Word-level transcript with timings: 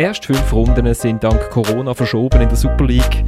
ersten 0.00 0.34
fünf 0.34 0.52
Runden 0.52 0.94
sind 0.94 1.22
dank 1.22 1.50
Corona 1.50 1.92
verschoben 1.92 2.40
in 2.40 2.48
der 2.48 2.56
Super 2.56 2.86
League. 2.86 3.24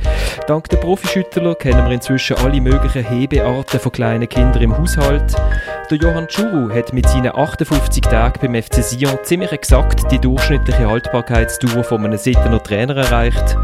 Dank 0.46 0.68
der 0.70 0.78
Profischüttler 0.78 1.54
kennen 1.54 1.84
wir 1.84 1.92
inzwischen 1.92 2.36
alle 2.38 2.60
möglichen 2.60 3.04
Hebearten 3.04 3.78
von 3.78 3.92
kleinen 3.92 4.28
Kindern 4.28 4.62
im 4.62 4.78
Haushalt. 4.78 5.34
Der 5.90 5.98
Johann 5.98 6.28
Tschuru 6.28 6.70
hat 6.72 6.92
mit 6.94 7.06
seinen 7.08 7.34
58 7.34 8.00
Tagen 8.02 8.38
beim 8.40 8.62
FC 8.62 8.82
Sion 8.82 9.18
ziemlich 9.22 9.52
exakt 9.52 10.10
die 10.10 10.18
durchschnittliche 10.18 10.88
Haltbarkeitsdauer 10.88 11.84
von 11.84 12.04
einem 12.04 12.16
Sittener 12.16 12.62
Trainer 12.62 12.96
erreicht. 12.96 13.56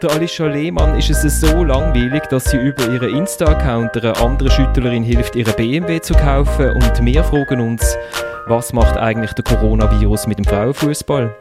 Der 0.00 0.10
Alicia 0.10 0.46
Lehmann 0.46 0.96
ist 0.96 1.10
es 1.10 1.40
so 1.40 1.64
langweilig, 1.64 2.22
dass 2.30 2.44
sie 2.44 2.56
über 2.56 2.88
ihren 2.88 3.14
Insta-Account 3.14 3.96
einer 3.96 4.18
anderen 4.22 4.50
Schüttlerin 4.50 5.02
hilft, 5.02 5.36
ihre 5.36 5.52
BMW 5.52 6.00
zu 6.00 6.14
kaufen 6.14 6.70
und 6.70 7.04
wir 7.04 7.24
fragen 7.24 7.60
uns, 7.60 7.98
was 8.46 8.72
macht 8.72 8.96
eigentlich 8.96 9.34
der 9.34 9.44
Coronavirus 9.44 10.26
mit 10.26 10.38
dem 10.38 10.46
Frauenfußball? 10.46 11.34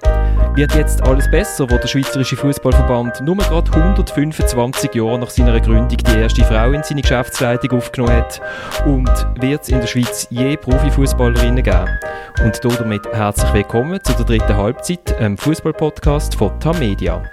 Wird 0.57 0.73
jetzt 0.73 1.03
alles 1.03 1.29
besser, 1.29 1.69
wo 1.69 1.77
der 1.77 1.87
Schweizerische 1.87 2.35
Fußballverband 2.35 3.21
nur 3.21 3.37
gerade 3.37 3.71
125 3.71 4.91
Jahre 4.95 5.19
nach 5.19 5.29
seiner 5.29 5.59
Gründung 5.59 5.89
die 5.89 6.17
erste 6.17 6.43
Frau 6.43 6.71
in 6.71 6.81
seine 6.81 7.03
Geschäftsleitung 7.03 7.77
aufgenommen 7.77 8.15
hat? 8.15 8.41
Und 8.83 9.07
wird 9.39 9.61
es 9.61 9.69
in 9.69 9.79
der 9.79 9.85
Schweiz 9.85 10.25
je 10.31 10.57
Profifußballerinnen 10.57 11.61
geben? 11.61 11.99
Und 12.43 12.59
damit 12.79 13.05
herzlich 13.13 13.53
willkommen 13.53 14.03
zu 14.03 14.13
der 14.13 14.25
dritten 14.25 14.57
Halbzeit, 14.57 15.15
einem 15.19 15.37
Fußballpodcast 15.37 16.33
von 16.33 16.59
Tamedia. 16.59 17.23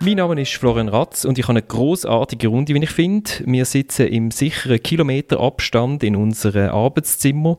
Mein 0.00 0.16
Name 0.16 0.40
ist 0.40 0.54
Florian 0.54 0.88
Ratz 0.88 1.26
und 1.26 1.38
ich 1.38 1.44
habe 1.44 1.58
eine 1.58 1.62
großartige 1.62 2.48
Runde, 2.48 2.72
wie 2.72 2.82
ich 2.82 2.90
finde. 2.90 3.30
Wir 3.44 3.66
sitzen 3.66 4.06
im 4.06 4.30
sicheren 4.30 4.82
Kilometerabstand 4.82 6.02
in 6.02 6.16
unserem 6.16 6.70
Arbeitszimmer 6.70 7.58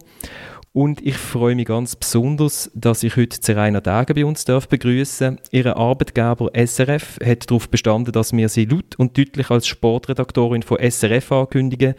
und 0.77 1.04
ich 1.04 1.17
freue 1.17 1.55
mich 1.55 1.66
ganz 1.66 1.95
besonders, 1.95 2.70
dass 2.76 3.02
ich 3.02 3.16
heute 3.16 3.40
Serena 3.41 3.82
Tage 3.82 4.13
bei 4.13 4.24
uns 4.24 4.46
darf 4.46 4.68
begrüßen. 4.68 5.40
Ihre 5.49 5.76
Arbeitgeber 5.76 6.51
SRF 6.54 7.18
hat 7.26 7.49
darauf 7.49 7.68
bestanden, 7.68 8.12
dass 8.12 8.32
wir 8.32 8.48
sie 8.48 8.65
laut 8.65 8.93
und 8.96 9.18
deutlich 9.18 9.49
als 9.49 9.66
Sportredaktorin 9.66 10.62
von 10.62 10.77
SRF 10.77 11.32
ankündigen. 11.32 11.96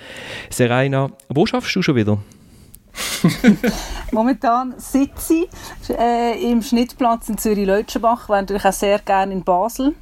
Serena, 0.49 1.11
wo 1.29 1.45
schaffst 1.45 1.75
du 1.75 1.83
schon 1.83 1.97
wieder? 1.97 2.19
Momentan 4.13 4.75
sitze 4.77 5.35
ich 5.35 5.91
äh, 5.99 6.41
im 6.49 6.63
Schnittplatz 6.63 7.29
in 7.29 7.37
Zürich-Leutschenbach, 7.37 8.29
wäre 8.29 8.43
natürlich 8.43 8.65
auch 8.65 8.73
sehr 8.73 9.01
gerne 9.01 9.33
in 9.33 9.43
Basel 9.43 9.97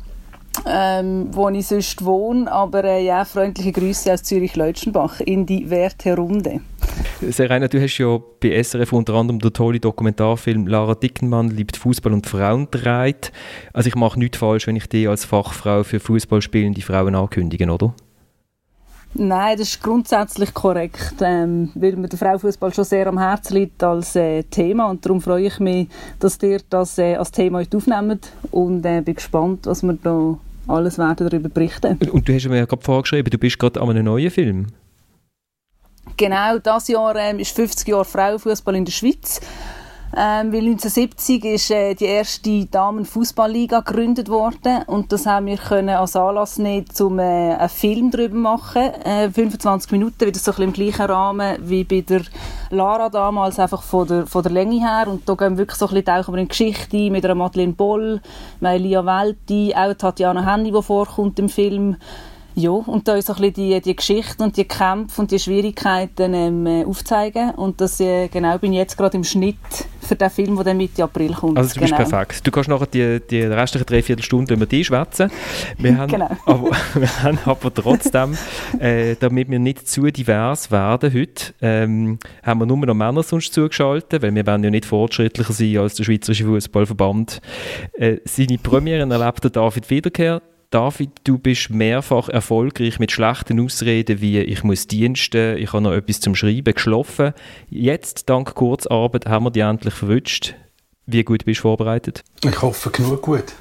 ähm, 0.66 1.28
wo 1.32 1.48
ich 1.48 1.66
sonst 1.66 2.04
wohne. 2.04 2.50
Aber 2.50 2.84
äh, 2.84 3.04
ja, 3.04 3.24
freundliche 3.24 3.72
Grüße 3.72 4.12
aus 4.12 4.22
Zürich-Leutschenbach 4.22 5.20
in 5.20 5.46
die 5.46 5.68
werte 5.68 6.16
Runde. 6.16 6.60
Serena, 7.20 7.68
du 7.68 7.80
hast 7.80 7.98
ja 7.98 8.18
bei 8.40 8.62
SRF 8.62 8.92
unter 8.92 9.14
anderem 9.14 9.38
den 9.38 9.52
tollen 9.52 9.80
Dokumentarfilm 9.80 10.66
Lara 10.66 10.94
Dickenmann 10.94 11.48
liebt 11.48 11.76
Fußball 11.76 12.12
und 12.12 12.26
Frauen 12.26 12.68
dreht. 12.70 13.32
Also 13.72 13.88
ich 13.88 13.96
mache 13.96 14.18
nichts 14.18 14.38
falsch, 14.38 14.66
wenn 14.66 14.76
ich 14.76 14.88
dich 14.88 15.08
als 15.08 15.24
Fachfrau 15.24 15.82
für 15.82 16.00
Fußball 16.00 16.42
spielende 16.42 16.82
Frauen 16.82 17.14
ankündige, 17.14 17.70
oder? 17.70 17.94
Nein, 19.18 19.56
das 19.56 19.68
ist 19.68 19.82
grundsätzlich 19.82 20.52
korrekt, 20.52 21.14
ähm, 21.22 21.70
weil 21.74 21.96
mir 21.96 22.08
der 22.08 22.18
Frauenfußball 22.18 22.74
schon 22.74 22.84
sehr 22.84 23.06
am 23.06 23.18
Herzen 23.18 23.54
liegt 23.54 23.82
als 23.82 24.14
äh, 24.14 24.42
Thema 24.42 24.90
und 24.90 25.06
darum 25.06 25.22
freue 25.22 25.46
ich 25.46 25.58
mich, 25.58 25.88
dass 26.18 26.42
ihr 26.42 26.60
das 26.68 26.98
äh, 26.98 27.14
als 27.14 27.30
Thema 27.30 27.60
heute 27.60 27.78
aufnehmt 27.78 28.30
und 28.50 28.84
äh, 28.84 29.00
bin 29.00 29.14
gespannt, 29.14 29.66
was 29.66 29.82
wir 29.82 29.94
da 29.94 30.36
alles 30.68 30.98
werden 30.98 31.28
darüber 31.28 31.48
berichten. 31.48 31.98
Und 32.10 32.28
du 32.28 32.34
hast 32.34 32.48
mir 32.48 32.56
ja 32.58 32.64
gerade 32.64 32.82
vorgeschrieben, 32.82 33.30
du 33.30 33.38
bist 33.38 33.58
gerade 33.58 33.80
an 33.80 33.90
einem 33.90 34.04
neuen 34.04 34.30
Film. 34.30 34.66
Genau, 36.16 36.58
das 36.58 36.88
Jahr 36.88 37.16
ähm, 37.16 37.38
ist 37.38 37.54
50 37.54 37.88
Jahre 37.88 38.04
Frauenfußball 38.04 38.74
in 38.74 38.84
der 38.84 38.92
Schweiz. 38.92 39.40
Ähm, 40.18 40.50
weil 40.50 40.60
1970 40.60 41.44
ist 41.44 41.70
äh, 41.70 41.94
die 41.94 42.06
erste 42.06 42.64
Damenfußballliga 42.64 43.80
gegründet 43.80 44.30
worden 44.30 44.82
und 44.86 45.12
das 45.12 45.26
haben 45.26 45.44
wir 45.44 45.58
können 45.58 45.90
als 45.90 46.16
Anlass 46.16 46.56
nehmen, 46.56 46.86
um 47.00 47.18
äh, 47.18 47.54
einen 47.54 47.68
Film 47.68 48.10
darüber 48.10 48.36
machen. 48.36 48.94
Äh, 49.04 49.30
25 49.30 49.92
Minuten, 49.92 50.26
wieder 50.26 50.38
so 50.38 50.52
ein 50.52 50.62
im 50.62 50.72
gleichen 50.72 51.04
Rahmen 51.04 51.58
wie 51.60 51.84
bei 51.84 52.00
der 52.00 52.22
Lara 52.70 53.10
damals, 53.10 53.58
einfach 53.58 53.82
von 53.82 54.08
der, 54.08 54.26
von 54.26 54.42
der 54.42 54.52
Länge 54.52 54.80
her. 54.80 55.06
Und 55.06 55.28
da 55.28 55.34
gehen 55.34 55.50
wir 55.52 55.58
wirklich 55.58 55.78
so 55.78 55.84
ein 55.84 55.90
bisschen 55.90 56.06
tauchen 56.06 56.34
wir 56.34 56.40
in 56.40 56.48
Geschichte 56.48 57.10
mit 57.10 57.22
einer 57.22 57.34
Madeleine 57.34 57.74
Boll, 57.74 58.22
Lia 58.60 59.04
Welti, 59.04 59.74
auch 59.76 59.92
Tatjana 59.92 60.50
Henny, 60.50 60.72
die 60.72 60.82
vorkommt 60.82 61.38
im 61.38 61.50
Film. 61.50 61.96
Ja, 62.58 62.70
und 62.70 63.06
da 63.06 63.16
ist 63.16 63.26
so 63.26 63.34
ein 63.34 63.52
bisschen 63.52 63.68
die, 63.68 63.80
die 63.82 63.94
Geschichte 63.94 64.42
und 64.42 64.56
die 64.56 64.64
Kämpfe 64.64 65.20
und 65.20 65.30
die 65.30 65.38
Schwierigkeiten 65.38 66.32
ähm, 66.32 66.66
äh, 66.66 66.84
aufzeigen. 66.86 67.50
Und 67.50 67.82
das 67.82 68.00
äh, 68.00 68.28
genau 68.28 68.56
bin 68.56 68.72
ich 68.72 68.78
jetzt 68.78 68.96
gerade 68.96 69.18
im 69.18 69.24
Schnitt 69.24 69.58
für 70.00 70.16
den 70.16 70.30
Film, 70.30 70.54
der 70.54 70.64
dann 70.64 70.78
Mitte 70.78 71.04
April 71.04 71.34
kommt. 71.34 71.58
Also 71.58 71.74
du 71.74 71.80
genau. 71.80 71.98
bist 71.98 72.10
perfekt. 72.10 72.46
Du 72.46 72.50
kannst 72.50 72.70
nachher 72.70 72.86
die, 72.86 73.20
die 73.30 73.42
restlichen 73.42 73.84
dreiviertel 73.84 74.22
Stunden 74.22 74.54
über 74.54 74.64
dich 74.64 74.86
schwätzen. 74.86 75.30
Wir 75.76 75.98
haben, 75.98 76.10
genau. 76.10 76.30
aber, 76.46 76.70
wir 76.94 77.22
haben 77.22 77.38
aber 77.44 77.74
trotzdem, 77.74 78.38
äh, 78.78 79.16
damit 79.20 79.50
wir 79.50 79.58
nicht 79.58 79.86
zu 79.86 80.06
divers 80.06 80.70
werden 80.70 81.12
heute, 81.12 81.52
ähm, 81.60 82.18
haben 82.42 82.60
wir 82.60 82.64
nur 82.64 82.78
noch 82.78 82.94
Männer 82.94 83.22
sonst 83.22 83.52
zugeschaltet, 83.52 84.22
weil 84.22 84.34
wir 84.34 84.46
werden 84.46 84.64
ja 84.64 84.70
nicht 84.70 84.86
fortschrittlicher 84.86 85.52
sein 85.52 85.76
als 85.76 85.96
der 85.96 86.04
Schweizerische 86.04 86.44
Fußballverband. 86.44 87.42
Äh, 87.98 88.16
seine 88.24 88.56
Premiere 88.56 89.06
erlebt 89.06 89.54
David 89.54 89.90
Wiederkehr 89.90 90.40
David, 90.76 91.22
du 91.24 91.38
bist 91.38 91.70
mehrfach 91.70 92.28
erfolgreich 92.28 92.98
mit 92.98 93.10
schlechten 93.10 93.58
Ausreden 93.60 94.20
wie 94.20 94.40
ich 94.40 94.62
muss 94.62 94.86
diensten, 94.86 95.56
ich 95.56 95.72
habe 95.72 95.82
noch 95.82 95.92
etwas 95.92 96.20
zum 96.20 96.34
Schreiben 96.34 96.74
geschlafen. 96.74 97.32
Jetzt, 97.70 98.28
dank 98.28 98.54
Kurzarbeit, 98.54 99.24
haben 99.24 99.46
wir 99.46 99.50
dich 99.50 99.62
endlich 99.62 99.94
verwünscht. 99.94 100.54
Wie 101.06 101.24
gut 101.24 101.46
bist 101.46 101.60
du 101.60 101.62
vorbereitet? 101.62 102.24
Ich 102.44 102.60
hoffe 102.60 102.90
genug 102.90 103.22
gut, 103.22 103.54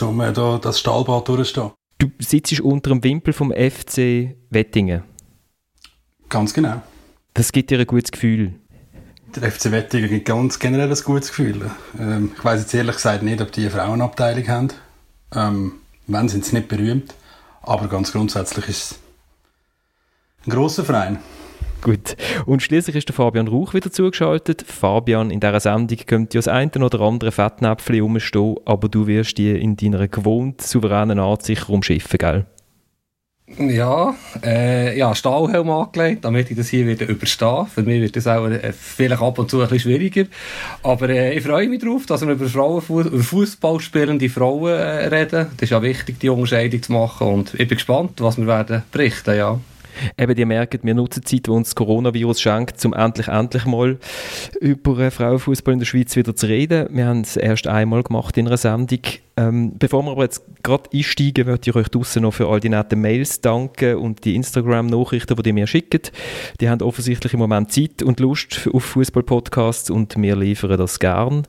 um 0.00 0.18
äh, 0.22 0.32
da 0.32 0.56
das 0.56 0.80
Stahlbad 0.80 1.28
durchzustehen. 1.28 1.72
Du 1.98 2.10
sitzt 2.20 2.58
unter 2.60 2.88
dem 2.88 3.04
Wimpel 3.04 3.34
vom 3.34 3.52
FC 3.52 4.34
Wettingen. 4.48 5.02
Ganz 6.30 6.54
genau. 6.54 6.80
Das 7.34 7.52
gibt 7.52 7.68
dir 7.68 7.80
ein 7.80 7.86
gutes 7.86 8.12
Gefühl. 8.12 8.54
Der 9.36 9.52
FC 9.52 9.72
Wettingen 9.72 10.08
gibt 10.08 10.24
ganz 10.24 10.58
generell 10.58 10.88
ein 10.88 11.04
gutes 11.04 11.28
Gefühl. 11.28 11.70
Ähm, 12.00 12.32
ich 12.34 12.42
weiß 12.42 12.62
jetzt 12.62 12.72
ehrlich 12.72 12.96
gesagt 12.96 13.22
nicht, 13.22 13.42
ob 13.42 13.52
die 13.52 13.60
eine 13.60 13.70
Frauenabteilung 13.70 14.48
haben. 14.48 14.68
Ähm, 15.34 15.72
wenn 16.06 16.28
sind 16.28 16.44
sie 16.44 16.56
nicht 16.56 16.68
berühmt, 16.68 17.14
aber 17.62 17.88
ganz 17.88 18.12
grundsätzlich 18.12 18.68
ist 18.68 18.92
es 18.92 18.98
ein 20.46 20.50
grosser 20.50 20.84
Verein. 20.84 21.18
Gut. 21.82 22.16
Und 22.46 22.62
schließlich 22.62 22.94
ist 22.94 23.08
der 23.08 23.14
Fabian 23.14 23.48
Rauch 23.48 23.74
wieder 23.74 23.90
zugeschaltet. 23.90 24.62
Fabian, 24.62 25.30
in 25.30 25.40
dieser 25.40 25.58
Sendung 25.58 25.98
könnte 26.06 26.36
ja 26.36 26.38
das 26.38 26.48
eine 26.48 26.70
oder 26.84 27.00
andere 27.00 27.32
Fettnäpfchen 27.32 28.00
rumstehen, 28.00 28.56
aber 28.64 28.88
du 28.88 29.08
wirst 29.08 29.36
die 29.38 29.50
in 29.50 29.76
deiner 29.76 30.06
gewohnt 30.06 30.62
souveränen 30.62 31.18
Art 31.18 31.42
sicher 31.42 31.70
umschiffen, 31.70 32.18
gell? 32.18 32.46
Ja, 33.48 34.14
äh, 34.44 34.96
ja, 34.96 35.14
Stahlhelm 35.14 35.68
angelegt, 35.68 36.24
damit 36.24 36.50
ich 36.50 36.56
das 36.56 36.68
hier 36.68 36.86
wieder 36.86 37.06
überstehe. 37.08 37.66
Für 37.66 37.82
mich 37.82 38.00
wird 38.00 38.16
das 38.16 38.26
auch 38.26 38.46
äh, 38.46 38.72
vielleicht 38.72 39.20
ab 39.20 39.38
und 39.38 39.50
zu 39.50 39.60
ein 39.60 39.68
bisschen 39.68 39.92
schwieriger. 39.92 40.24
Aber 40.82 41.08
äh, 41.10 41.36
ich 41.36 41.44
freue 41.44 41.68
mich 41.68 41.80
darauf, 41.80 42.06
dass 42.06 42.24
wir 42.24 42.32
über 42.32 42.48
Fußball 42.48 43.80
spielende 43.80 44.28
Frauen 44.30 44.70
äh, 44.70 45.06
reden. 45.08 45.48
Das 45.56 45.64
ist 45.64 45.70
ja 45.70 45.82
wichtig, 45.82 46.20
die 46.20 46.30
Unterscheidung 46.30 46.82
zu 46.82 46.92
machen. 46.92 47.26
Und 47.26 47.54
ich 47.54 47.68
bin 47.68 47.76
gespannt, 47.76 48.20
was 48.20 48.38
wir 48.38 48.46
werden 48.46 48.84
berichten, 48.90 49.36
ja. 49.36 49.58
Eben, 50.18 50.36
ihr 50.36 50.46
merkt, 50.46 50.84
wir 50.84 50.94
nutzen 50.94 51.22
die 51.22 51.36
Zeit, 51.36 51.46
die 51.46 51.50
uns 51.50 51.68
das 51.68 51.74
Coronavirus 51.74 52.40
schenkt, 52.40 52.84
um 52.84 52.92
endlich, 52.92 53.28
endlich 53.28 53.64
mal 53.64 53.98
über 54.60 55.10
Frauenfußball 55.10 55.74
in 55.74 55.80
der 55.80 55.86
Schweiz 55.86 56.16
wieder 56.16 56.34
zu 56.34 56.46
reden. 56.46 56.88
Wir 56.90 57.06
haben 57.06 57.20
es 57.20 57.36
erst 57.36 57.66
einmal 57.66 58.02
gemacht 58.02 58.36
in 58.36 58.46
einer 58.46 58.56
Sendung. 58.56 59.00
Ähm, 59.36 59.72
bevor 59.78 60.02
wir 60.02 60.10
aber 60.10 60.24
jetzt 60.24 60.42
gerade 60.62 60.90
einsteigen, 60.92 61.46
möchte 61.46 61.70
ich 61.70 61.76
euch 61.76 61.88
draußen 61.88 62.20
noch 62.22 62.34
für 62.34 62.48
all 62.48 62.60
die 62.60 62.68
netten 62.68 63.00
Mails 63.00 63.40
danken 63.40 63.96
und 63.96 64.24
die 64.24 64.34
Instagram-Nachrichten, 64.34 65.36
die 65.36 65.48
ihr 65.48 65.54
mir 65.54 65.66
schickt. 65.66 66.12
Die 66.60 66.68
haben 66.68 66.82
offensichtlich 66.82 67.32
im 67.32 67.38
Moment 67.38 67.72
Zeit 67.72 68.02
und 68.02 68.20
Lust 68.20 68.68
auf 68.72 68.84
Fußball-Podcasts 68.84 69.88
und 69.90 70.20
wir 70.20 70.36
liefern 70.36 70.76
das 70.76 70.98
gern. 70.98 71.46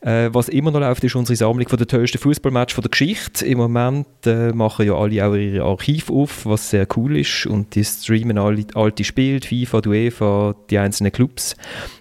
Äh, 0.00 0.30
was 0.32 0.48
immer 0.48 0.70
noch 0.70 0.80
läuft, 0.80 1.02
ist 1.02 1.16
unsere 1.16 1.36
Sammlung 1.36 1.68
von 1.68 1.78
den 1.78 1.88
tollsten 1.88 2.18
Fußballmatch 2.18 2.76
der 2.76 2.90
Geschichte. 2.90 3.44
Im 3.46 3.58
Moment 3.58 4.06
äh, 4.26 4.52
machen 4.52 4.86
ja 4.86 4.94
alle 4.94 5.26
auch 5.26 5.34
ihre 5.34 5.64
Archiv 5.64 6.10
auf, 6.10 6.46
was 6.46 6.70
sehr 6.70 6.86
cool 6.96 7.18
ist 7.18 7.46
und 7.46 7.74
die 7.74 7.83
streamen 7.84 8.38
alle 8.38 8.64
alte 8.74 9.04
Spiele, 9.04 9.40
FIFA, 9.40 9.80
die 9.80 9.88
UEFA, 9.88 10.54
die 10.70 10.78
einzelnen 10.78 11.12
Clubs. 11.12 11.56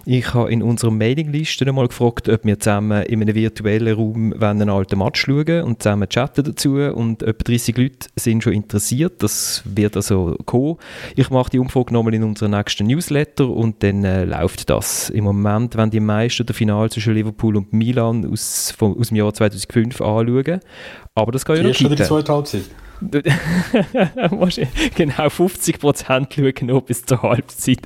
Ich 0.05 0.33
habe 0.33 0.51
in 0.51 0.61
unserer 0.61 0.91
Mailingliste 0.91 1.71
mal 1.71 1.87
gefragt, 1.87 2.27
ob 2.29 2.43
wir 2.43 2.59
zusammen 2.59 3.03
in 3.03 3.21
einem 3.21 3.35
virtuellen 3.35 3.95
Raum 3.95 4.33
einen 4.33 4.69
alten 4.69 4.99
Match 4.99 5.21
schauen 5.21 5.63
und 5.63 5.81
zusammen 5.81 6.09
chatten 6.09 6.43
dazu 6.43 6.75
und 6.75 7.23
etwa 7.23 7.43
30 7.43 7.77
Leute 7.77 8.09
sind 8.15 8.43
schon 8.43 8.53
interessiert. 8.53 9.23
Das 9.23 9.63
wird 9.65 9.95
also 9.95 10.37
kommen. 10.45 10.77
Ich 11.15 11.29
mache 11.29 11.51
die 11.51 11.59
Umfrage 11.59 11.93
nochmal 11.93 12.13
in 12.13 12.23
unserem 12.23 12.51
nächsten 12.51 12.87
Newsletter 12.87 13.49
und 13.49 13.81
dann 13.83 14.03
äh, 14.03 14.25
läuft 14.25 14.69
das. 14.69 15.09
Im 15.09 15.23
Moment, 15.23 15.77
wenn 15.77 15.89
die 15.89 15.99
meisten 15.99 16.45
der 16.45 16.55
Final 16.55 16.89
zwischen 16.89 17.13
Liverpool 17.13 17.55
und 17.55 17.73
Milan 17.73 18.29
aus, 18.29 18.73
vom, 18.77 18.97
aus 18.97 19.09
dem 19.09 19.17
Jahr 19.17 19.33
2005 19.33 20.01
anschauen. 20.01 20.59
Aber 21.15 21.31
das 21.31 21.45
kann 21.45 21.57
ja 21.57 21.63
noch 21.63 21.73
die 21.73 21.95
zweite 21.95 22.33
Halbzeit. 22.33 22.63
genau 24.95 25.29
50 25.29 25.79
Prozent 25.79 26.33
schauen 26.33 26.67
noch 26.67 26.81
bis 26.81 27.03
zur 27.03 27.21
Halbzeit. 27.21 27.79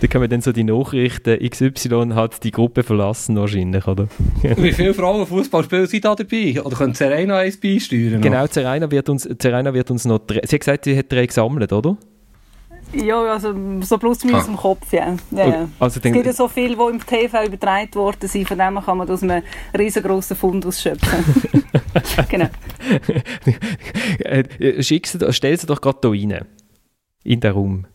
Da 0.00 0.06
können 0.06 0.22
wir 0.22 0.28
dann 0.28 0.40
so 0.40 0.52
die 0.52 0.64
Nachrichten, 0.64 1.38
XY 1.48 2.12
hat 2.14 2.42
die 2.44 2.50
Gruppe 2.50 2.82
verlassen 2.82 3.36
wahrscheinlich, 3.36 3.86
oder? 3.86 4.08
Wie 4.42 4.72
viele 4.72 4.94
Frauenfußballspieler 4.94 5.86
sind 5.86 6.04
da 6.04 6.14
dabei? 6.14 6.62
Oder 6.62 6.76
können 6.76 6.94
Serena 6.94 7.38
eins 7.38 7.58
beisteuern? 7.58 8.20
Genau, 8.20 8.46
Serena 8.46 8.90
wird 8.90 9.08
uns, 9.08 9.28
Serena 9.40 9.74
wird 9.74 9.90
uns 9.90 10.04
noch... 10.04 10.20
Sie 10.28 10.38
hat 10.38 10.60
gesagt, 10.60 10.84
sie 10.84 10.96
hat 10.96 11.10
drei 11.10 11.26
gesammelt, 11.26 11.72
oder? 11.72 11.96
Ja, 12.92 13.22
also 13.22 13.54
so 13.82 13.98
plus 13.98 14.24
minus 14.24 14.44
ah. 14.44 14.48
im 14.48 14.56
Kopf, 14.56 14.92
ja. 14.92 15.16
ja, 15.30 15.46
ja. 15.46 15.68
Also 15.78 16.00
es 16.02 16.02
gibt 16.02 16.26
ja 16.26 16.32
so 16.32 16.48
viel, 16.48 16.76
die 16.76 16.82
im 16.82 17.04
TV 17.04 17.44
übertragen 17.44 17.94
worden 17.94 18.28
sind, 18.28 18.48
von 18.48 18.58
dem 18.58 18.80
kann 18.80 18.98
man 18.98 19.08
aus 19.10 19.22
einem 19.22 19.42
riesengroßen 19.76 20.36
Fundus 20.36 20.82
schöpfen. 20.82 21.24
genau. 22.28 22.48
Äh, 24.18 24.82
Schickst 24.82 25.20
du, 25.20 25.32
stell 25.32 25.58
sie 25.58 25.66
doch 25.66 25.80
gerade 25.80 26.12
hier 26.12 26.36
rein. 26.36 26.46
In 27.22 27.40
den 27.40 27.52
Raum. 27.52 27.86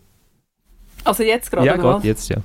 Also 1.03 1.23
jetzt 1.23 1.51
gerade, 1.51 1.67
Ja, 1.67 1.77
gerade 1.77 2.05
jetzt, 2.07 2.29
ja. 2.29 2.37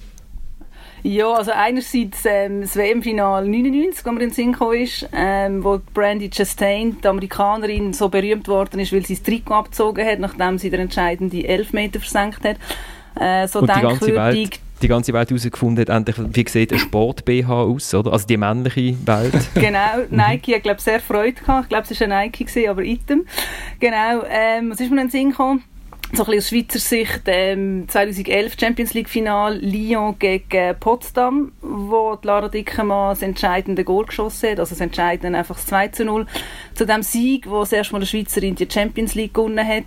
Ja, 1.02 1.32
also 1.32 1.52
einerseits 1.52 2.24
ähm, 2.24 2.62
das 2.62 2.76
WM-Final 2.76 3.46
99, 3.46 4.04
wo 4.04 4.12
mir 4.12 4.20
in 4.22 4.28
den 4.28 4.34
Sinn 4.34 4.52
gekommen 4.52 4.80
ist, 4.80 5.08
ähm, 5.12 5.64
wo 5.64 5.80
Brandy 5.94 6.30
Chastain, 6.30 6.96
die 7.02 7.08
Amerikanerin, 7.08 7.92
so 7.92 8.08
berühmt 8.08 8.48
worden 8.48 8.80
ist, 8.80 8.92
weil 8.92 9.04
sie 9.04 9.14
das 9.14 9.22
Trikot 9.22 9.54
abgezogen 9.54 10.06
hat, 10.06 10.18
nachdem 10.18 10.58
sie 10.58 10.70
den 10.70 10.80
entscheidenden 10.80 11.44
Elfmeter 11.44 12.00
versenkt 12.00 12.44
hat. 12.44 12.56
Äh, 13.18 13.48
so 13.48 13.60
Und 13.60 13.70
die 13.74 13.80
ganze 13.80 14.14
Welt 14.14 14.60
die 14.82 14.88
ganze 14.88 15.12
Welt 15.12 15.30
herausgefunden 15.30 15.82
hat, 15.82 15.88
endlich, 15.88 16.16
wie 16.18 16.48
sieht 16.48 16.72
ein 16.72 16.78
Sport-BH 16.78 17.52
aus, 17.52 17.94
oder? 17.94 18.12
Also 18.12 18.26
die 18.26 18.36
männliche 18.36 18.96
Welt. 19.06 19.34
genau, 19.54 20.06
Nike 20.10 20.54
hat, 20.54 20.62
glaube 20.62 20.80
sehr 20.80 21.00
Freude 21.00 21.32
gehabt. 21.32 21.64
Ich 21.64 21.68
glaube, 21.68 21.86
es 21.88 22.00
war 22.00 22.08
ein 22.08 22.24
Nike, 22.24 22.44
gewesen, 22.44 22.68
aber 22.68 22.82
Item. 22.82 23.26
Genau, 23.78 24.24
ähm, 24.28 24.70
was 24.70 24.80
ist 24.80 24.90
mir 24.90 25.00
in 25.00 25.08
den 25.08 25.10
Sinn 25.10 25.30
gekommen? 25.30 25.62
So 26.12 26.24
ein 26.24 26.30
bisschen 26.30 26.38
aus 26.38 26.48
Schweizer 26.48 26.78
Sicht 26.78 27.22
ähm, 27.26 27.88
2011 27.88 28.56
Champions 28.58 28.94
League 28.94 29.08
Final 29.08 29.58
Lyon 29.58 30.18
gegen 30.18 30.78
Potsdam, 30.78 31.52
wo 31.60 32.18
Lara 32.22 32.48
Dickemann 32.48 33.10
das 33.10 33.22
entscheidende 33.22 33.84
Goal 33.84 34.06
geschossen 34.06 34.50
hat, 34.50 34.60
also 34.60 34.74
das 34.74 34.80
entscheidende 34.80 35.38
einfach 35.38 35.56
das 35.56 35.66
2 35.66 35.88
zu 35.88 36.04
0 36.04 36.26
zu 36.74 36.86
dem 36.86 37.02
Sieg, 37.02 37.48
wo 37.48 37.60
das 37.60 37.72
erste 37.72 37.92
Mal 37.92 37.98
eine 37.98 38.06
Schweizerin 38.06 38.54
die 38.54 38.68
Champions 38.70 39.14
League 39.14 39.34
gewonnen 39.34 39.66
hat 39.66 39.84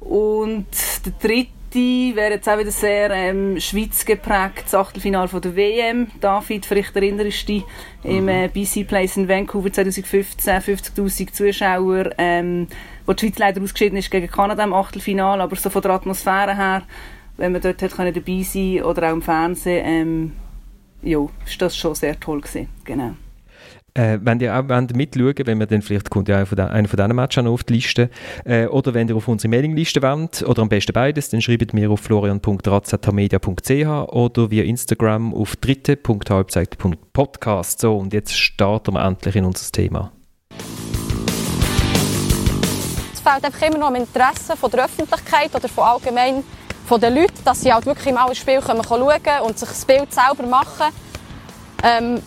und 0.00 0.66
der 1.04 1.12
dritte 1.20 2.16
wäre 2.16 2.34
jetzt 2.34 2.48
auch 2.48 2.58
wieder 2.58 2.70
sehr 2.70 3.10
ähm, 3.10 3.60
Schweiz 3.60 4.04
geprägt, 4.04 4.64
das 4.64 4.74
Achtelfinale 4.74 5.28
von 5.28 5.42
der 5.42 5.56
WM. 5.56 6.06
David, 6.20 6.64
vielleicht 6.64 6.94
erinnerst 6.96 7.48
du 7.48 7.52
dich, 7.54 7.64
mhm. 8.02 8.10
im 8.10 8.28
äh, 8.28 8.48
BC 8.48 8.86
Place 8.86 9.16
in 9.16 9.28
Vancouver 9.28 9.72
2015, 9.72 10.54
50'000 10.54 11.32
Zuschauer, 11.32 12.10
ähm, 12.18 12.68
wo 13.06 13.12
die 13.12 13.26
Schweiz 13.26 13.38
leider 13.38 13.62
ausgeschieden 13.62 13.98
ist 13.98 14.10
gegen 14.10 14.28
Kanada 14.28 14.64
im 14.64 14.74
Achtelfinale, 14.74 15.42
aber 15.42 15.56
so 15.56 15.70
von 15.70 15.82
der 15.82 15.92
Atmosphäre 15.92 16.56
her, 16.56 16.82
wenn 17.36 17.52
man 17.52 17.60
dort 17.60 17.82
hat 17.82 17.98
dabei 17.98 18.42
sein 18.42 18.82
oder 18.82 19.08
auch 19.08 19.12
im 19.12 19.22
Fernsehen, 19.22 19.84
ähm, 19.86 20.32
ja, 21.02 21.18
ist 21.46 21.62
das 21.62 21.76
schon 21.76 21.94
sehr 21.94 22.18
toll 22.18 22.40
gewesen. 22.40 22.68
Genau. 22.84 23.14
Äh, 23.96 24.18
wenn 24.22 24.38
ihr 24.40 24.54
auch 24.54 24.64
mitschauen 24.94 25.34
wenn 25.44 25.58
wir 25.58 25.66
dann 25.66 25.80
vielleicht 25.80 26.10
kommt 26.10 26.28
ja 26.28 26.36
einer 26.36 26.44
von, 26.44 26.60
einer 26.60 26.86
von 26.86 26.98
diesen 26.98 27.16
Matches 27.16 27.46
auf 27.46 27.64
die 27.64 27.72
Liste, 27.74 28.10
äh, 28.44 28.66
oder 28.66 28.92
wenn 28.92 29.08
ihr 29.08 29.16
auf 29.16 29.26
unsere 29.26 29.48
Mailingliste 29.48 30.02
wollt, 30.02 30.42
oder 30.42 30.60
am 30.60 30.68
besten 30.68 30.92
beides, 30.92 31.30
dann 31.30 31.40
schreibt 31.40 31.72
mir 31.72 31.90
auf 31.90 32.00
florian.razatamedia.ch 32.00 34.12
oder 34.12 34.50
via 34.50 34.64
Instagram 34.64 35.32
auf 35.32 35.56
dritte.halbzeit.podcast. 35.56 37.80
So, 37.80 37.96
und 37.96 38.12
jetzt 38.12 38.36
starten 38.36 38.92
wir 38.94 39.02
endlich 39.02 39.36
in 39.36 39.46
unser 39.46 39.72
Thema. 39.72 40.12
Fehlt 43.28 43.44
einfach 43.44 43.66
immer 43.66 43.78
noch 43.78 43.88
am 43.88 43.96
Interesse 43.96 44.56
von 44.56 44.70
der 44.70 44.84
Öffentlichkeit 44.84 45.54
oder 45.54 45.68
von 45.68 45.84
allgemein 45.84 46.44
von 46.86 47.00
den 47.00 47.14
Leuten, 47.14 47.42
dass 47.44 47.60
sie 47.60 47.72
halt 47.72 47.84
wirklich 47.84 48.14
mal 48.14 48.28
ein 48.28 48.34
Spiel 48.36 48.60
schauen 48.64 48.82
können 48.82 49.40
und 49.42 49.58
sich 49.58 49.68
das 49.68 49.84
Bild 49.84 50.12
selber 50.12 50.46
machen. 50.48 50.92
Ähm, 51.82 52.22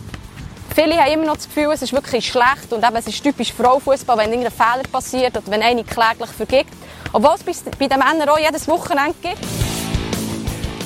Viele 0.75 0.98
haben 0.98 1.12
immer 1.12 1.25
noch 1.25 1.36
das 1.36 1.48
Gefühl, 1.48 1.72
es 1.74 1.81
ist 1.81 1.94
wirklich 1.94 2.28
schlecht 2.28 2.72
und 2.72 2.86
eben, 2.86 2.96
es 2.96 3.07
ist 3.07 3.22
typisch 3.22 3.51
Frauenfußball, 3.51 4.18
wenn 4.18 4.31
irgendein 4.31 4.54
Fehler 4.54 4.84
passiert 4.90 5.36
oder 5.36 5.48
wenn 5.48 5.62
eine 5.62 5.84
kläglich 5.84 6.30
vergibt. 6.30 6.72
Obwohl 7.12 7.34
es 7.34 7.63
bei 7.63 7.88
den 7.88 8.00
Männern 8.00 8.30
auch 8.30 8.38
jedes 8.38 8.68
Wochenende 8.68 9.16
gibt. 9.22 9.40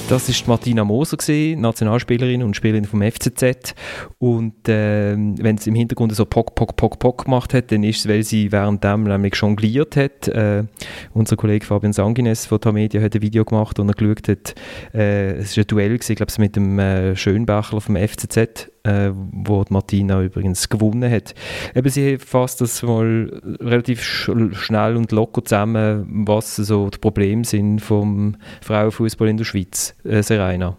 Das 0.10 0.30
ist 0.30 0.48
Martina 0.48 0.84
Moser, 0.84 1.18
gewesen, 1.18 1.62
Nationalspielerin 1.62 2.44
und 2.44 2.56
Spielerin 2.56 2.86
vom 2.86 3.02
FCZ. 3.02 3.74
Und 4.20 4.68
äh, 4.68 5.16
wenn 5.16 5.58
sie 5.58 5.70
im 5.70 5.76
Hintergrund 5.76 6.14
so 6.14 6.26
Pock, 6.26 6.56
Pock, 6.56 6.76
Pock, 6.76 7.00
Pock 7.00 7.26
gemacht 7.26 7.54
hat, 7.54 7.72
dann 7.72 7.84
ist 7.84 8.00
es, 8.00 8.08
weil 8.08 8.24
sie 8.24 8.52
währenddem 8.52 9.04
nämlich 9.04 9.34
jongliert 9.36 9.96
hat. 9.96 10.28
Äh, 10.28 10.66
unser 11.14 11.36
Kollege 11.36 11.66
Fabian 11.66 11.94
Sangines 11.94 12.46
von 12.46 12.60
Tamedia 12.60 13.02
hat 13.02 13.16
ein 13.16 13.22
Video 13.22 13.46
gemacht 13.46 13.80
und 13.80 13.90
er 13.90 13.96
geschaut 13.96 14.28
hat, 14.28 14.56
äh, 14.94 15.36
es 15.36 15.56
war 15.58 15.64
ein 15.64 15.68
Duell, 15.68 15.98
glaube, 15.98 16.34
mit 16.38 16.56
dem 16.56 16.80
äh, 16.80 17.16
Schönbachler 17.16 17.82
vom 17.82 17.96
FCZ 17.96 18.73
äh, 18.84 19.12
wo 19.14 19.64
Martina 19.70 20.22
übrigens 20.22 20.70
gewonnen 20.70 21.10
hat. 21.10 21.34
Eben, 21.74 21.90
sie 21.90 22.18
fasst 22.18 22.62
das 22.62 22.84
mal 22.84 23.42
relativ 23.62 24.02
sch 24.02 24.30
schnell 24.54 24.98
und 24.98 25.12
locker 25.12 25.44
zusammen, 25.44 26.26
was 26.28 26.56
so 26.58 26.90
die 26.90 26.98
Probleme 26.98 27.46
sind 27.46 27.80
vom 27.80 28.36
Frauenfußball 28.62 29.28
in 29.30 29.38
der 29.38 29.46
Schweiz. 29.46 29.96
Äh, 30.04 30.22
Serena. 30.22 30.78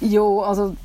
Ja, 0.00 0.22
also 0.22 0.76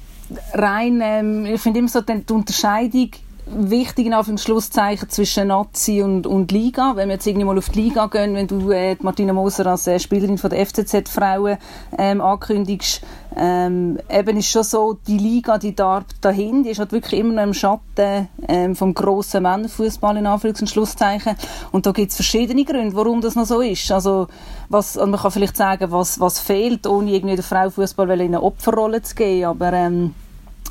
rein, 0.54 1.02
ähm, 1.04 1.46
ich 1.46 1.62
finde 1.62 1.80
immer 1.80 1.90
so 1.90 2.02
die 2.02 2.24
Unterscheidung 2.32 3.12
wichtig 3.46 4.06
in 4.06 4.14
Anführungszeichen 4.14 5.10
zwischen 5.10 5.48
Nazi 5.48 6.02
und, 6.02 6.28
und 6.28 6.52
Liga. 6.52 6.96
Wenn 6.96 7.10
wir 7.10 7.16
jetzt 7.16 7.28
irgendwie 7.28 7.46
mal 7.46 7.58
auf 7.58 7.70
die 7.70 7.82
Liga 7.82 8.08
gehen, 8.08 8.36
wenn 8.36 8.48
du 8.48 8.72
äh, 8.72 8.96
Martina 9.02 9.34
Moser 9.34 9.66
als 9.68 9.88
äh, 9.88 10.00
Spielerin 10.00 10.38
von 10.38 10.50
der 10.50 10.66
FCZ-Frauen 10.66 11.58
ähm, 11.98 12.22
ankündigst, 12.22 13.02
ähm, 13.36 14.00
eben 14.10 14.38
ist 14.38 14.50
schon 14.50 14.64
so, 14.64 14.98
die 15.08 15.18
Liga, 15.18 15.58
die 15.58 15.76
da 15.76 16.04
dahin, 16.20 16.64
die 16.64 16.70
ist 16.70 16.80
halt 16.80 16.92
wirklich 16.92 17.20
immer 17.20 17.34
noch 17.34 17.44
im 17.44 17.54
Schatten 17.54 18.28
ähm, 18.48 18.76
vom 18.76 18.94
grossen 18.94 19.44
Männerfußball 19.44 20.18
in 20.18 20.28
Anführungs- 20.28 20.62
und 20.62 20.70
Schlusszeichen. 20.70 21.36
Und 21.72 21.86
da 21.86 21.92
gibt 21.92 22.12
es 22.12 22.16
verschiedene 22.16 22.66
Gründe, 22.66 22.96
warum 22.96 23.22
das 23.22 23.36
noch 23.36 23.46
so 23.46 23.62
ist. 23.62 23.92
Also, 23.92 24.28
was, 24.70 24.98
also 24.98 25.10
man 25.10 25.20
kann 25.20 25.32
vielleicht 25.32 25.58
sagen, 25.58 25.92
was, 25.92 26.20
was 26.20 26.40
fehlt, 26.40 26.86
ohne 26.88 27.12
irgendwie 27.12 27.36
der 27.36 27.44
Frauenfußball 27.44 28.10
in 28.12 28.28
eine 28.28 28.44
Opferrolle 28.44 29.02
zu 29.02 29.16
gehen. 29.16 29.46
Aber 29.46 29.72
ähm, 29.74 30.14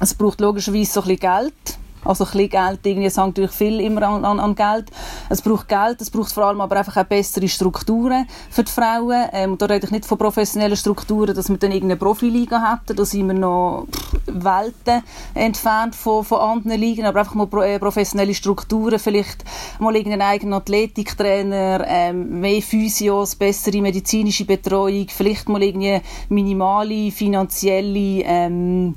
es 0.00 0.14
braucht 0.14 0.40
logischerweise 0.40 0.92
so 0.92 1.00
ein 1.02 1.08
bisschen 1.08 1.20
Geld 1.20 1.79
also 2.04 2.24
ein 2.24 2.30
bisschen 2.30 2.50
Geld, 2.50 2.80
irgendwie 2.84 3.10
sagen 3.10 3.30
natürlich 3.30 3.50
viel 3.50 3.80
immer 3.80 4.02
an, 4.02 4.24
an, 4.24 4.40
an, 4.40 4.54
Geld. 4.54 4.90
Es 5.28 5.42
braucht 5.42 5.68
Geld, 5.68 6.00
es 6.00 6.10
braucht 6.10 6.32
vor 6.32 6.44
allem 6.46 6.60
aber 6.60 6.76
einfach 6.76 6.96
auch 6.96 7.04
bessere 7.04 7.48
Strukturen 7.48 8.26
für 8.50 8.64
die 8.64 8.70
Frauen. 8.70 9.28
Ähm, 9.32 9.58
da 9.58 9.66
rede 9.66 9.86
ich 9.86 9.92
nicht 9.92 10.06
von 10.06 10.18
professionellen 10.18 10.76
Strukturen, 10.76 11.34
dass 11.34 11.48
wir 11.48 11.56
dann 11.58 11.72
irgendeine 11.72 11.98
Profiliga 11.98 12.72
hätten, 12.72 12.96
da 12.96 13.04
sind 13.04 13.26
wir 13.26 13.34
noch 13.34 13.86
Welten 14.26 15.02
entfernt 15.34 15.94
von, 15.94 16.24
von 16.24 16.40
anderen 16.40 16.80
Ligen, 16.80 17.04
aber 17.04 17.20
einfach 17.20 17.34
mal 17.34 17.46
pro, 17.46 17.60
äh, 17.62 17.78
professionelle 17.78 18.34
Strukturen, 18.34 18.98
vielleicht 18.98 19.44
mal 19.78 19.94
irgendeinen 19.94 20.22
eigenen 20.22 20.54
Athletiktrainer, 20.54 21.84
ähm, 21.86 22.40
mehr 22.40 22.62
Physios, 22.62 23.36
bessere 23.36 23.80
medizinische 23.80 24.44
Betreuung, 24.44 25.06
vielleicht 25.08 25.48
mal 25.48 25.62
irgendwie 25.62 26.00
minimale 26.28 27.10
finanzielle 27.10 28.22
ähm, 28.24 28.94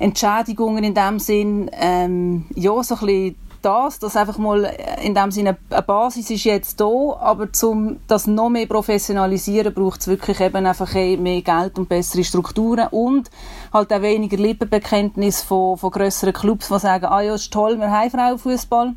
Entschädigungen 0.00 0.82
in 0.82 0.94
dem 0.94 1.20
Sinn, 1.20 1.70
ähm, 1.72 2.46
ja, 2.56 2.82
so 2.82 2.96
ein 2.96 3.00
bisschen 3.06 3.36
das, 3.62 3.98
dass 3.98 4.16
einfach 4.16 4.38
mal 4.38 4.74
in 5.02 5.14
dem 5.14 5.30
Sinne 5.30 5.58
eine 5.68 5.82
Basis 5.82 6.30
ist 6.30 6.44
jetzt 6.44 6.80
da, 6.80 6.86
aber 7.20 7.48
um 7.62 7.98
das 8.06 8.26
noch 8.26 8.48
mehr 8.48 8.66
professionalisieren, 8.66 9.74
braucht 9.74 10.00
es 10.00 10.08
wirklich 10.08 10.40
eben 10.40 10.64
einfach 10.64 10.94
eh 10.94 11.18
mehr 11.18 11.42
Geld 11.42 11.78
und 11.78 11.88
bessere 11.88 12.24
Strukturen 12.24 12.88
und 12.90 13.30
halt 13.72 13.92
auch 13.92 14.02
weniger 14.02 14.38
Lippenbekenntnis 14.38 15.42
von, 15.42 15.76
von 15.76 15.90
grösseren 15.90 16.32
Clubs, 16.32 16.68
die 16.68 16.78
sagen, 16.78 17.04
ah 17.04 17.20
ja, 17.20 17.34
ist 17.34 17.52
toll, 17.52 17.78
wir 17.78 17.90
haben 17.90 18.10
Frauenfußball 18.10 18.94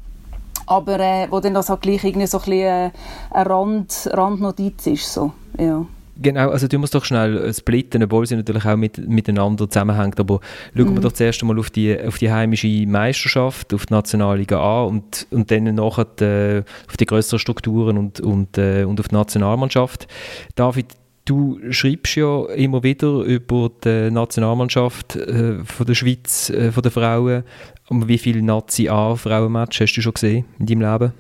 aber 0.66 1.00
äh, 1.00 1.28
wo 1.30 1.42
dann 1.42 1.54
das 1.54 1.70
halt 1.70 1.82
gleich 1.82 2.06
irgendwie 2.06 2.28
so 2.28 2.38
ein 2.38 2.46
bisschen 2.46 2.62
äh, 2.62 2.92
eine 3.32 3.50
Rand, 3.50 4.10
Randnotiz 4.14 4.88
ist, 4.88 5.14
so, 5.14 5.34
ja. 5.58 5.86
Genau, 6.24 6.50
also 6.52 6.70
du 6.70 6.80
musst 6.80 6.96
doch 6.96 7.04
schnell 7.04 7.54
splitten, 7.54 8.02
obwohl 8.02 8.26
sie 8.26 8.38
natürlich 8.38 8.66
auch 8.66 8.78
mit, 8.78 8.98
miteinander 9.10 9.70
zusammenhängt. 9.70 10.20
Aber 10.22 10.40
schauen 10.76 10.90
mhm. 10.90 10.96
wir 10.96 11.02
doch 11.02 11.12
zuerst 11.12 11.42
einmal 11.42 11.60
auf 11.60 11.70
die, 11.70 12.00
auf 12.00 12.18
die 12.18 12.32
heimische 12.32 12.68
Meisterschaft, 12.88 13.74
auf 13.74 13.86
die 13.86 13.94
Nationalliga 13.94 14.58
A 14.58 14.84
und, 14.84 15.28
und 15.32 15.52
dann 15.52 15.76
nachher 15.76 16.06
die, 16.06 16.24
äh, 16.24 16.64
auf 16.88 16.96
die 16.96 17.06
größeren 17.06 17.40
Strukturen 17.40 17.98
und, 17.98 18.22
und, 18.22 18.58
äh, 18.58 18.86
und 18.86 19.02
auf 19.02 19.10
die 19.10 19.16
Nationalmannschaft. 19.16 20.08
David, 20.56 20.88
du 21.26 21.60
schreibst 21.72 22.16
ja 22.16 22.46
immer 22.56 22.84
wieder 22.84 23.24
über 23.24 23.70
die 23.84 24.10
Nationalmannschaft 24.10 25.18
äh, 25.18 25.64
von 25.66 25.86
der 25.86 25.94
Schweiz, 25.94 26.50
äh, 26.52 26.72
von 26.72 26.84
den 26.84 26.92
Frauen. 26.92 27.44
Wie 27.90 28.18
viele 28.18 28.42
Nazi-A-Frauenmatches 28.42 29.82
hast 29.82 29.94
du 29.98 30.02
schon 30.02 30.14
gesehen 30.14 30.46
in 30.58 30.68
deinem 30.68 30.82
Leben? 30.90 31.14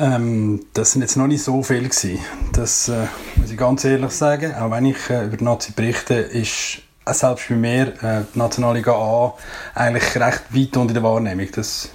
Ähm, 0.00 0.64
das 0.72 0.92
sind 0.92 1.02
jetzt 1.02 1.16
noch 1.16 1.26
nicht 1.26 1.42
so 1.42 1.62
viele 1.62 1.88
gewesen. 1.90 2.18
Das 2.54 2.88
äh, 2.88 3.06
muss 3.36 3.50
ich 3.50 3.58
ganz 3.58 3.84
ehrlich 3.84 4.12
sagen. 4.12 4.54
Auch 4.54 4.70
wenn 4.70 4.86
ich 4.86 5.10
äh, 5.10 5.26
über 5.26 5.36
die 5.36 5.44
Nazi 5.44 5.72
berichte, 5.72 6.14
ist 6.14 6.80
äh, 7.04 7.12
selbst 7.12 7.50
bei 7.50 7.54
mir 7.54 7.88
äh, 8.02 8.22
die 8.34 8.38
Nationalliga 8.38 8.92
A 8.92 9.34
eigentlich 9.74 10.16
recht 10.16 10.54
weit 10.54 10.76
unter 10.78 10.94
der 10.94 11.02
Wahrnehmung. 11.02 11.48
Das 11.54 11.90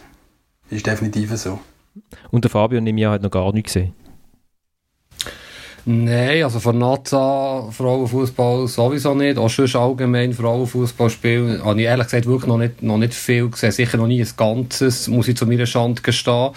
ist 0.70 0.86
definitiv 0.86 1.36
so. 1.36 1.60
Und 2.30 2.44
der 2.44 2.52
Fabio 2.52 2.80
nehme 2.80 3.02
ich 3.02 3.08
hat 3.08 3.24
noch 3.24 3.32
gar 3.32 3.52
nicht 3.54 3.66
gesehen. 3.66 3.94
Nein, 5.88 6.44
also 6.44 6.60
von 6.60 6.80
Naza 6.80 7.70
Frauenfußball 7.70 8.68
sowieso 8.68 9.14
nicht. 9.14 9.38
Auch 9.38 9.50
schon 9.50 9.70
allgemein 9.80 10.34
Frauenfußballspiel 10.34 11.62
habe 11.64 11.80
ich 11.80 11.86
ehrlich 11.86 12.08
gesagt 12.08 12.26
wirklich 12.26 12.48
noch 12.48 12.58
nicht, 12.58 12.82
noch 12.82 12.98
nicht 12.98 13.14
viel 13.14 13.50
gesehen. 13.50 13.72
Sicher 13.72 13.98
noch 13.98 14.08
nie 14.08 14.20
ein 14.20 14.30
Ganzes, 14.36 15.08
muss 15.08 15.28
ich 15.28 15.38
zu 15.38 15.46
meiner 15.46 15.68
Schande 15.68 16.02
gestehen. 16.02 16.50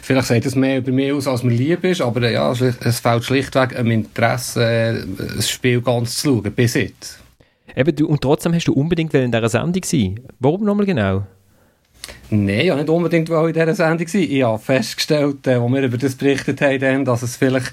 Vielleicht 0.00 0.28
sagt 0.28 0.46
es 0.46 0.54
mehr 0.54 0.78
über 0.78 0.90
mich 0.90 1.12
aus, 1.12 1.28
als 1.28 1.42
mir 1.42 1.52
lieb 1.52 1.84
ist, 1.84 2.00
aber 2.00 2.30
ja, 2.30 2.50
es 2.50 3.00
fällt 3.00 3.24
schlichtweg 3.24 3.78
am 3.78 3.90
Interesse, 3.90 5.06
das 5.36 5.50
Spiel 5.50 5.82
ganz 5.82 6.16
zu 6.16 6.40
schauen, 6.40 6.52
bis 6.54 6.72
jetzt. 6.72 7.18
Eben, 7.76 7.94
du, 7.94 8.06
und 8.06 8.22
trotzdem 8.22 8.54
hast 8.54 8.68
du 8.68 8.72
unbedingt 8.72 9.12
in 9.12 9.30
dieser 9.30 9.48
Sendung 9.50 9.82
sein. 9.84 10.20
Warum 10.38 10.64
nochmal 10.64 10.86
genau? 10.86 11.26
Nein, 12.30 12.64
ja 12.64 12.76
nicht 12.76 12.88
unbedingt 12.88 13.28
in 13.28 13.52
dieser 13.52 13.74
Sendung 13.74 14.08
sein. 14.08 14.22
Ich 14.22 14.42
habe 14.42 14.58
festgestellt, 14.58 15.46
äh, 15.46 15.60
wir 15.60 15.82
über 15.82 15.98
das 15.98 16.14
berichtet 16.14 16.62
haben, 16.62 17.04
dass 17.04 17.22
es 17.22 17.36
vielleicht 17.36 17.72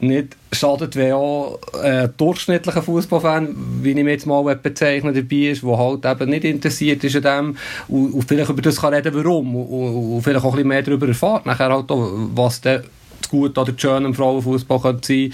nicht 0.00 0.34
schadet, 0.50 0.96
wenn 0.96 1.12
auch 1.12 1.58
ein 1.82 2.14
durchschnittlicher 2.16 2.82
Fußballfan, 2.82 3.54
wie 3.82 3.90
ich 3.90 3.96
mich 3.96 4.06
jetzt 4.06 4.26
mal 4.26 4.42
bezeichne, 4.56 5.12
dabei 5.12 5.50
ist, 5.50 5.62
der 5.62 5.76
halt 5.76 6.06
eben 6.06 6.30
nicht 6.30 6.44
interessiert 6.44 7.04
ist 7.04 7.16
an 7.16 7.22
dem 7.22 7.56
und, 7.88 8.14
und 8.14 8.24
vielleicht 8.24 8.48
über 8.48 8.62
das 8.62 8.80
kann 8.80 8.94
reden, 8.94 9.12
warum 9.14 9.54
und, 9.54 10.14
und, 10.14 10.22
vielleicht 10.22 10.42
auch 10.42 10.52
ein 10.52 10.52
bisschen 10.52 10.68
mehr 10.68 10.82
darüber 10.82 11.08
erfahrt, 11.08 11.44
nachher 11.44 11.70
halt 11.70 11.90
auch, 11.90 12.10
was 12.34 12.62
der 12.62 12.84
das 13.20 13.30
Gute 13.30 13.60
oder 13.60 13.72
das 13.72 13.80
Schöne 13.80 14.06
im 14.06 14.14
Frauenfußball 14.14 14.80
könnte 14.80 15.06
sein. 15.06 15.32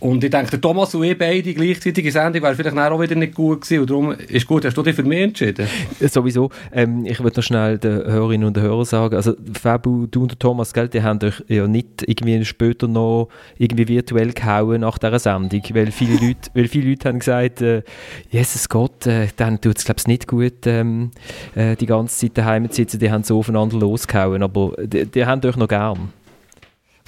Und 0.00 0.24
ich 0.24 0.30
denke, 0.30 0.50
der 0.50 0.60
Thomas 0.60 0.94
und 0.94 1.04
ich 1.04 1.18
beide 1.18 1.52
gleichzeitige 1.54 2.10
Sendung 2.10 2.42
wäre 2.42 2.54
vielleicht 2.54 2.76
auch 2.76 3.00
wieder 3.00 3.14
nicht 3.14 3.34
gut 3.34 3.62
gewesen. 3.62 3.80
Und 3.80 3.90
darum 3.90 4.12
ist 4.12 4.46
gut, 4.46 4.64
hast 4.64 4.76
du 4.76 4.82
dich 4.82 4.94
für 4.94 5.02
mich 5.02 5.20
entschieden? 5.20 5.66
Sowieso. 6.00 6.50
Ähm, 6.72 7.04
ich 7.06 7.22
würde 7.22 7.38
noch 7.38 7.44
schnell 7.44 7.78
den 7.78 8.04
Hörerinnen 8.04 8.46
und 8.46 8.58
Hörern 8.58 8.84
sagen, 8.84 9.16
also 9.16 9.34
Fabu, 9.60 10.06
du 10.06 10.22
und 10.22 10.32
der 10.32 10.38
Thomas, 10.38 10.72
gell, 10.72 10.88
die 10.88 11.02
haben 11.02 11.20
euch 11.22 11.42
ja 11.48 11.66
nicht 11.66 12.04
irgendwie 12.06 12.44
später 12.44 12.88
noch 12.88 13.28
irgendwie 13.58 13.88
virtuell 13.88 14.32
gehauen 14.32 14.80
nach 14.80 14.98
dieser 14.98 15.18
Sendung, 15.18 15.62
weil 15.72 15.90
viele 15.90 16.14
Leute, 16.26 16.50
weil 16.54 16.68
viele 16.68 16.90
Leute 16.90 17.08
haben 17.08 17.18
gesagt, 17.18 17.62
äh, 17.62 17.82
Jesus 18.30 18.68
Gott, 18.68 19.06
äh, 19.06 19.28
dann 19.36 19.60
tut 19.60 19.78
es 19.78 19.84
glaube 19.84 19.98
ich 20.00 20.06
nicht 20.06 20.26
gut, 20.26 20.66
ähm, 20.66 21.10
äh, 21.54 21.76
die 21.76 21.86
ganze 21.86 22.18
Zeit 22.18 22.38
daheim 22.38 22.68
zu 22.70 22.76
sitzen, 22.76 22.98
die 22.98 23.10
haben 23.10 23.24
so 23.24 23.38
aufeinander 23.38 23.78
losgehauen, 23.78 24.42
aber 24.42 24.72
die, 24.78 25.06
die 25.06 25.24
haben 25.24 25.44
euch 25.44 25.56
noch 25.56 25.68
gern. 25.68 26.12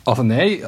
Also 0.09 0.23
nein, 0.23 0.61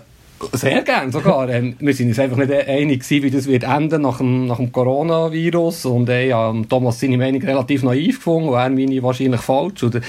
sehr 0.53 0.83
gern 0.83 1.11
sogar. 1.11 1.49
Ähm, 1.49 1.75
wir 1.79 1.95
sind 1.95 2.09
uns 2.09 2.19
einfach 2.19 2.37
nicht 2.37 2.53
einig 2.53 3.09
wie 3.09 3.31
das 3.31 3.47
wird 3.47 3.63
enden 3.63 4.03
nach 4.03 4.19
dem, 4.19 4.47
nach 4.47 4.59
dem 4.59 4.71
Coronavirus. 4.71 5.87
Und 5.87 6.11
äh, 6.11 6.29
ja, 6.29 6.55
Thomas 6.69 7.01
seine 7.01 7.17
Meinung 7.17 7.41
relativ 7.41 7.83
naiv 7.83 8.17
gefunden 8.17 8.51
und 8.51 8.55
er 8.55 8.69
meine 8.69 9.03
wahrscheinlich 9.03 9.41
falsch. 9.41 9.83
Und, 9.83 10.01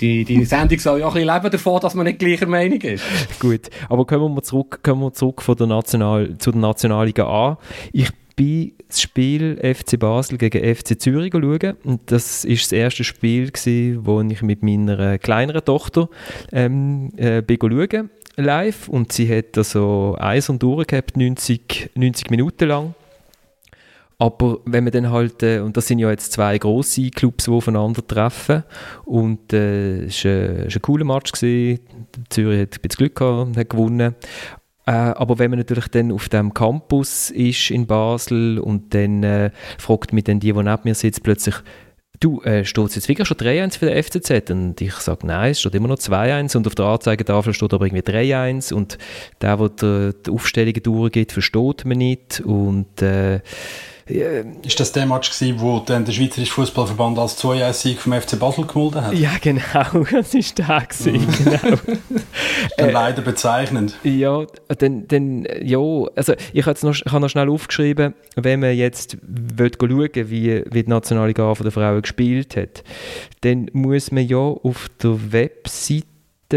die, 0.00 0.24
die 0.24 0.46
Sendung 0.46 0.78
soll 0.78 1.00
ja 1.00 1.06
auch 1.06 1.14
ein 1.14 1.20
bisschen 1.20 1.34
leben 1.34 1.50
davon, 1.50 1.80
dass 1.82 1.94
man 1.94 2.06
nicht 2.06 2.20
gleicher 2.20 2.46
Meinung 2.46 2.80
ist. 2.80 3.04
Gut, 3.38 3.68
aber 3.90 4.06
kommen 4.06 4.34
wir 4.34 4.42
zurück, 4.42 4.80
kommen 4.82 5.02
wir 5.02 5.12
zurück 5.12 5.42
von 5.42 5.56
der 5.56 5.66
National, 5.66 6.38
zu 6.38 6.52
der 6.52 6.60
Nationalliga 6.62 7.26
A. 7.26 7.58
Ich 7.92 8.08
bin 8.34 8.72
das 8.88 9.02
Spiel 9.02 9.58
FC 9.62 9.98
Basel 9.98 10.38
gegen 10.38 10.74
FC 10.74 10.98
Zürich 10.98 11.34
schauen. 11.34 11.98
Das 12.06 12.46
ist 12.46 12.62
das 12.64 12.72
erste 12.72 13.04
Spiel, 13.04 13.52
wo 14.02 14.22
ich 14.22 14.40
mit 14.40 14.62
meiner 14.62 15.18
kleineren 15.18 15.66
Tochter 15.66 16.08
ähm, 16.50 17.10
äh, 17.18 17.42
schauen 17.46 18.08
live 18.44 18.88
und 18.88 19.12
sie 19.12 19.28
hat 19.34 19.56
also 19.56 20.16
eins 20.18 20.48
und 20.48 20.62
durch 20.62 20.86
gehabt, 20.86 21.16
90, 21.16 21.90
90 21.94 22.30
Minuten 22.30 22.68
lang. 22.68 22.94
Aber 24.20 24.58
wenn 24.66 24.84
man 24.84 24.92
dann 24.92 25.10
halt, 25.10 25.42
äh, 25.42 25.60
und 25.60 25.78
das 25.78 25.86
sind 25.86 25.98
ja 25.98 26.10
jetzt 26.10 26.32
zwei 26.32 26.58
grosse 26.58 27.08
Clubs, 27.08 27.44
die 27.44 27.50
aufeinander 27.50 28.06
treffen, 28.06 28.64
und 29.06 29.50
äh, 29.54 30.04
es 30.04 30.24
war 30.26 30.32
ein, 30.32 30.68
ein 30.68 30.82
cooler 30.82 31.06
Match. 31.06 31.32
Gewesen. 31.32 31.80
Zürich 32.28 32.60
hat 32.60 32.74
ein 32.74 32.80
bisschen 32.82 32.98
Glück 32.98 33.16
gehabt, 33.16 33.56
hat 33.56 33.70
gewonnen. 33.70 34.14
Äh, 34.84 34.92
aber 34.92 35.38
wenn 35.38 35.50
man 35.50 35.58
natürlich 35.58 35.88
dann 35.88 36.12
auf 36.12 36.28
dem 36.28 36.52
Campus 36.52 37.30
ist 37.30 37.70
in 37.70 37.86
Basel 37.86 38.58
und 38.58 38.92
dann 38.92 39.22
äh, 39.22 39.50
fragt 39.78 40.12
mich 40.12 40.24
dann 40.24 40.38
die, 40.38 40.52
die 40.52 40.62
neben 40.62 40.80
mir 40.84 40.94
sitzt, 40.94 41.22
plötzlich, 41.22 41.54
du, 42.20 42.42
äh, 42.42 42.64
steht 42.64 42.86
es 42.86 42.94
jetzt 42.94 43.08
wirklich 43.08 43.26
schon 43.26 43.38
3-1 43.38 43.78
für 43.78 43.86
den 43.86 44.02
FCZ? 44.02 44.50
Und 44.50 44.80
ich 44.80 44.94
sage, 44.94 45.26
nein, 45.26 45.52
es 45.52 45.60
steht 45.60 45.74
immer 45.74 45.88
noch 45.88 45.98
2-1 45.98 46.56
und 46.56 46.66
auf 46.66 46.74
der 46.74 46.84
Anzeigetafel 46.86 47.54
steht 47.54 47.72
aber 47.72 47.86
irgendwie 47.86 48.02
3-1 48.04 48.72
und 48.72 48.98
der, 49.40 49.56
der 49.56 50.12
die 50.12 50.30
Aufstellungen 50.30 50.82
durchgeht, 50.82 51.32
versteht 51.32 51.84
man 51.84 51.98
nicht 51.98 52.40
und 52.40 53.02
äh, 53.02 53.40
ist 54.10 54.80
das 54.80 54.92
der 54.92 55.06
Match 55.06 55.30
gewesen, 55.30 55.60
wo 55.60 55.78
dann 55.80 56.04
der 56.04 56.12
Schweizerische 56.12 56.52
Fußballverband 56.52 57.18
als 57.18 57.42
2-1-Sieg 57.42 58.00
vom 58.00 58.12
FC 58.12 58.38
Basel 58.38 58.66
gemolden 58.66 59.04
hat? 59.04 59.14
Ja, 59.14 59.30
genau, 59.40 60.04
das 60.10 60.34
ist 60.34 60.58
der 60.58 60.82
gewesen, 60.88 61.12
mhm. 61.12 61.44
genau. 61.44 61.76
dann 62.76 62.88
äh, 62.88 62.92
leider 62.92 63.22
bezeichnend. 63.22 63.96
Ja, 64.02 64.44
dann, 64.78 65.06
dann 65.08 65.46
ja, 65.62 65.78
also 66.16 66.34
ich 66.52 66.66
habe 66.66 66.78
noch, 66.82 66.94
hab 66.94 67.20
noch 67.20 67.28
schnell 67.28 67.48
aufgeschrieben, 67.48 68.14
wenn 68.36 68.60
man 68.60 68.76
jetzt 68.76 69.16
will 69.22 69.70
schauen 69.78 70.10
wie, 70.14 70.62
wie 70.70 70.82
die 70.82 70.90
Nationalliga 70.90 71.54
von 71.54 71.64
der 71.64 71.72
Frauen 71.72 72.02
gespielt 72.02 72.56
hat, 72.56 72.82
dann 73.42 73.70
muss 73.72 74.10
man 74.10 74.26
ja 74.26 74.38
auf 74.38 74.88
der 75.02 75.32
Webseite 75.32 76.04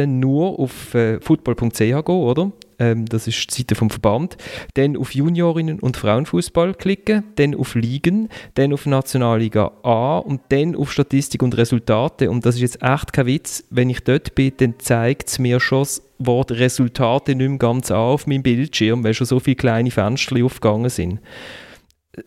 nur 0.08 0.60
auf 0.60 0.94
äh, 0.96 1.20
football.ch 1.20 1.78
gehen, 1.78 2.02
oder? 2.04 2.52
Ähm, 2.80 3.06
das 3.06 3.28
ist 3.28 3.50
die 3.50 3.62
Seite 3.62 3.76
vom 3.76 3.90
Verband. 3.90 4.38
Dann 4.74 4.98
auf 4.98 5.14
Juniorinnen 5.14 5.80
und 5.80 5.98
Frauenfußball 5.98 6.74
klicken, 6.76 7.24
dann 7.36 7.56
auf 7.56 7.76
Ligen, 7.76 8.30
dann 8.56 8.74
auf 8.74 8.86
Nationalliga 8.86 9.72
A 9.84 10.18
und 10.18 10.42
dann 10.50 10.76
auf 10.76 10.92
Statistik 10.92 11.44
und 11.44 11.58
Resultate. 11.58 12.30
Und 12.30 12.46
das 12.46 12.56
ist 12.56 12.62
jetzt 12.62 12.82
echt 12.82 13.14
kein 13.14 13.26
Witz. 13.26 13.64
Wenn 13.70 13.90
ich 13.90 14.02
dort 14.02 14.36
bin, 14.36 14.54
dann 14.58 14.76
zeigt 14.80 15.30
es 15.30 15.40
mir 15.40 15.60
schon 15.60 15.80
das 15.80 16.02
Wort 16.20 16.52
Resultate 16.52 17.36
nicht 17.36 17.50
mehr 17.50 17.58
ganz 17.58 17.92
an 17.92 17.98
auf 17.98 18.28
meinem 18.28 18.44
Bildschirm, 18.44 19.04
weil 19.04 19.14
schon 19.14 19.28
so 19.28 19.40
viele 19.40 19.56
kleine 19.56 19.92
Fenster 19.92 20.44
aufgegangen 20.44 20.90
sind. 20.90 21.20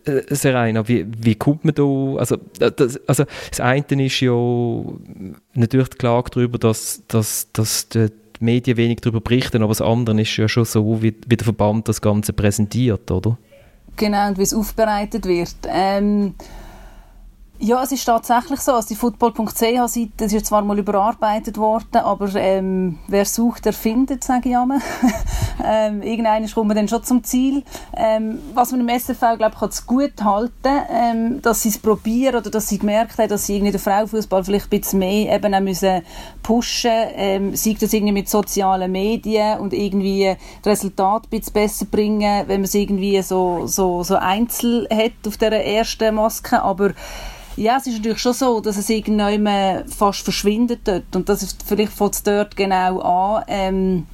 Äh, 0.03 0.35
Serena, 0.35 0.85
wie, 0.87 1.05
wie 1.17 1.35
kommt 1.35 1.63
man 1.63 1.73
da, 1.73 2.19
also 2.19 2.37
das, 2.59 2.99
also 3.07 3.23
das 3.49 3.59
eine 3.61 4.05
ist 4.05 4.19
ja 4.19 4.33
natürlich 5.53 5.89
die 5.89 5.97
Klage 5.97 6.29
darüber, 6.31 6.57
dass, 6.57 7.03
dass, 7.07 7.51
dass 7.53 7.87
die 8.39 8.45
Medien 8.45 8.77
wenig 8.77 8.99
darüber 9.01 9.21
berichten, 9.21 9.61
aber 9.61 9.71
das 9.71 9.81
andere 9.81 10.21
ist 10.21 10.35
ja 10.37 10.47
schon 10.47 10.65
so, 10.65 11.01
wie, 11.01 11.15
wie 11.27 11.37
der 11.37 11.45
Verband 11.45 11.87
das 11.87 12.01
Ganze 12.01 12.33
präsentiert, 12.33 13.09
oder? 13.11 13.37
Genau, 13.95 14.27
und 14.27 14.37
wie 14.37 14.43
es 14.43 14.53
aufbereitet 14.53 15.25
wird. 15.25 15.55
Ähm, 15.67 16.35
ja, 17.59 17.81
es 17.83 17.91
ist 17.91 18.05
tatsächlich 18.05 18.59
so. 18.59 18.73
Also 18.73 18.89
die 18.89 18.95
football.ch-Seite 18.95 20.25
ist 20.25 20.45
zwar 20.45 20.61
mal 20.61 20.77
überarbeitet 20.77 21.57
worden, 21.57 21.97
aber 21.97 22.33
ähm, 22.35 22.99
wer 23.07 23.25
sucht, 23.25 23.65
der 23.65 23.73
findet, 23.73 24.23
sage 24.23 24.49
ich 24.49 24.57
einmal. 24.57 24.79
ähm, 25.65 26.01
irgendwann 26.01 26.47
kommt 26.51 26.77
dann 26.77 26.87
schon 26.87 27.03
zum 27.03 27.23
Ziel. 27.23 27.63
Ähm, 27.95 28.39
was 28.53 28.71
man 28.71 28.81
im 28.81 28.89
SFV, 28.89 29.37
glaube 29.37 29.55
ich, 29.59 29.85
gut 29.85 30.23
halten, 30.23 30.51
ähm, 30.91 31.41
dass 31.41 31.63
sie 31.63 31.69
es 31.69 31.79
probieren 31.79 32.35
oder 32.35 32.49
dass 32.49 32.67
sie 32.67 32.77
gemerkt 32.77 33.17
haben, 33.17 33.29
dass 33.29 33.45
sie 33.47 33.55
irgendwie 33.55 33.71
den 33.71 33.81
Frauenfußball 33.81 34.43
vielleicht 34.43 34.67
ein 34.67 34.79
bisschen 34.79 34.99
mehr 34.99 35.35
eben 35.35 35.53
auch 35.53 35.61
müssen 35.61 36.01
pushen 36.43 36.91
ähm, 37.15 37.55
sei 37.55 37.75
das 37.77 37.91
irgendwie 37.91 38.13
mit 38.13 38.29
sozialen 38.29 38.91
Medien 38.91 39.59
und 39.59 39.73
irgendwie 39.73 40.35
das 40.61 40.79
Resultat 40.79 41.25
ein 41.25 41.29
bisschen 41.29 41.53
besser 41.53 41.85
bringen, 41.85 42.47
wenn 42.47 42.61
man 42.61 42.63
es 42.63 42.73
irgendwie 42.73 43.21
so, 43.21 43.67
so, 43.67 44.03
so 44.03 44.15
einzeln 44.15 44.87
hat 44.89 45.11
auf 45.27 45.35
der 45.37 45.65
ersten 45.65 46.15
Maske, 46.15 46.61
aber 46.61 46.91
ja, 47.57 47.77
es 47.77 47.87
ist 47.87 47.97
natürlich 47.97 48.19
schon 48.19 48.33
so, 48.33 48.61
dass 48.61 48.77
es 48.77 48.89
irgendwann 48.89 49.87
fast 49.87 50.21
verschwindet 50.21 50.81
dort. 50.85 51.15
Und 51.15 51.27
das 51.27 51.43
ist, 51.43 51.63
vielleicht 51.63 51.91
fängt 51.91 52.13
es 52.13 52.23
dort 52.23 52.55
genau 52.55 52.99
an, 52.99 53.43
ähm, 53.47 54.05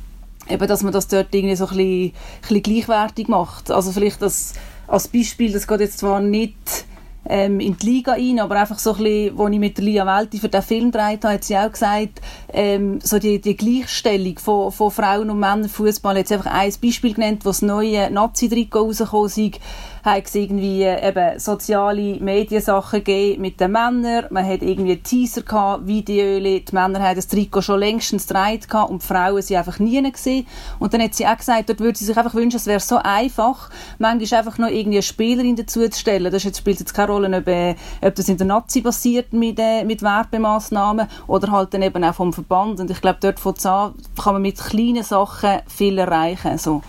eben, 0.50 0.68
dass 0.68 0.82
man 0.82 0.94
das 0.94 1.08
dort 1.10 1.34
irgendwie 1.36 1.56
so 1.56 1.68
ein 1.68 1.78
bisschen, 1.78 2.06
ein 2.06 2.42
bisschen 2.42 2.64
gleichwertig 2.64 3.28
macht. 3.28 3.70
Also 3.70 3.92
vielleicht 3.92 4.22
das, 4.22 4.54
als 4.88 5.10
Beispiel, 5.10 5.52
das 5.52 5.68
geht 5.68 5.82
jetzt 5.82 6.00
zwar 6.00 6.22
nicht 6.22 6.86
ähm, 7.28 7.60
in 7.60 7.78
die 7.78 7.86
Liga 7.86 8.14
ein, 8.14 8.40
aber 8.40 8.56
einfach 8.56 8.80
so 8.80 8.94
ein 8.94 9.04
bisschen, 9.04 9.40
als 9.40 9.54
ich 9.54 9.60
mit 9.60 9.78
Lia 9.78 10.06
Welti 10.06 10.40
für 10.40 10.50
den 10.50 10.62
Film 10.62 10.92
gedreht 10.92 11.24
habe, 11.24 11.34
hat 11.34 11.44
sie 11.44 11.58
auch 11.58 11.72
gesagt, 11.72 12.22
ähm, 12.52 13.00
so 13.02 13.20
die, 13.20 13.40
die 13.40 13.56
Gleichstellung 13.56 14.40
von, 14.40 14.72
von 14.72 14.92
Frauen 14.92 15.30
und 15.30 15.40
Männern 15.40 15.70
Fußball, 15.70 16.18
hat 16.18 16.28
sie 16.28 16.36
einfach 16.36 16.52
ein 16.52 16.74
Beispiel 16.82 17.14
genannt, 17.14 17.46
wo 17.46 17.50
das 17.50 17.62
neue 17.62 18.10
Nazi-Trikot 18.12 18.86
rausgekommen 18.86 19.28
ist, 19.28 19.60
hat 20.03 20.25
es 20.25 20.36
irgendwie 20.36 20.83
eben 20.83 21.39
soziale 21.39 22.19
Mediensachen 22.19 23.00
gegeben 23.00 23.41
mit 23.41 23.60
den 23.60 23.72
Männern. 23.72 24.25
Man 24.31 24.45
hat 24.45 24.62
irgendwie 24.62 24.98
Teaser 24.98 25.43
gehabt, 25.43 25.88
Videos. 25.88 26.43
Die 26.43 26.75
Männer 26.75 27.01
haben 27.01 27.15
das 27.15 27.27
Trikot 27.27 27.62
schon 27.62 27.79
längstens 27.79 28.27
gedreht 28.27 28.67
gehabt 28.69 28.89
und 28.89 29.01
die 29.01 29.07
Frauen 29.07 29.41
sind 29.41 29.57
einfach 29.57 29.79
nie 29.79 30.12
gesehen. 30.12 30.45
Und 30.79 30.93
dann 30.93 31.01
hat 31.01 31.13
sie 31.13 31.25
auch 31.25 31.38
gesagt, 31.38 31.69
dort 31.69 31.79
würde 31.79 31.98
sie 31.98 32.03
sich 32.03 32.17
einfach 32.17 32.33
wünschen, 32.33 32.57
es 32.57 32.67
wäre 32.67 32.81
so 32.81 32.98
einfach, 32.98 33.69
manchmal 33.98 34.39
einfach 34.39 34.57
noch 34.57 34.67
irgendwie 34.67 34.98
eine 34.98 35.03
Spielerin 35.03 35.55
dazu 35.55 35.88
zu 35.88 36.00
stellen. 36.00 36.31
Das 36.31 36.43
jetzt, 36.43 36.57
spielt 36.57 36.79
jetzt 36.79 36.93
keine 36.93 37.12
Rolle, 37.12 37.38
ob, 37.38 37.48
äh, 37.48 37.75
ob 38.01 38.15
das 38.15 38.27
in 38.27 38.38
der 38.38 38.48
Nazi 38.48 38.81
passiert 38.81 39.31
mit, 39.31 39.57
äh, 39.57 39.86
mit 39.86 40.01
Werbemaßnahmen 40.01 41.07
oder 41.27 41.51
halt 41.51 41.74
dann 41.74 41.81
eben 41.81 42.03
auch 42.03 42.15
vom 42.15 42.33
Verband. 42.33 42.81
Und 42.81 42.91
ich 42.91 43.00
glaube, 43.00 43.19
dort 43.22 43.39
von 43.39 43.55
an 43.63 43.93
kann 44.22 44.33
man 44.33 44.41
mit 44.41 44.57
kleinen 44.57 45.03
Sachen 45.03 45.60
viel 45.67 45.98
erreichen. 45.98 46.57
So. 46.57 46.81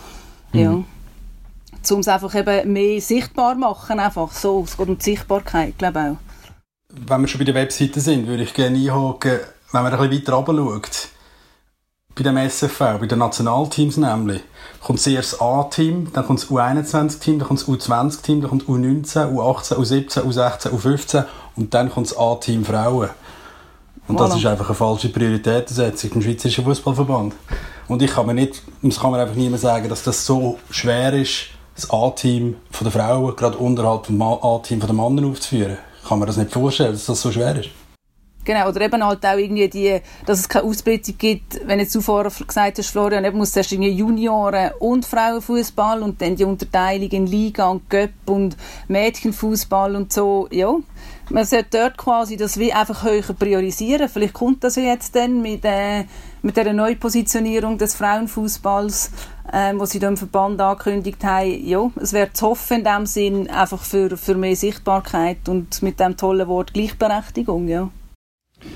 Mhm. 0.52 0.84
Um 1.90 2.00
es 2.00 2.08
einfach 2.08 2.34
eben 2.34 2.72
mehr 2.72 3.00
sichtbar 3.00 3.54
machen, 3.54 3.98
einfach 4.00 4.32
so. 4.32 4.62
Es 4.64 4.76
geht 4.76 4.88
um 4.88 4.98
die 4.98 5.04
Sichtbarkeit, 5.04 5.78
glaube 5.78 5.98
ich 6.00 6.06
auch. 6.06 7.06
Wenn 7.08 7.20
wir 7.22 7.28
schon 7.28 7.38
bei 7.40 7.44
der 7.44 7.54
Webseite 7.54 8.00
sind, 8.00 8.26
würde 8.26 8.44
ich 8.44 8.54
gerne 8.54 8.76
einhaken, 8.78 9.40
wenn 9.72 9.82
man 9.82 9.92
ein 9.92 10.08
bisschen 10.08 10.22
weiter 10.22 10.32
runter 10.34 10.54
schaut. 10.54 11.08
bei 12.16 12.22
dem 12.22 12.36
SFV, 12.36 12.78
bei 13.00 13.06
den 13.06 13.18
Nationalteams 13.18 13.96
nämlich, 13.96 14.40
kommt 14.80 15.00
zuerst 15.00 15.32
das 15.32 15.40
A-Team, 15.40 16.12
dann 16.12 16.24
kommt 16.24 16.40
das 16.42 16.48
U21-Team, 16.48 17.38
dann 17.40 17.48
kommt 17.48 17.60
das 17.60 17.68
U20-Team, 17.68 18.40
dann 18.40 18.50
kommt 18.50 18.64
U19, 18.68 19.32
U18, 19.34 19.74
U17, 19.74 20.20
U16, 20.22 20.68
U15 20.70 21.24
und 21.56 21.74
dann 21.74 21.90
kommt 21.90 22.10
das 22.10 22.16
A-Team 22.16 22.64
Frauen. 22.64 23.10
Und 24.06 24.20
das 24.20 24.32
Voilà. 24.32 24.38
ist 24.38 24.46
einfach 24.46 24.66
eine 24.66 24.74
falsche 24.74 25.08
Prioritätensetzung 25.08 26.12
im 26.12 26.22
Schweizerischen 26.22 26.64
Fußballverband. 26.64 27.34
Und 27.88 28.02
ich 28.02 28.12
kann 28.12 28.26
mir 28.26 28.34
nicht, 28.34 28.62
das 28.82 29.00
kann 29.00 29.10
mir 29.10 29.18
einfach 29.18 29.34
niemand 29.34 29.62
sagen, 29.62 29.88
dass 29.88 30.04
das 30.04 30.24
so 30.24 30.58
schwer 30.70 31.12
ist, 31.14 31.46
das 31.74 31.90
A-Team 31.90 32.56
der 32.80 32.90
Frauen 32.90 33.34
gerade 33.36 33.58
unterhalb 33.58 34.06
vom 34.06 34.22
A-Team 34.22 34.80
der 34.80 34.92
Männer 34.92 35.26
aufzuführen. 35.26 35.78
Kann 36.06 36.18
mir 36.18 36.26
das 36.26 36.36
nicht 36.36 36.52
vorstellen, 36.52 36.92
dass 36.92 37.06
das 37.06 37.20
so 37.20 37.32
schwer 37.32 37.56
ist. 37.56 37.70
Genau, 38.44 38.68
oder 38.68 38.82
eben 38.82 39.02
halt 39.02 39.24
auch 39.24 39.38
irgendwie 39.38 39.68
die, 39.68 40.00
dass 40.26 40.40
es 40.40 40.48
keine 40.48 40.66
Aussplittung 40.66 41.16
gibt, 41.16 41.66
wenn 41.66 41.78
du 41.78 42.00
vorher 42.02 42.30
gesagt 42.30 42.76
hast, 42.76 42.90
Florian, 42.90 43.24
eben 43.24 43.38
muss 43.38 43.52
zuerst 43.52 43.72
irgendwie 43.72 43.92
Junioren 43.92 44.72
und 44.80 45.06
Frauenfußball 45.06 46.02
und 46.02 46.20
dann 46.20 46.36
die 46.36 46.44
Unterteilung 46.44 47.08
in 47.08 47.26
Liga 47.26 47.68
und 47.68 47.88
Göpp 47.88 48.12
und 48.26 48.54
Mädchenfußball 48.88 49.96
und 49.96 50.12
so, 50.12 50.46
ja. 50.50 50.74
Man 51.30 51.46
sollte 51.46 51.68
dort 51.70 51.96
quasi 51.96 52.36
das 52.36 52.58
wie 52.58 52.70
einfach 52.70 53.02
höher 53.02 53.22
priorisieren. 53.22 54.10
Vielleicht 54.10 54.34
kommt 54.34 54.62
das 54.62 54.76
ja 54.76 54.82
jetzt 54.82 55.16
dann 55.16 55.40
mit, 55.40 55.64
äh, 55.64 56.04
mit 56.42 56.54
der 56.58 56.74
Neupositionierung 56.74 57.78
des 57.78 57.94
Frauenfußballs, 57.94 59.10
ähm, 59.52 59.78
wo 59.78 59.84
sie 59.84 59.98
da 59.98 60.08
im 60.08 60.16
Verband 60.16 60.60
angekündigt 60.60 61.22
haben. 61.24 61.66
Ja, 61.66 61.90
es 61.96 62.12
wäre 62.12 62.32
zu 62.32 62.48
hoffen 62.48 62.78
in 62.78 62.84
dem 62.84 63.06
Sinn 63.06 63.50
einfach 63.50 63.82
für, 63.82 64.16
für 64.16 64.34
mehr 64.34 64.56
Sichtbarkeit 64.56 65.48
und 65.48 65.82
mit 65.82 66.00
dem 66.00 66.16
tollen 66.16 66.48
Wort 66.48 66.74
Gleichberechtigung, 66.74 67.68
ja. 67.68 67.90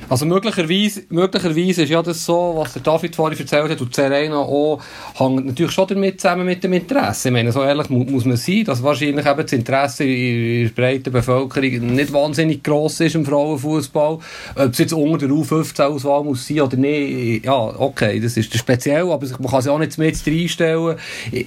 Also 0.08 0.24
möglicherweise, 0.24 1.02
möglicherweise 1.10 1.82
ist 1.82 1.90
ja 1.90 2.02
das 2.02 2.24
so, 2.24 2.54
was 2.56 2.72
der 2.72 2.80
David 2.80 3.14
vorhin 3.14 3.38
erzählt 3.38 3.70
hat 3.70 3.80
und 3.80 3.94
Serena 3.94 4.38
auch, 4.38 4.80
hängt 5.14 5.44
natürlich 5.44 5.72
schon 5.72 5.86
damit 5.86 6.18
zusammen 6.18 6.46
mit 6.46 6.64
dem 6.64 6.72
Interesse. 6.72 7.28
Ich 7.28 7.32
meine, 7.32 7.52
so 7.52 7.62
ehrlich 7.62 7.90
mu 7.90 8.04
muss 8.04 8.24
man 8.24 8.38
sein, 8.38 8.64
dass 8.64 8.82
wahrscheinlich 8.82 9.26
eben 9.26 9.42
das 9.42 9.52
Interesse 9.52 10.04
in 10.04 10.64
der 10.64 10.70
breiten 10.70 11.12
Bevölkerung 11.12 11.94
nicht 11.94 12.10
wahnsinnig 12.10 12.62
gross 12.62 13.00
ist 13.00 13.16
im 13.16 13.26
Frauenfußball. 13.26 14.18
Ob 14.56 14.72
es 14.72 14.78
jetzt 14.78 14.94
unter 14.94 15.26
der 15.26 15.36
U15-Auswahl 15.36 16.24
muss 16.24 16.46
sein 16.46 16.62
oder 16.62 16.78
nicht, 16.78 17.44
ja, 17.44 17.58
okay, 17.78 18.18
das 18.18 18.38
ist 18.38 18.56
speziell, 18.56 19.10
aber 19.10 19.26
man 19.38 19.50
kann 19.50 19.64
ja 19.64 19.72
auch 19.72 19.78
nicht 19.78 19.98
mit 19.98 20.26
reinstellen. 20.26 20.96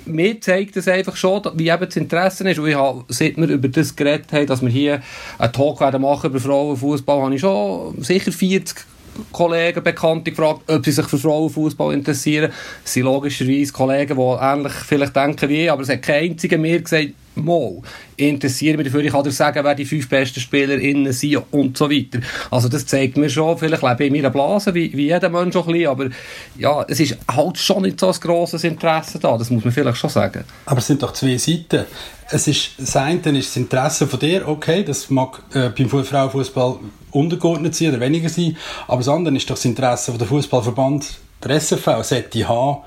Mir 0.06 0.40
zeigt 0.40 0.76
das 0.76 0.88
einfach 0.88 1.16
schon, 1.16 1.42
wie 1.56 1.70
eben 1.70 1.86
das 1.86 1.96
Interesse 1.96 2.48
ist. 2.48 2.60
Und 2.60 2.68
ich 2.68 2.76
habe, 2.76 3.06
seit 3.08 3.38
wir 3.38 3.48
über 3.48 3.70
das 3.70 3.96
geredet 3.96 4.32
haben, 4.32 4.46
dass 4.46 4.62
wir 4.62 4.70
hier 4.70 5.02
einen 5.40 5.52
Talk 5.52 5.82
werden 5.82 6.04
machen 6.04 6.30
über 6.30 6.40
Frauenfußball, 6.40 7.24
habe 7.24 7.34
ich 7.34 7.42
schon 7.42 7.96
sicher 8.04 8.31
40 8.32 8.86
Kollegen, 9.32 9.84
Bekannte 9.84 10.32
gefragt, 10.32 10.62
ob 10.68 10.86
sie 10.86 10.92
sich 10.92 11.06
für 11.06 11.18
Frauenfußball 11.18 11.94
interessieren. 11.94 12.52
Das 12.84 12.94
sind 12.94 13.04
logischerweise 13.04 13.74
Kollegen, 13.74 14.18
die 14.18 14.44
ähnlich 14.44 14.74
vielleicht 14.74 15.16
denken 15.16 15.50
wie 15.50 15.64
ich, 15.64 15.72
aber 15.72 15.82
es 15.82 15.90
hat 15.90 16.02
kein 16.02 16.32
einziger 16.32 16.58
mir 16.58 16.82
gesagt, 16.82 17.10
mal, 17.36 17.82
interessiere 18.18 18.78
mich 18.78 18.88
dafür, 18.88 19.02
ich 19.02 19.12
kann 19.12 19.24
dir 19.24 19.32
sagen, 19.32 19.64
wer 19.64 19.76
die 19.76 19.86
fünf 19.86 20.08
besten 20.10 20.40
SpielerInnen 20.40 21.14
sind 21.14 21.42
und 21.52 21.78
so 21.78 21.90
weiter. 21.90 22.20
Also 22.50 22.68
das 22.70 22.86
zeigt 22.86 23.18
mir 23.18 23.30
schon, 23.30 23.58
vielleicht 23.58 23.82
lebe 23.84 24.04
ich 24.04 24.08
in 24.08 24.14
meiner 24.16 24.30
Blase, 24.30 24.74
wie, 24.74 24.92
wie 24.94 25.06
jeder 25.08 25.30
Mensch 25.30 25.56
auch 25.56 25.68
ein 25.68 25.74
bisschen, 25.74 25.90
aber 25.90 26.10
ja, 26.58 26.86
es 26.88 27.00
ist 27.00 27.18
halt 27.30 27.58
schon 27.58 27.84
nicht 27.84 28.00
so 28.00 28.08
ein 28.08 28.20
grosses 28.20 28.64
Interesse 28.64 29.20
da, 29.20 29.38
das 29.38 29.50
muss 29.50 29.64
man 29.64 29.74
vielleicht 29.74 29.98
schon 29.98 30.10
sagen. 30.10 30.44
Aber 30.66 30.80
es 30.80 30.88
sind 30.88 31.02
doch 31.02 31.14
zwei 31.14 31.38
Seiten. 31.38 31.86
Es 32.34 32.48
ist, 32.48 32.72
das 32.78 32.96
eine 32.96 33.18
ist 33.38 33.50
das 33.50 33.58
Interesse 33.58 34.08
von 34.08 34.20
dir, 34.20 34.48
okay, 34.48 34.84
das 34.84 35.10
mag 35.10 35.42
äh, 35.54 35.70
beim 35.70 35.90
Fu- 35.90 36.04
Frauenfußball 36.04 36.80
untergeordnet 37.12 37.76
sein 37.76 37.90
oder 37.90 38.00
weniger 38.00 38.30
sein, 38.30 38.56
aber 38.88 38.98
das 39.00 39.10
andere 39.10 39.36
ist 39.36 39.50
doch 39.50 39.56
das 39.56 39.66
Interesse 39.66 40.12
von 40.12 40.20
der 40.20 40.28
Fußballverband, 40.28 41.20
der 41.44 41.52
SFV, 41.52 42.04
sollte 42.04 42.48
haben, 42.48 42.84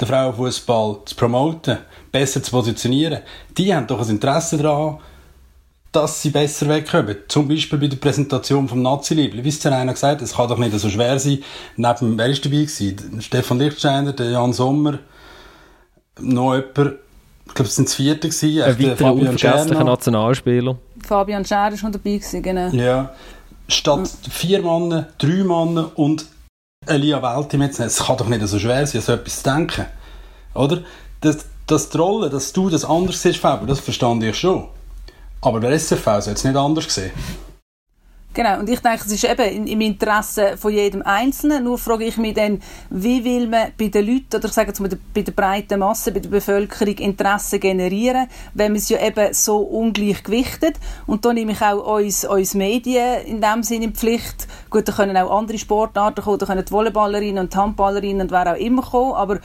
den 0.00 0.08
Frauenfußball 0.08 0.98
zu 1.04 1.14
promoten, 1.14 1.78
besser 2.12 2.42
zu 2.42 2.50
positionieren. 2.50 3.20
Die 3.56 3.74
haben 3.74 3.86
doch 3.86 4.00
ein 4.00 4.08
Interesse 4.08 4.56
daran, 4.58 4.98
dass 5.92 6.20
sie 6.20 6.30
besser 6.30 6.68
wegkommen. 6.68 7.16
Zum 7.28 7.48
Beispiel 7.48 7.78
bei 7.78 7.86
der 7.86 7.96
Präsentation 7.96 8.68
vom 8.68 8.82
Nazi-Liebling. 8.82 9.44
Wie 9.44 9.48
es 9.48 9.62
ja 9.62 9.70
einer 9.70 9.92
gesagt 9.92 10.20
es 10.20 10.34
kann 10.34 10.48
doch 10.48 10.58
nicht 10.58 10.78
so 10.78 10.90
schwer 10.90 11.18
sein. 11.18 11.42
Neben, 11.76 12.18
wer 12.18 12.26
ist 12.26 12.44
dabei 12.44 12.56
gewesen? 12.56 13.20
Stefan 13.20 13.58
Lichtsteiner, 13.58 14.12
der 14.12 14.30
Jan 14.30 14.52
Sommer, 14.52 14.98
noch 16.20 16.54
jemand, 16.54 16.96
ich 17.46 17.54
glaube, 17.54 17.68
es 17.68 17.76
sind 17.76 17.88
das 17.88 17.94
vierte 17.94 18.28
gewesen, 18.28 18.62
Ein 18.62 18.78
weiterer 18.78 19.14
unvergesslicher. 19.14 19.84
Nationalspieler. 19.84 20.76
Fabian 21.06 21.44
Scher 21.44 21.72
ist 21.72 21.82
noch 21.82 21.92
dabei 21.92 22.16
gewesen, 22.16 22.42
genau. 22.42 22.68
Ja. 22.68 23.14
Statt 23.68 24.10
vier 24.30 24.62
Mann, 24.62 25.06
drei 25.18 25.44
Mann 25.44 25.78
und 25.78 26.26
Elia 26.86 27.22
Welti 27.22 27.56
mitzunehmen, 27.56 27.88
es 27.88 28.04
kann 28.04 28.16
doch 28.16 28.28
nicht 28.28 28.46
so 28.46 28.58
schwer 28.58 28.86
sein, 28.86 29.00
so 29.00 29.12
etwas 29.12 29.42
zu 29.42 29.50
denken. 29.50 29.86
Oder? 30.54 30.82
Das, 31.20 31.46
das 31.66 31.88
die 31.88 31.98
Rolle, 31.98 32.30
dass 32.30 32.52
du 32.52 32.70
das 32.70 32.84
anders 32.84 33.20
siehst, 33.20 33.38
Fabio, 33.38 33.66
das 33.66 33.80
verstand 33.80 34.22
ich 34.22 34.36
schon. 34.36 34.68
Aber 35.40 35.60
der 35.60 35.72
SFV 35.72 36.20
soll 36.20 36.34
es 36.34 36.44
nicht 36.44 36.56
anders 36.56 36.92
sehen. 36.92 37.12
Genau, 38.36 38.58
und 38.58 38.68
ich 38.68 38.80
denke, 38.80 39.00
es 39.06 39.12
ist 39.12 39.24
eben 39.24 39.66
im 39.66 39.80
Interesse 39.80 40.58
von 40.58 40.70
jedem 40.70 41.00
Einzelnen. 41.00 41.64
Nur 41.64 41.78
frage 41.78 42.04
ich 42.04 42.18
mich 42.18 42.34
dann, 42.34 42.60
wie 42.90 43.24
will 43.24 43.48
man 43.48 43.72
bei 43.78 43.88
den 43.88 44.06
Leuten, 44.06 44.36
oder 44.36 44.44
ich 44.44 44.52
sage 44.52 44.68
jetzt 44.68 44.78
mal 44.78 44.90
bei 45.14 45.22
der 45.22 45.32
breiten 45.32 45.80
Masse, 45.80 46.12
bei 46.12 46.20
der 46.20 46.28
Bevölkerung 46.28 46.96
Interesse 46.96 47.58
generieren, 47.58 48.28
wenn 48.52 48.72
man 48.72 48.76
es 48.76 48.90
ja 48.90 49.00
eben 49.00 49.32
so 49.32 49.56
ungleich 49.60 50.22
gewichtet. 50.22 50.76
Und 51.06 51.24
da 51.24 51.32
nehme 51.32 51.52
ich 51.52 51.62
auch 51.62 51.96
uns, 51.96 52.26
uns 52.26 52.52
Medien 52.52 53.24
in 53.24 53.40
dem 53.40 53.62
Sinne 53.62 53.86
in 53.86 53.94
Pflicht. 53.94 54.46
Gut, 54.68 54.86
da 54.86 54.92
können 54.92 55.16
auch 55.16 55.30
andere 55.30 55.56
Sportarten 55.56 56.22
kommen, 56.22 56.38
da 56.38 56.44
können 56.44 56.64
die 56.66 56.72
Volleyballerinnen 56.72 57.38
und 57.38 57.54
die 57.54 57.56
Handballerinnen 57.56 58.20
und 58.20 58.32
wer 58.32 58.52
auch 58.52 58.58
immer 58.58 58.82
kommen, 58.82 59.14
aber 59.14 59.40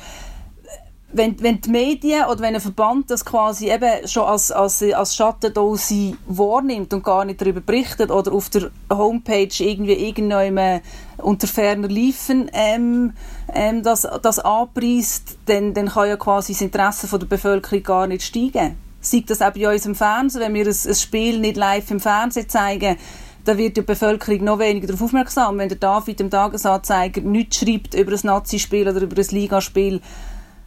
wenn, 1.14 1.42
wenn 1.42 1.62
die 1.62 1.70
Medien 1.70 2.26
oder 2.26 2.40
wenn 2.40 2.56
ein 2.56 2.62
Verband 2.62 3.12
das 3.12 3.26
quasi 3.26 3.70
eben 3.70 4.08
schon 4.08 4.24
als, 4.24 4.52
als, 4.52 4.82
als 4.82 5.16
Schattendose 5.16 6.14
wahrnimmt 6.28 6.94
und 6.94 7.04
gar 7.04 7.26
nicht 7.26 7.42
darüber 7.42 7.62
berichtet 7.62 8.12
oder 8.12 8.32
auf 8.32 8.50
der 8.50 8.72
Homepage 8.90 9.50
irgendwie 9.60 9.94
irgendjemand 9.94 10.84
unter 11.18 11.48
ferner 11.48 11.88
Liefen 11.88 12.50
ähm, 12.54 13.14
ähm, 13.54 13.84
das, 13.84 14.08
das 14.22 14.40
anpreist, 14.40 15.38
dann, 15.46 15.74
dann 15.74 15.90
kann 15.90 16.10
ja 16.10 16.18
quasi 16.18 16.54
das 16.54 16.62
Interesse 16.62 17.08
von 17.08 17.20
der 17.20 17.28
Bevölkerung 17.28 17.84
gar 17.84 18.08
nicht 18.08 18.24
steigen. 18.24 18.78
Sei 19.02 19.24
das 19.26 19.42
auch 19.42 19.52
bei 19.52 19.72
uns 19.72 19.86
im 19.86 19.96
Fernsehen, 19.96 20.42
wenn 20.42 20.54
wir 20.54 20.66
ein, 20.66 20.76
ein 20.88 20.96
Spiel 20.96 21.40
nicht 21.40 21.58
live 21.58 21.90
im 21.92 22.00
Fernsehen 22.00 22.48
zeigen, 22.48 22.98
da 23.44 23.58
wird 23.58 23.78
die 23.78 23.82
Bevölkerung 23.82 24.44
noch 24.44 24.60
weniger 24.60 24.88
darauf 24.88 25.02
aufmerksam. 25.02 25.58
Wenn 25.58 25.70
der 25.70 25.80
David 25.80 26.22
im 26.22 26.30
Tagesanzeiger 26.30 27.22
nichts 27.22 27.58
schreibt 27.58 27.96
über 27.96 28.12
ein 28.12 28.20
Nazi-Spiel 28.22 28.88
oder 28.88 29.02
über 29.02 29.18
ein 29.18 29.28
Ligaspiel, 29.32 30.00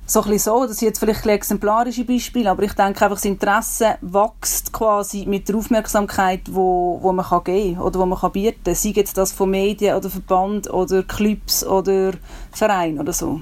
so 0.07 0.21
ein 0.21 0.31
bisschen 0.31 0.53
so, 0.53 0.67
das 0.67 0.79
sind 0.79 0.89
jetzt 0.89 0.99
vielleicht 0.99 1.25
ein 1.25 1.31
exemplarische 1.31 2.05
Beispiele, 2.05 2.51
aber 2.51 2.63
ich 2.63 2.75
denke 2.75 3.05
einfach, 3.05 3.17
das 3.17 3.25
Interesse 3.25 3.97
wächst 4.03 4.73
quasi 4.73 5.25
mit 5.27 5.49
der 5.49 5.57
Aufmerksamkeit, 5.57 6.43
wo, 6.51 6.99
wo 7.01 7.13
man 7.13 7.25
kann 7.25 7.45
geben 7.45 7.81
oder 7.81 8.01
wo 8.01 8.07
man 8.07 8.19
kann 8.19 8.33
bieten, 8.33 8.75
sei 8.75 8.91
jetzt 8.91 9.17
das 9.17 9.33
von 9.33 9.51
Medien 9.51 9.97
oder 9.97 10.11
Verband 10.11 10.69
oder 10.71 11.03
Clubs 11.03 11.65
oder 11.65 12.13
Verein 12.53 13.01
oder 13.01 13.13
so. 13.13 13.41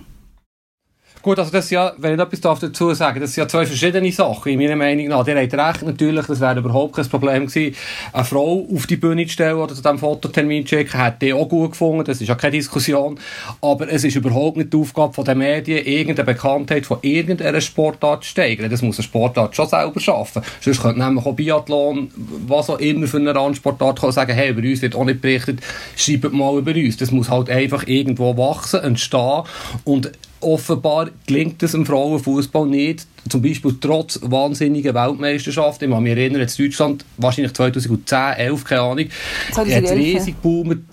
Gut, 1.23 1.39
also 1.39 1.53
das 1.53 1.67
ist 1.67 1.71
ja, 1.71 1.93
wenn 1.99 2.15
ich 2.15 2.21
etwas 2.21 2.41
darf 2.41 2.59
dazu 2.59 2.93
sagen 2.95 3.21
das 3.21 3.33
sind 3.33 3.45
ja 3.45 3.49
zwei 3.49 3.65
verschiedene 3.65 4.11
Sachen, 4.11 4.51
in 4.51 4.59
meiner 4.59 4.75
Meinung 4.75 5.07
nach. 5.07 5.25
Ihr 5.29 5.41
habt 5.41 5.55
recht, 5.55 5.83
natürlich, 5.83 6.27
das 6.27 6.41
wäre 6.41 6.59
überhaupt 6.59 6.97
kein 6.97 7.09
Problem 7.09 7.47
gewesen, 7.47 7.77
eine 8.13 8.25
Frau 8.25 8.67
auf 8.75 8.89
die 8.89 8.97
Bühne 8.97 9.25
zu 9.27 9.35
stellen 9.35 9.55
oder 9.55 9.73
zu 9.73 9.83
diesem 9.83 10.01
Fototermin 10.01 10.67
zu 10.67 10.75
schicken, 10.75 11.01
hätte 11.01 11.27
ich 11.27 11.33
auch 11.33 11.49
gut 11.49 11.73
gefunden, 11.73 12.03
das 12.05 12.21
ist 12.21 12.27
ja 12.27 12.35
keine 12.35 12.57
Diskussion. 12.57 13.21
Aber 13.61 13.89
es 13.89 14.03
ist 14.03 14.17
überhaupt 14.17 14.57
nicht 14.57 14.73
die 14.73 14.77
Aufgabe 14.77 15.23
der 15.23 15.37
Medien, 15.37 15.87
irgendeine 15.87 16.27
Bekanntheit 16.27 16.87
von 16.87 16.99
irgendeiner 17.03 17.61
Sportart 17.61 18.25
zu 18.25 18.31
steigern. 18.31 18.69
Das 18.69 18.83
muss 18.83 18.99
eine 18.99 19.05
Sportart 19.05 19.55
schon 19.55 19.69
selber 19.69 20.01
schaffen. 20.01 20.43
Sonst 20.61 20.83
könnte 20.83 20.99
nämlich 20.99 21.25
auch 21.25 21.37
Biathlon, 21.37 22.11
was 22.49 22.69
auch 22.69 22.81
immer 22.81 23.07
für 23.07 23.19
eine 23.19 23.33
Randsportart, 23.33 24.13
sagen, 24.13 24.35
hey, 24.35 24.51
über 24.51 24.63
uns 24.63 24.83
wird 24.83 24.97
auch 24.97 25.05
nicht 25.05 25.21
berichtet, 25.21 25.61
schreibt 25.95 26.33
mal 26.33 26.59
über 26.59 26.73
uns. 26.73 26.97
Das 26.97 27.13
muss 27.13 27.31
halt 27.31 27.49
einfach 27.49 27.87
irgendwo 27.87 28.37
wachsen, 28.37 28.81
entstehen 28.81 29.43
und 29.85 30.11
offenbar 30.43 31.11
gelingt 31.27 31.63
es 31.63 31.75
im 31.75 31.87
Frauenfußball 31.87 32.67
nicht, 32.67 33.07
zum 33.29 33.43
Beispiel 33.43 33.77
trotz 33.81 34.19
wahnsinniger 34.23 34.95
Weltmeisterschaft. 34.95 35.83
Ich 35.83 35.91
kann 35.91 36.03
mich 36.03 36.13
erinnern, 36.13 36.41
jetzt 36.41 36.59
Deutschland, 36.59 37.05
wahrscheinlich 37.17 37.55
2010, 37.55 38.19
11, 38.37 38.65
keine 38.65 38.81
Ahnung, 38.83 39.07
hat 39.49 39.55
2011, 39.55 39.97
riesig 39.97 40.37
boomen. 40.43 40.87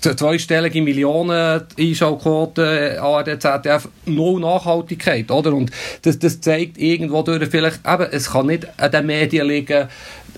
Zweistellige 0.00 0.80
Millionen 0.82 1.62
Einschaltquoten, 1.78 2.98
ARD, 2.98 3.40
ZDF, 3.40 3.88
null 4.06 4.40
Nachhaltigkeit, 4.40 5.30
oder? 5.30 5.52
Und 5.52 5.70
das, 6.02 6.18
das 6.18 6.40
zeigt 6.40 6.78
irgendwo 6.78 7.22
durch 7.22 7.48
vielleicht, 7.48 7.80
eben, 7.86 8.06
es 8.10 8.30
kann 8.30 8.46
nicht 8.46 8.66
an 8.78 8.90
den 8.90 9.06
Medien 9.06 9.46
liegen, 9.46 9.88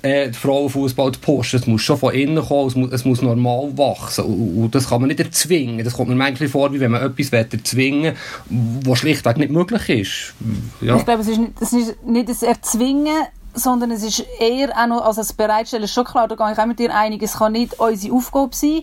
äh, 0.03 0.33
Frauenfußball 0.33 1.13
zu 1.13 1.21
pushen. 1.21 1.61
Es 1.61 1.67
muss 1.67 1.83
schon 1.83 1.97
von 1.97 2.13
innen 2.13 2.45
kommen, 2.45 2.69
es 2.69 2.75
muss, 2.75 2.93
es 2.93 3.05
muss 3.05 3.23
normal 3.23 3.77
wachsen. 3.77 4.25
Und, 4.25 4.65
und 4.65 4.75
das 4.75 4.89
kann 4.89 5.01
man 5.01 5.09
nicht 5.09 5.21
erzwingen. 5.21 5.85
Das 5.85 5.95
kommt 5.95 6.09
mir 6.09 6.17
manchmal 6.17 6.49
vor, 6.49 6.73
wie 6.73 6.81
wenn 6.81 6.91
man 6.91 7.03
etwas 7.03 7.33
erzwingen 7.33 8.15
will, 8.49 8.91
was 8.91 8.99
schlichtweg 8.99 9.37
nicht 9.37 9.53
möglich 9.53 9.89
ist. 9.89 10.35
Ja. 10.81 10.97
Ich 10.97 11.05
glaube, 11.05 11.23
es 11.23 11.29
ist 11.29 11.39
nicht, 11.39 11.53
es 11.61 11.73
ist 11.73 12.05
nicht 12.05 12.29
das 12.29 12.43
Erzwingen, 12.43 13.27
sondern 13.55 13.91
es 13.91 14.03
ist 14.03 14.25
eher 14.41 14.71
auch 14.77 14.87
noch, 14.87 15.05
also 15.05 15.21
das 15.21 15.33
Bereitstellen 15.33 15.85
ist 15.85 15.93
schon 15.93 16.05
klar, 16.05 16.27
da 16.27 16.35
gehe 16.35 16.53
ich 16.53 16.59
auch 16.59 16.67
mit 16.67 16.79
dir 16.79 16.95
einig, 16.95 17.23
es 17.23 17.35
kann 17.35 17.53
nicht 17.53 17.79
unsere 17.79 18.15
Aufgabe 18.15 18.55
sein, 18.55 18.83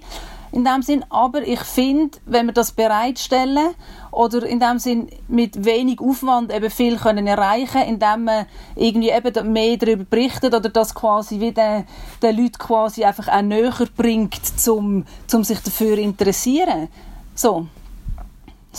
in 0.52 0.66
dem 0.66 0.82
Sinn. 0.82 1.06
Aber 1.10 1.48
ich 1.48 1.60
finde, 1.62 2.18
wenn 2.26 2.48
wir 2.48 2.54
das 2.54 2.72
bereitstellen 2.72 3.70
oder 4.12 4.44
in 4.44 4.60
dem 4.60 4.80
Sinn 4.80 5.10
mit 5.28 5.66
wenig 5.66 6.00
Aufwand 6.00 6.54
eben 6.54 6.70
viel 6.70 6.98
können 6.98 7.28
erreichen, 7.28 7.82
indem 7.82 8.26
man 8.26 8.46
irgendwie 8.76 9.10
eben 9.12 9.54
mehr 9.54 9.78
darüber 9.78 10.04
berichtet 10.04 10.54
oder 10.54 10.70
das 10.70 10.96
quasi 10.96 11.40
wie 11.40 11.52
den, 11.52 11.86
Leuten 12.22 12.58
quasi 12.58 13.04
einfach 13.04 13.28
auch 13.28 13.42
näher 13.42 13.88
bringt, 13.96 14.46
zum, 14.60 15.06
zum 15.28 15.44
sich 15.44 15.60
dafür 15.60 15.98
interessieren. 15.98 16.90
So. 17.36 17.68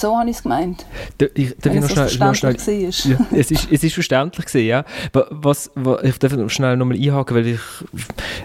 So 0.01 0.17
habe 0.17 0.31
ich 0.31 0.37
es 0.37 0.43
gemeint. 0.43 0.87
Da, 1.19 1.27
ich, 1.35 1.55
darf 1.59 1.75
ich 1.75 1.81
noch 1.83 1.91
schnell, 1.91 2.29
noch 2.29 2.35
schnell 2.35 2.57
ja, 2.57 2.89
es, 2.89 3.51
ist, 3.51 3.71
es 3.71 3.85
ist 3.85 3.93
verständlich 3.93 4.47
gewesen, 4.47 4.67
ja. 4.67 4.85
Was, 5.13 5.71
was, 5.75 6.03
ich 6.05 6.19
darf 6.19 6.35
noch 6.35 6.49
schnell 6.49 6.79
nochmal 6.79 6.97
einhaken, 6.97 7.37
weil 7.37 7.47
ich 7.49 7.61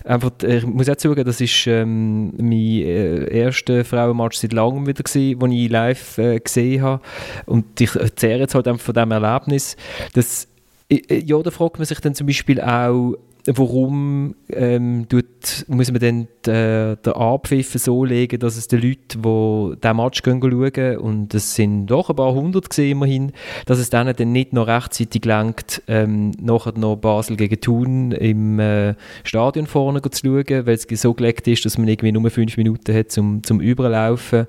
einfach, 0.03 0.31
ich 0.45 0.65
muss 0.65 0.89
auch 0.89 0.97
zugeben, 0.97 1.25
das 1.25 1.39
ist 1.39 1.65
ähm, 1.67 2.33
mein 2.35 2.51
äh, 2.51 3.29
erster 3.29 3.85
Frauenmatch 3.85 4.37
seit 4.37 4.51
langem 4.51 4.85
wieder 4.85 5.01
gewesen, 5.01 5.39
den 5.39 5.51
ich 5.53 5.69
live 5.69 6.17
äh, 6.17 6.39
gesehen 6.41 6.81
habe. 6.81 7.01
Und 7.45 7.79
ich 7.79 7.95
erzähle 7.95 8.39
jetzt 8.39 8.53
halt 8.53 8.67
einfach 8.67 8.83
von 8.83 8.93
diesem 8.93 9.11
Erlebnis, 9.11 9.77
dass 10.13 10.49
ja, 10.91 11.41
da 11.41 11.51
fragt 11.51 11.77
man 11.79 11.85
sich 11.85 11.99
dann 12.01 12.15
zum 12.15 12.27
Beispiel 12.27 12.59
auch, 12.59 13.15
warum 13.47 14.35
ähm, 14.49 15.05
tut, 15.07 15.65
muss 15.67 15.91
man 15.91 16.01
dann 16.01 16.27
den, 16.45 16.97
den 17.03 17.13
Abpfiff 17.13 17.73
so 17.73 18.03
legen, 18.03 18.39
dass 18.39 18.57
es 18.57 18.67
den 18.67 18.81
Leuten, 18.81 19.21
die 19.21 19.79
diesen 19.81 19.97
Match 19.97 20.23
gehen, 20.23 20.41
schauen, 20.41 20.97
und 20.97 21.33
es 21.33 21.55
sind 21.55 21.87
doch 21.87 22.09
ein 22.09 22.15
paar 22.15 22.33
hundert 22.33 22.69
gesehen 22.69 22.93
immerhin, 22.93 23.31
dass 23.65 23.77
es 23.77 23.89
denen 23.89 24.15
dann 24.15 24.31
nicht 24.31 24.53
noch 24.53 24.67
rechtzeitig 24.67 25.25
lenkt, 25.25 25.83
ähm, 25.87 26.31
nachher 26.41 26.73
noch 26.77 26.95
Basel 26.95 27.37
gegen 27.37 27.59
Thun 27.61 28.11
im 28.11 28.59
äh, 28.59 28.95
Stadion 29.23 29.67
vorne 29.67 30.01
zu 30.01 30.25
schauen, 30.25 30.65
weil 30.65 30.75
es 30.75 30.87
so 30.89 31.13
gelegt 31.13 31.47
ist, 31.47 31.65
dass 31.65 31.77
man 31.77 31.87
irgendwie 31.87 32.11
nur 32.11 32.29
fünf 32.29 32.57
Minuten 32.57 32.95
hat 32.95 33.11
zum, 33.11 33.43
zum 33.43 33.61
Überlaufen. 33.61 34.47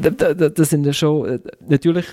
Äh, 0.00 0.12
das 0.50 0.70
sind 0.70 0.86
ja 0.86 0.92
schon, 0.92 1.28
äh, 1.28 1.38
natürlich 1.68 2.06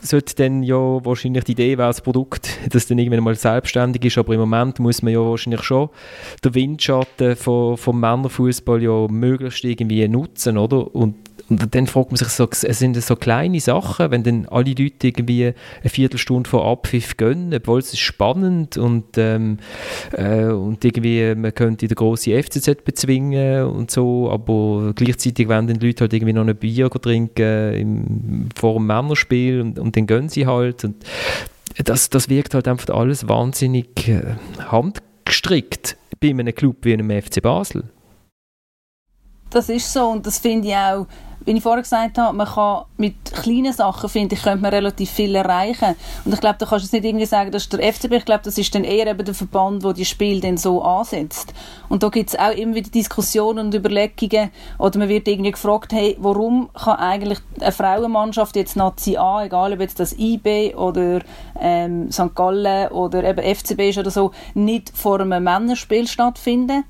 sollte 0.00 0.34
dann 0.36 0.62
ja 0.62 0.76
wahrscheinlich 0.76 1.44
die 1.44 1.52
Idee 1.52 1.78
wäre, 1.78 1.88
das 1.88 2.00
Produkt, 2.00 2.48
das 2.70 2.86
dann 2.86 2.98
irgendwann 2.98 3.24
mal 3.24 3.34
selbstständig 3.34 4.04
ist, 4.04 4.18
aber 4.18 4.34
im 4.34 4.40
Moment 4.40 4.78
muss 4.78 5.02
man 5.02 5.12
ja 5.12 5.20
wahrscheinlich 5.20 5.62
schon 5.62 5.90
den 6.44 6.54
Windschatten 6.54 7.36
von, 7.36 7.76
vom 7.76 8.00
Männerfußball 8.00 8.82
ja 8.82 9.06
möglichst 9.08 9.64
irgendwie 9.64 10.06
nutzen, 10.08 10.58
oder? 10.58 10.94
Und 10.94 11.14
und 11.48 11.74
dann 11.74 11.86
fragt 11.86 12.10
man 12.10 12.16
sich 12.16 12.28
so, 12.28 12.48
es 12.50 12.78
sind 12.78 13.00
so 13.02 13.16
kleine 13.16 13.60
Sachen, 13.60 14.10
wenn 14.10 14.22
dann 14.22 14.46
alle 14.46 14.70
Leute 14.70 15.08
irgendwie 15.08 15.46
eine 15.46 15.90
Viertelstunde 15.90 16.48
vor 16.48 16.64
Abpfiff 16.66 17.16
gönnen, 17.16 17.52
obwohl 17.54 17.80
es 17.80 17.92
ist 17.92 18.00
spannend 18.00 18.76
und, 18.76 19.18
ähm, 19.18 19.58
äh, 20.12 20.46
und 20.46 20.84
irgendwie 20.84 21.34
man 21.34 21.54
könnte 21.54 21.86
den 21.86 21.94
grossen 21.94 22.42
FCZ 22.42 22.84
bezwingen 22.84 23.66
und 23.66 23.90
so, 23.90 24.30
aber 24.30 24.92
gleichzeitig 24.94 25.48
wollen 25.48 25.66
dann 25.66 25.78
die 25.78 25.86
Leute 25.86 26.02
halt 26.02 26.12
irgendwie 26.14 26.32
noch 26.32 26.46
ein 26.46 26.56
Bier 26.56 26.88
trinken 26.90 27.74
im, 27.74 28.48
vor 28.54 28.74
dem 28.74 28.86
Männerspiel 28.86 29.60
und, 29.60 29.78
und 29.78 29.96
dann 29.96 30.06
gönnen 30.06 30.28
sie 30.28 30.46
halt 30.46 30.84
und 30.84 31.04
das, 31.84 32.08
das 32.08 32.28
wirkt 32.28 32.54
halt 32.54 32.68
einfach 32.68 32.94
alles 32.94 33.28
wahnsinnig 33.28 34.08
äh, 34.08 34.36
handgestrickt 34.58 35.96
bei 36.20 36.30
einem 36.30 36.54
Club 36.54 36.76
wie 36.82 36.92
einem 36.94 37.10
FC 37.10 37.42
Basel. 37.42 37.84
Das 39.50 39.68
ist 39.68 39.92
so 39.92 40.08
und 40.08 40.26
das 40.26 40.38
finde 40.38 40.68
ich 40.68 40.74
auch 40.74 41.06
wie 41.44 41.52
ich 41.52 41.62
vorher 41.62 41.82
gesagt 41.82 42.18
habe, 42.18 42.36
man 42.36 42.46
kann 42.46 42.84
mit 42.96 43.14
kleinen 43.32 43.72
Sachen, 43.72 44.08
finde 44.08 44.34
ich, 44.34 44.42
könnte 44.42 44.62
man 44.62 44.72
relativ 44.72 45.10
viel 45.10 45.34
erreichen. 45.34 45.94
Und 46.24 46.32
ich 46.32 46.40
glaube, 46.40 46.56
da 46.58 46.66
kannst 46.66 46.92
du 46.92 46.96
nicht 46.96 47.04
irgendwie 47.04 47.26
sagen, 47.26 47.50
das 47.50 47.64
ist 47.64 47.72
der 47.72 47.92
FCB, 47.92 48.12
ich 48.12 48.24
glaube, 48.24 48.42
das 48.44 48.56
ist 48.56 48.74
dann 48.74 48.84
eher 48.84 49.06
eben 49.06 49.24
der 49.24 49.34
Verband, 49.34 49.84
der 49.84 49.92
die 49.92 50.04
Spiele 50.04 50.40
dann 50.40 50.56
so 50.56 50.82
ansetzt. 50.82 51.52
Und 51.88 52.02
da 52.02 52.08
gibt 52.08 52.30
es 52.30 52.38
auch 52.38 52.52
immer 52.52 52.74
wieder 52.74 52.90
Diskussionen 52.90 53.66
und 53.66 53.74
Überlegungen, 53.74 54.50
oder 54.78 54.98
man 54.98 55.08
wird 55.08 55.28
irgendwie 55.28 55.52
gefragt, 55.52 55.92
hey, 55.92 56.16
warum 56.18 56.70
kann 56.72 56.96
eigentlich 56.96 57.38
eine 57.60 57.72
Frauenmannschaft 57.72 58.56
jetzt 58.56 58.76
Nazi 58.76 59.16
A, 59.16 59.44
egal 59.44 59.72
ob 59.72 59.80
jetzt 59.80 60.00
das 60.00 60.14
IB 60.18 60.74
oder 60.74 61.20
ähm, 61.60 62.10
St. 62.10 62.34
Gallen 62.34 62.88
oder 62.88 63.22
eben 63.24 63.54
FCB 63.54 63.90
ist 63.90 63.98
oder 63.98 64.10
so, 64.10 64.32
nicht 64.54 64.96
vor 64.96 65.20
einem 65.20 65.44
Männerspiel 65.44 66.06
stattfinden? 66.06 66.84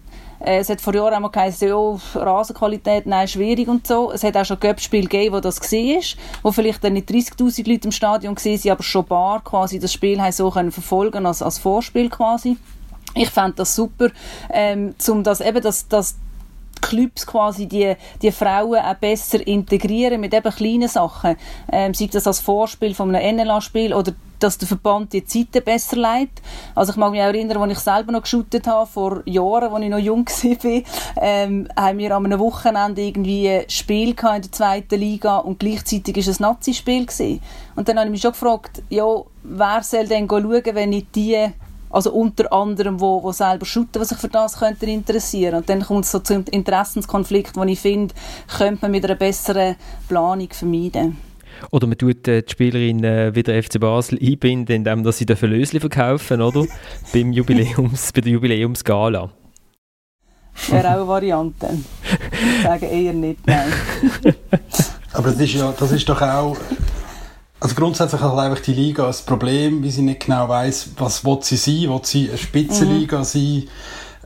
Äh, 0.45 0.59
es 0.59 0.69
hat 0.69 0.81
vor 0.81 0.95
Jahren 0.95 1.15
einmal 1.15 1.31
geheißen, 1.31 1.69
ja, 1.69 1.99
Rasenqualität, 2.15 3.07
nein, 3.07 3.27
schwierig 3.27 3.69
und 3.69 3.87
so. 3.87 4.13
Es 4.13 4.23
hat 4.23 4.37
auch 4.37 4.45
schon 4.45 4.61
Göppspiel 4.61 5.03
gegeben, 5.03 5.35
wo 5.35 5.41
das 5.41 5.61
war, 5.61 6.01
wo 6.43 6.53
vielleicht 6.53 6.85
dann 6.85 6.93
nicht 6.93 7.09
30'000 7.09 7.69
Leute 7.69 7.89
im 7.89 7.93
Stadion 7.93 8.37
waren, 8.37 8.71
aber 8.71 8.83
schon 8.83 9.05
bar 9.07 9.43
quasi 9.43 9.79
das 9.79 9.93
Spiel 9.93 10.21
so 10.33 10.51
können 10.51 10.71
verfolgen 10.71 11.27
als, 11.27 11.43
als 11.43 11.59
Vorspiel 11.59 12.11
quasi. 12.11 12.57
Ich 13.15 13.31
fände 13.31 13.55
das 13.57 13.75
super, 13.75 14.09
ähm, 14.51 14.95
um 15.09 15.23
das 15.23 15.41
eben, 15.41 15.63
das, 15.63 15.87
das 15.89 16.17
Clubs 16.85 17.27
quasi 17.27 17.67
die, 17.67 17.95
die 18.21 18.33
Frauen 18.33 18.79
auch 18.79 18.95
besser 18.95 19.47
integrieren 19.47 20.21
mit 20.21 20.35
eben 20.35 20.55
kleinen 20.55 20.89
Sachen. 20.89 21.37
Ähm, 21.73 21.95
sei 21.95 22.07
das 22.07 22.27
als 22.27 22.41
Vorspiel 22.41 22.95
von 22.95 23.15
einem 23.15 23.37
NLA-Spiel 23.37 23.95
oder 23.95 24.13
dass 24.39 24.59
der 24.59 24.69
Verband 24.69 25.13
die 25.13 25.25
Zeiten 25.25 25.65
besser 25.65 25.97
leitet. 25.97 26.43
Also 26.75 26.93
ich 26.93 26.97
mag 26.97 27.13
mich 27.13 27.21
auch 27.21 27.27
erinnern, 27.27 27.57
als 27.57 27.73
ich 27.73 27.79
selber 27.79 28.13
noch 28.13 28.23
geshootet 28.23 28.67
habe, 28.67 28.87
vor 28.87 29.23
Jahren, 29.27 29.73
als 29.73 29.83
ich 29.83 29.91
noch 29.91 29.99
jung 29.99 30.27
war, 30.29 30.83
ähm, 31.17 31.69
haben 31.77 31.99
wir 31.99 32.15
an 32.15 32.27
einem 32.27 32.39
Wochenende 32.41 33.03
irgendwie 33.03 33.49
ein 33.49 33.71
Spiel 33.71 34.11
in 34.11 34.17
der 34.17 34.53
zweiten 34.53 35.01
Liga 35.01 35.39
und 35.39 35.61
gleichzeitig 35.61 36.17
war 36.17 36.31
es 36.31 36.41
ein 36.41 36.43
Nazi-Spiel. 36.43 37.07
Und 37.77 37.89
dann 37.89 37.97
habe 37.97 38.09
ich 38.09 38.13
mich 38.13 38.21
schon 38.21 38.33
gefragt, 38.33 38.83
ja, 38.91 39.07
wer 39.43 39.83
soll 39.83 40.07
denn 40.07 40.29
schauen, 40.29 40.63
wenn 40.75 40.91
nicht 40.91 41.15
die 41.15 41.49
also 41.95 42.13
unter 42.13 42.53
anderem, 42.53 43.01
wo, 43.01 43.23
wo 43.23 43.33
selber 43.33 43.65
shooten, 43.65 44.01
was 44.01 44.09
sich 44.09 44.19
für 44.19 44.29
das 44.29 44.59
könnte 44.59 44.87
interessieren. 44.87 45.55
Und 45.55 45.69
dann 45.69 45.83
kommt 45.83 46.05
es 46.05 46.13
so 46.13 46.19
zum 46.19 46.45
Interessenskonflikt, 46.51 47.57
wo 47.57 47.63
ich 47.65 47.81
finde, 47.81 48.15
könnte 48.59 48.79
man 48.83 48.91
mit 48.91 49.05
einer 49.05 49.15
besseren 49.15 49.77
Planung 50.09 50.49
vermeiden. 50.51 51.17
Oder 51.71 51.87
man 51.87 51.97
tut 51.97 52.27
äh, 52.27 52.43
die 52.43 52.51
Spielerin 52.51 53.05
äh, 53.05 53.35
wieder 53.35 53.63
FC 53.63 53.79
Basel 53.79 54.19
einbinden, 54.21 54.85
indem 54.85 55.11
sie 55.13 55.25
den 55.25 55.39
Lösli 55.41 55.79
verkaufen, 55.79 56.43
oder? 56.43 56.67
Beim 57.13 57.33
Jubiläums, 57.33 58.13
bei 58.13 58.23
der 58.23 58.33
Jubiläumsgala. 58.33 59.31
Wäre 60.69 60.89
auch 60.89 60.93
eine 60.93 61.09
Variante. 61.09 61.69
Ich 62.57 62.63
sage 62.63 62.87
eher 62.87 63.13
nicht, 63.13 63.47
nein. 63.47 63.73
Aber 65.13 65.31
das 65.31 65.41
ist, 65.41 65.55
ja, 65.55 65.73
das 65.79 65.93
ist 65.93 66.09
doch 66.09 66.21
auch 66.21 66.57
also 67.65 67.77
grundsätzlich 67.77 68.21
hat 68.21 68.39
einfach 68.39 68.63
die 68.63 68.75
Liga 68.75 69.07
ein 69.07 69.15
Problem, 69.25 69.83
wie 69.83 69.91
sie 69.91 70.03
nicht 70.03 70.27
genau 70.27 70.51
weiß, 70.51 70.91
was 70.99 71.25
will 71.25 71.39
sie 71.41 71.57
sein, 71.57 71.89
will 71.89 72.01
sie 72.03 72.29
eine 72.29 72.37
Spitzenliga 72.37 73.21
mhm. 73.21 73.25
sein, 73.25 73.63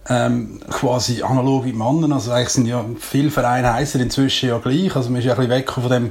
ähm, 0.09 0.61
quasi 0.68 1.22
analog 1.22 1.64
wie 1.64 1.72
Männer, 1.72 2.16
also 2.16 2.33
eigentlich 2.33 2.48
sind 2.48 2.66
ja 2.66 2.85
viele 2.98 3.31
Vereine 3.31 3.74
heißen 3.74 4.01
inzwischen 4.01 4.48
ja 4.48 4.59
gleich, 4.59 4.96
also 4.96 5.11
man 5.11 5.20
ist 5.20 5.27
ja 5.27 5.35
ein 5.35 5.37
bisschen 5.37 5.53
weg 5.53 5.70
von 5.70 5.88
dem 5.88 6.11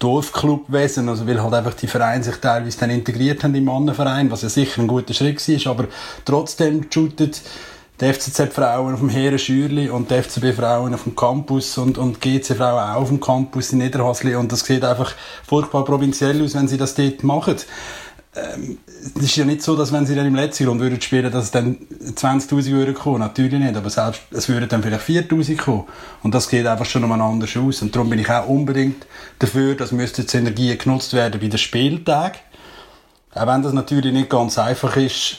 Dorfclubwesen, 0.00 1.08
also 1.08 1.28
weil 1.28 1.40
halt 1.40 1.54
einfach 1.54 1.74
die 1.74 1.86
Vereine 1.86 2.24
sich 2.24 2.38
teilweise 2.38 2.80
dann 2.80 2.90
integriert 2.90 3.44
haben 3.44 3.54
im 3.54 3.66
Mannenverein, 3.66 4.32
was 4.32 4.42
ja 4.42 4.48
sicher 4.48 4.82
ein 4.82 4.88
guter 4.88 5.14
Schritt 5.14 5.46
war, 5.46 5.70
aber 5.70 5.84
trotzdem 6.24 6.86
shootet 6.90 7.40
die 8.00 8.12
FCZ-Frauen 8.12 8.94
auf 8.94 9.00
dem 9.00 9.08
Heeren 9.08 9.38
Schürli 9.38 9.88
und 9.88 10.10
die 10.10 10.20
FCB-Frauen 10.20 10.94
auf 10.94 11.04
dem 11.04 11.14
Campus 11.14 11.78
und, 11.78 11.96
und 11.96 12.20
GC-Frauen 12.20 12.90
auch 12.90 13.02
auf 13.02 13.08
dem 13.08 13.20
Campus 13.20 13.72
in 13.72 13.78
Niederhasli. 13.78 14.34
Und 14.34 14.50
das 14.50 14.60
sieht 14.60 14.84
einfach 14.84 15.14
furchtbar 15.46 15.84
provinziell 15.84 16.42
aus, 16.42 16.54
wenn 16.54 16.66
sie 16.66 16.76
das 16.76 16.94
dort 16.94 17.22
machen. 17.22 17.56
Ähm, 18.36 18.78
es 19.16 19.22
ist 19.22 19.36
ja 19.36 19.44
nicht 19.44 19.62
so, 19.62 19.76
dass 19.76 19.92
wenn 19.92 20.06
sie 20.06 20.16
dann 20.16 20.26
im 20.26 20.34
letzten 20.34 20.66
Grund 20.66 20.80
würden 20.80 21.00
spielen, 21.00 21.30
dass 21.30 21.44
es 21.44 21.50
dann 21.52 21.76
20'000 22.02 22.70
würden 22.72 22.94
kommen, 22.94 23.20
natürlich 23.20 23.60
nicht, 23.60 23.76
aber 23.76 23.90
selbst, 23.90 24.22
es 24.32 24.48
würden 24.48 24.68
dann 24.68 24.82
vielleicht 24.82 25.06
4'000 25.06 25.56
kommen. 25.56 25.84
Und 26.24 26.34
das 26.34 26.48
geht 26.48 26.66
einfach 26.66 26.86
schon 26.86 27.02
nochmal 27.02 27.20
anders 27.20 27.56
aus 27.56 27.80
und 27.82 27.94
darum 27.94 28.10
bin 28.10 28.18
ich 28.18 28.28
auch 28.28 28.48
unbedingt 28.48 29.06
dafür, 29.38 29.76
dass 29.76 29.92
müsste 29.92 30.24
die 30.24 30.36
Energie 30.36 30.76
genutzt 30.76 31.12
werden 31.12 31.40
bei 31.40 31.46
den 31.46 31.58
Spieltagen, 31.58 32.40
auch 33.34 33.46
wenn 33.46 33.62
das 33.62 33.72
natürlich 33.72 34.12
nicht 34.12 34.30
ganz 34.30 34.58
einfach 34.58 34.96
ist, 34.96 35.38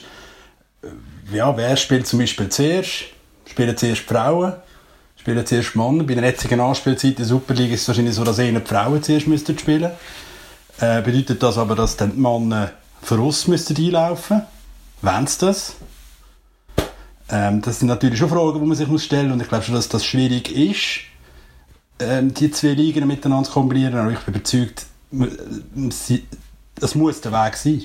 ja, 1.32 1.56
wer 1.56 1.76
spielt 1.76 2.06
zum 2.06 2.20
Beispiel 2.20 2.48
zuerst? 2.48 3.04
Spielen 3.46 3.76
zuerst 3.76 4.02
Frauen? 4.02 4.54
Spielen 5.16 5.44
zuerst 5.46 5.74
Männer? 5.74 6.04
Bei 6.04 6.14
der 6.14 6.24
jetzigen 6.24 6.60
Anspielzeit 6.60 7.10
in 7.12 7.16
der 7.16 7.26
Superliga 7.26 7.74
ist 7.74 7.82
es 7.82 7.88
wahrscheinlich 7.88 8.14
so, 8.14 8.24
dass 8.24 8.38
eher 8.38 8.52
die 8.52 8.66
Frauen 8.66 9.02
zuerst 9.02 9.26
müssten 9.26 9.58
spielen 9.58 9.90
äh, 10.78 11.02
Bedeutet 11.02 11.42
das 11.42 11.58
aber, 11.58 11.74
dass 11.74 11.96
dann 11.96 12.12
die 12.12 12.20
Männer 12.20 12.72
für 13.02 13.18
uns 13.18 13.46
müssten 13.48 13.76
einlaufen 13.76 14.42
Wollen 15.02 15.26
sie 15.26 15.46
das? 15.46 15.76
Ähm, 17.28 17.60
das 17.60 17.80
sind 17.80 17.88
natürlich 17.88 18.18
schon 18.18 18.28
Fragen, 18.28 18.60
die 18.60 18.66
man 18.66 18.76
sich 18.76 18.88
muss 18.88 19.04
stellen 19.04 19.26
muss. 19.26 19.34
Und 19.34 19.42
ich 19.42 19.48
glaube 19.48 19.64
schon, 19.64 19.74
dass 19.74 19.88
das 19.88 20.04
schwierig 20.04 20.50
ist, 20.54 21.00
ähm, 21.98 22.32
die 22.32 22.50
zwei 22.50 22.68
Ligen 22.68 23.06
miteinander 23.06 23.48
zu 23.48 23.52
kombinieren. 23.52 23.96
Aber 23.96 24.12
ich 24.12 24.18
bin 24.20 24.34
überzeugt, 24.34 24.86
das 26.78 26.94
muss 26.94 27.20
der 27.20 27.32
Weg 27.32 27.56
sein. 27.56 27.84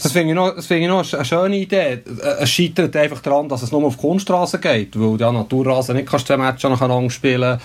Das 0.00 0.12
finde 0.12 0.30
ich, 0.30 0.34
noch, 0.34 0.54
das 0.54 0.66
finde 0.66 0.84
ich 0.84 0.88
noch 0.88 1.12
eine 1.12 1.24
schöne 1.24 1.56
Idee. 1.56 1.98
Es 2.40 2.50
scheitert 2.50 2.94
einfach 2.94 3.20
daran, 3.20 3.48
dass 3.48 3.62
es 3.62 3.72
nur 3.72 3.84
auf 3.84 3.98
Kunststraße 3.98 4.60
geht, 4.60 4.98
weil 4.98 5.18
ja 5.20 5.32
Naturrasen 5.32 5.96
nicht 5.96 6.08
kannst 6.08 6.28
zwei 6.28 6.36
Matches 6.36 6.70
nacheinander 6.70 7.10
spielen 7.10 7.58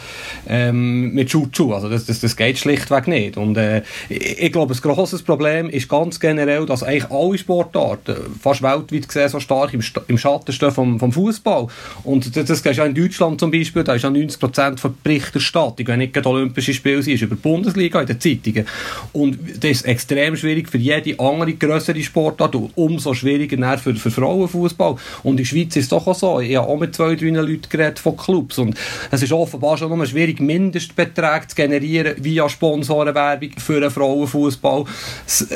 ähm, 0.47 1.13
mit 1.13 1.29
Chuchu. 1.29 1.73
Also 1.73 1.89
das, 1.89 2.05
das, 2.05 2.19
das 2.21 2.35
geht 2.35 2.57
schlichtweg 2.57 3.07
nicht. 3.07 3.37
Und 3.37 3.55
äh, 3.57 3.83
ich, 4.09 4.41
ich 4.41 4.51
glaube, 4.51 4.73
ein 4.73 4.81
grosses 4.81 5.21
Problem 5.21 5.69
ist 5.69 5.87
ganz 5.87 6.19
generell, 6.19 6.65
dass 6.65 6.81
eigentlich 6.81 7.11
alle 7.11 7.37
Sportarten 7.37 8.15
fast 8.41 8.63
weltweit 8.63 9.07
gesehen 9.07 9.29
so 9.29 9.39
stark 9.39 9.73
im, 9.73 9.83
im 10.07 10.17
Schatten 10.17 10.51
stehen 10.53 10.71
vom, 10.71 10.99
vom 10.99 11.11
Fußball. 11.11 11.67
Und 12.03 12.35
das, 12.35 12.63
das 12.63 12.75
ja 12.75 12.85
in 12.85 12.95
Deutschland 12.95 13.39
zum 13.39 13.51
Beispiel, 13.51 13.83
da 13.83 13.93
ist 13.93 14.03
ja 14.03 14.09
90% 14.09 14.79
von 14.79 14.97
Berichterstattung, 15.03 15.87
wenn 15.87 15.99
nicht 15.99 16.25
Olympische 16.25 16.73
Spiele 16.73 17.03
sind, 17.03 17.13
ist 17.13 17.21
über 17.21 17.35
die 17.35 17.41
Bundesliga 17.41 18.01
in 18.01 18.07
den 18.07 18.19
Zeitungen. 18.19 18.65
Und 19.11 19.37
das 19.57 19.71
ist 19.71 19.85
extrem 19.85 20.35
schwierig 20.35 20.69
für 20.69 20.77
jede 20.77 21.19
andere 21.19 21.53
größere 21.53 22.01
Sport 22.01 22.22
Sportart 22.23 22.55
und 22.55 22.71
umso 22.75 23.13
schwieriger 23.13 23.77
für, 23.77 23.95
für 23.95 24.11
Frauenfußball. 24.11 24.95
Und 25.23 25.31
in 25.31 25.37
der 25.37 25.45
Schweiz 25.45 25.75
ist 25.75 25.83
es 25.83 25.89
doch 25.89 26.07
auch 26.07 26.15
so. 26.15 26.39
Ich 26.39 26.55
habe 26.55 26.67
auch 26.67 26.79
mit 26.79 26.95
zwei, 26.95 27.15
drei 27.15 27.29
Leuten 27.29 27.69
geredet 27.69 27.99
von 27.99 28.15
Clubs 28.15 28.57
und 28.57 28.75
es 29.11 29.21
ist 29.21 29.31
offenbar 29.31 29.77
schon 29.77 29.95
nur 29.95 30.05
schwierig, 30.05 30.39
Mindestbeträge 30.39 31.47
zu 31.47 31.55
generieren 31.55 32.15
via 32.17 32.47
Sponsorenwerbung 32.47 33.51
für 33.57 33.77
einen 33.77 33.91
Frauenfußball. 33.91 34.85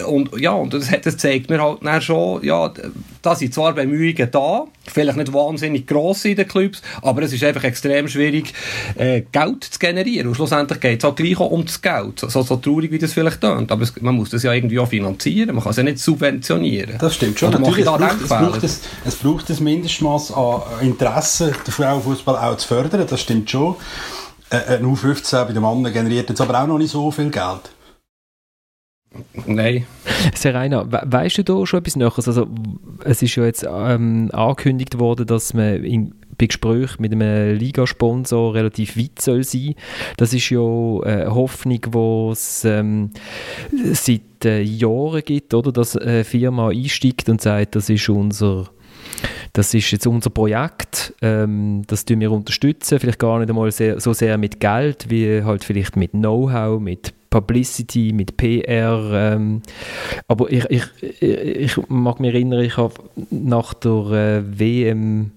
Und 0.06 0.40
ja, 0.40 0.52
und 0.52 0.74
das, 0.74 0.90
das 1.02 1.18
zeigt 1.18 1.50
mir 1.50 1.62
halt 1.62 1.80
dann 1.84 2.02
schon, 2.02 2.44
ja, 2.44 2.72
da 3.22 3.36
sind 3.36 3.54
zwar 3.54 3.74
Bemühungen 3.74 4.30
da, 4.32 4.66
vielleicht 4.86 5.18
nicht 5.18 5.34
wahnsinnig 5.34 5.88
gross 5.88 6.26
in 6.26 6.36
den 6.36 6.48
Clubs, 6.48 6.82
aber 7.02 7.24
es 7.24 7.34
ist 7.34 7.44
einfach 7.44 7.64
extrem 7.64 8.08
schwierig, 8.08 8.54
äh, 8.96 9.24
Geld 9.32 9.64
zu 9.64 9.80
generieren. 9.80 10.28
Und 10.28 10.36
schlussendlich 10.36 10.80
geht 10.80 11.00
es 11.00 11.06
auch 11.06 11.16
gleich 11.16 11.40
um 11.40 11.66
das 11.66 11.82
Geld. 11.82 12.20
So, 12.20 12.42
so 12.42 12.56
traurig, 12.58 12.92
wie 12.92 13.00
das 13.00 13.14
vielleicht 13.14 13.42
tönt. 13.42 13.72
Aber 13.72 13.84
es, 13.84 14.00
man 14.02 14.16
muss 14.16 14.30
das 14.30 14.44
ja 14.44 14.54
irgendwie 14.54 14.80
auch 14.80 14.88
finanzieren. 14.88 15.56
Man 15.56 15.64
kann 15.64 15.72
es 15.72 15.78
ja 15.78 15.84
nicht 15.84 16.00
subventionieren. 16.00 16.57
Das 17.00 17.16
stimmt 17.16 17.40
schon. 17.40 17.52
Natürlich, 17.52 17.80
es 17.80 17.86
braucht, 17.86 18.22
es, 18.22 18.30
braucht 18.30 18.64
es, 18.64 18.82
es 19.06 19.16
braucht 19.16 19.50
ein 19.50 19.64
Mindestmaß 19.64 20.32
an 20.34 20.62
Interesse, 20.82 21.54
den 21.66 21.72
Frauenfußball 21.72 22.36
auch 22.36 22.58
zu 22.58 22.68
fördern. 22.68 23.06
Das 23.08 23.22
stimmt 23.22 23.50
schon. 23.50 23.76
Ein 24.50 24.86
U15 24.86 25.46
bei 25.46 25.54
den 25.54 25.62
Männern 25.62 25.92
generiert 25.92 26.30
jetzt 26.30 26.40
aber 26.40 26.62
auch 26.62 26.68
noch 26.68 26.78
nicht 26.78 26.92
so 26.92 27.12
viel 27.12 27.30
Geld. 27.30 27.72
Nein. 29.46 29.86
Serena, 30.36 30.86
we 30.92 31.02
weißt 31.06 31.40
du 31.40 31.44
da 31.44 31.66
schon 31.66 31.80
etwas 31.80 31.96
Näheres? 31.96 32.28
Also, 32.28 32.48
es 33.04 33.22
ist 33.22 33.36
ja 33.36 33.46
jetzt 33.46 33.66
ähm, 33.70 34.30
angekündigt 34.34 35.00
worden, 35.00 35.26
dass 35.26 35.54
man 35.54 35.84
in, 35.84 36.14
bei 36.38 36.48
Gesprächen 36.48 37.02
mit 37.02 37.12
einem 37.12 37.58
Ligasponsor 37.58 38.54
relativ 38.54 38.98
weit 38.98 39.22
soll 39.22 39.44
sein. 39.44 39.76
Das 40.18 40.34
ist 40.34 40.50
ja 40.50 40.60
eine 40.60 41.34
Hoffnung, 41.34 41.82
die 41.82 42.32
es 42.32 42.64
ähm, 42.66 43.12
seit 43.94 44.22
äh, 44.46 44.62
Jahren 44.62 45.22
gibt, 45.24 45.54
oder? 45.54 45.72
dass 45.72 45.96
eine 45.96 46.24
Firma 46.24 46.70
einsteigt 46.70 47.30
und 47.30 47.42
sagt, 47.42 47.76
das 47.76 47.90
ist 47.90 48.10
unser 48.10 48.70
das 49.54 49.74
ist 49.74 49.90
jetzt 49.92 50.06
unser 50.06 50.30
Projekt, 50.30 51.14
ähm, 51.22 51.82
das 51.88 52.06
tun 52.06 52.20
wir 52.20 52.32
unterstützen, 52.32 53.00
vielleicht 53.00 53.20
gar 53.20 53.40
nicht 53.40 53.50
einmal 53.50 53.72
sehr, 53.72 54.00
so 54.00 54.14
sehr 54.14 54.38
mit 54.38 54.60
Geld, 54.60 55.10
wie 55.10 55.44
halt 55.44 55.64
vielleicht 55.64 55.96
mit 55.96 56.12
Know-how, 56.12 56.80
mit 56.80 57.14
Publicity, 57.30 58.14
mit 58.14 58.38
PR. 58.38 59.10
Ähm, 59.14 59.62
aber 60.28 60.52
ich, 60.52 60.66
ich, 60.70 60.84
ich 61.22 61.78
mag 61.90 62.20
mich 62.20 62.34
erinnern, 62.34 62.62
ich 62.62 62.78
habe 62.78 62.94
nach 63.32 63.74
der 63.74 63.92
äh, 63.92 64.60
WM 64.60 65.32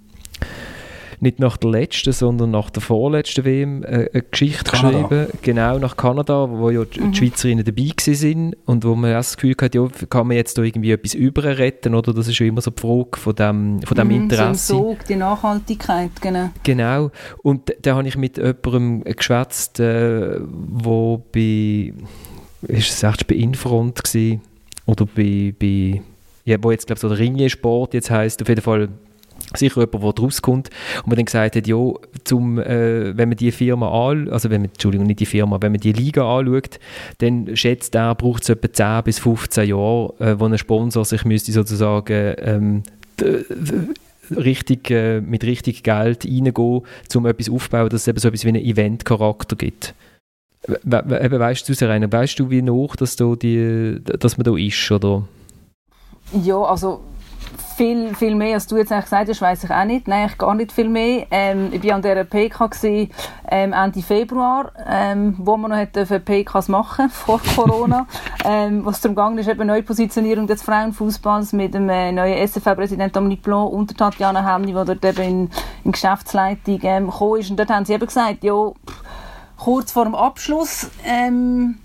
nicht 1.23 1.39
nach 1.39 1.57
der 1.57 1.71
letzten, 1.71 2.13
sondern 2.13 2.51
nach 2.51 2.71
der 2.71 2.83
vorletzten 2.83 3.45
WM 3.45 3.83
äh, 3.83 4.09
eine 4.13 4.23
Geschichte 4.23 4.71
Kanada. 4.71 5.03
geschrieben, 5.03 5.27
genau 5.43 5.79
nach 5.79 5.97
Kanada, 5.97 6.49
wo 6.51 6.71
ja 6.71 6.85
die 6.85 7.01
mhm. 7.01 7.15
Schweizerinnen 7.15 7.65
dabei 7.65 7.93
sind 7.97 8.57
und 8.67 8.85
wo 8.85 8.95
man 8.95 9.13
das 9.13 9.37
Gefühl 9.37 9.55
hat, 9.61 9.75
ja, 9.75 9.87
kann 10.09 10.29
man 10.29 10.37
jetzt 10.37 10.57
da 10.57 10.63
irgendwie 10.63 10.93
etwas 10.93 11.15
überretten 11.15 11.95
oder 11.95 12.15
das 12.15 12.29
ist 12.29 12.39
ja 12.39 12.47
immer 12.47 12.61
so 12.61 12.71
die 12.71 12.81
Frage 12.81 13.19
von 13.19 13.35
dem, 13.35 13.83
von 13.83 13.97
dem 13.97 14.09
mhm, 14.09 14.15
Interesse. 14.23 14.67
So 14.67 14.79
Sog, 14.79 15.05
die 15.07 15.17
Nachhaltigkeit, 15.17 16.11
genau. 16.21 16.51
Genau, 16.63 17.11
und 17.43 17.75
da 17.83 17.97
habe 17.97 18.09
ich 18.09 18.17
mit 18.17 18.39
jemandem 18.39 19.05
geschwätzt, 19.05 19.81
äh, 19.81 20.41
wo 20.41 21.23
bei, 21.33 21.93
ist 22.63 22.91
es 22.91 23.03
echt 23.03 23.27
bei 23.27 23.35
Infront 23.35 24.03
gewesen, 24.03 24.41
oder 24.87 25.07
bei, 25.07 25.55
bei 25.59 26.03
ja, 26.45 26.57
wo 26.61 26.71
jetzt 26.71 26.87
glaube 26.87 26.97
ich 26.97 27.01
so 27.01 27.09
der 27.09 27.19
Ringe-Sport 27.19 27.95
jetzt 27.95 28.11
heißt 28.11 28.43
auf 28.43 28.49
jeden 28.49 28.63
Fall 28.63 28.89
sicher 29.57 29.81
jemand, 29.81 30.03
der 30.05 30.13
daraus 30.13 30.43
kommt 30.43 30.71
und 30.99 31.07
man 31.07 31.17
dann 31.17 31.25
gesagt 31.25 31.57
hat, 31.57 31.67
ja, 31.67 31.93
zum, 32.25 32.59
äh, 32.59 33.17
wenn 33.17 33.29
man 33.29 33.37
die 33.37 33.53
Firma 33.53 34.11
an, 34.11 34.29
also 34.29 34.51
wenn 34.51 34.63
man, 34.63 34.71
Entschuldigung, 34.71 35.07
nicht 35.07 35.21
die 35.21 35.27
Firma, 35.27 35.59
wenn 35.61 35.73
man 35.73 35.81
die 35.81 35.93
Liga 35.93 36.39
anschaut, 36.39 36.79
dann 37.19 37.57
schätzt 37.57 37.95
er, 37.95 38.15
braucht 38.15 38.43
es 38.43 38.49
etwa 38.49 38.73
10 38.73 39.05
bis 39.05 39.19
15 39.19 39.69
Jahre, 39.69 40.15
äh, 40.19 40.39
wo 40.39 40.47
ein 40.47 40.59
Sponsor 40.59 41.05
sich 41.05 41.25
müsste 41.25 41.53
sozusagen 41.53 42.35
ähm, 42.39 42.83
richtig, 44.37 44.91
äh, 44.91 45.21
mit 45.21 45.45
richtig 45.45 45.83
Geld 45.83 46.25
reingehen, 46.25 46.83
um 47.15 47.27
etwas 47.27 47.51
aufzubauen, 47.51 47.89
dass 47.89 48.03
es 48.03 48.09
eben 48.09 48.19
so 48.19 48.29
etwas 48.29 48.45
wie 48.45 48.49
einen 48.49 48.65
Event-Charakter 48.65 49.57
gibt. 49.57 49.95
We 50.67 51.03
we 51.07 51.41
weißt 51.41 51.67
du, 51.69 51.75
Serena, 51.75 52.11
weißt 52.11 52.39
du, 52.39 52.51
wie 52.51 52.61
noch, 52.61 52.95
dass, 52.95 53.17
da 53.17 53.35
die, 53.35 53.99
dass 54.05 54.37
man 54.37 54.45
da 54.45 54.57
ist, 54.57 54.91
oder? 54.91 55.27
Ja, 56.45 56.61
also 56.63 57.01
viel, 57.77 58.15
viel 58.15 58.35
mehr, 58.35 58.55
als 58.55 58.67
du 58.67 58.77
jetzt 58.77 58.93
eigentlich 58.93 59.05
gesagt 59.05 59.29
hast, 59.29 59.41
weiss 59.41 59.65
ich 59.65 59.71
auch 59.71 59.85
nicht. 59.85 60.07
Nein, 60.07 60.31
gar 60.37 60.55
nicht 60.55 60.73
viel 60.73 60.89
mehr. 60.89 61.27
Ähm, 61.31 61.71
ich 61.73 61.83
war 61.85 61.95
an 61.95 62.03
dieser 62.03 62.25
PK 62.25 62.67
gewesen, 62.67 63.11
ähm, 63.51 63.73
Ende 63.73 64.03
Februar, 64.03 64.73
ähm, 64.87 65.35
wo 65.39 65.57
man 65.57 65.71
noch 65.71 65.79
hätte 65.79 66.05
PKs 66.21 66.69
machen 66.69 67.09
vor 67.11 67.41
Corona. 67.55 68.07
ähm, 68.45 68.85
was 68.85 69.01
darum 69.01 69.17
ging, 69.17 69.39
ist 69.39 69.49
eben 69.49 69.67
Neupositionierung 69.67 70.47
des 70.47 70.63
Frauenfußballs 70.63 71.53
mit 71.53 71.75
dem 71.75 71.89
äh, 71.89 72.13
neuen 72.13 72.37
SFV-Präsident 72.47 73.15
Dominique 73.17 73.43
Blanc 73.43 73.73
und 73.73 73.97
Tatjana 73.97 74.47
Hemni, 74.47 74.69
die 74.69 74.73
dort 74.73 75.05
eben 75.05 75.23
in, 75.23 75.51
in 75.85 75.93
Geschäftsleitung 75.93 76.81
ähm, 76.83 77.07
gekommen 77.07 77.41
ist. 77.41 77.51
Und 77.51 77.59
dort 77.59 77.71
haben 77.71 77.85
sie 77.85 77.95
eben 77.95 78.07
gesagt, 78.07 78.45
ja, 78.45 78.73
kurz 79.57 79.93
vor 79.93 80.05
dem 80.05 80.15
Abschluss 80.15 80.91
ähm, 81.05 81.79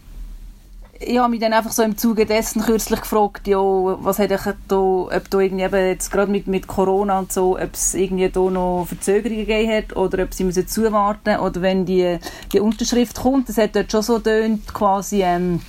ich 1.00 1.18
habe 1.18 1.30
mich 1.30 1.42
dann 1.42 1.54
einfach 1.54 1.72
so 1.72 1.84
im 1.84 1.98
Zuge 1.98 2.26
dessen 2.26 2.62
kürzlich 2.62 3.02
gefragt, 3.02 3.48
ja, 3.48 3.58
was 3.60 4.18
hätte 4.18 4.36
ich 4.36 4.54
da, 4.68 4.76
ob 4.78 5.30
da 5.30 5.40
irgendwie 5.40 5.66
eben 5.66 5.88
jetzt 5.88 6.10
gerade 6.10 6.32
mit, 6.32 6.48
mit 6.48 6.68
Corona 6.68 7.20
und 7.20 7.34
so, 7.34 7.60
ob 7.60 7.74
es 7.74 7.94
irgendwie 7.94 8.30
da 8.30 8.40
noch 8.40 8.86
Verzögerungen 8.88 9.46
gegeben 9.46 9.74
hat 9.74 9.96
oder 9.98 10.24
ob 10.24 10.34
sie 10.34 10.46
müssen 10.46 10.68
zuwarten 10.68 11.38
oder 11.38 11.62
wenn 11.62 11.86
die, 11.86 12.18
die 12.54 12.62
Unterschrift 12.62 13.20
kommt, 13.20 13.50
das 13.50 13.58
hat 13.58 13.76
dort 13.76 13.92
schon 13.92 14.04
so 14.04 14.20
tönt 14.20 14.74
quasi, 14.74 15.22
ähm, 15.22 15.62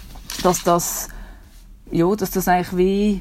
dass 0.44 0.62
das, 0.62 1.08
ja, 1.90 2.14
dass 2.14 2.30
das 2.30 2.46
eigentlich 2.46 2.76
wie, 2.76 3.20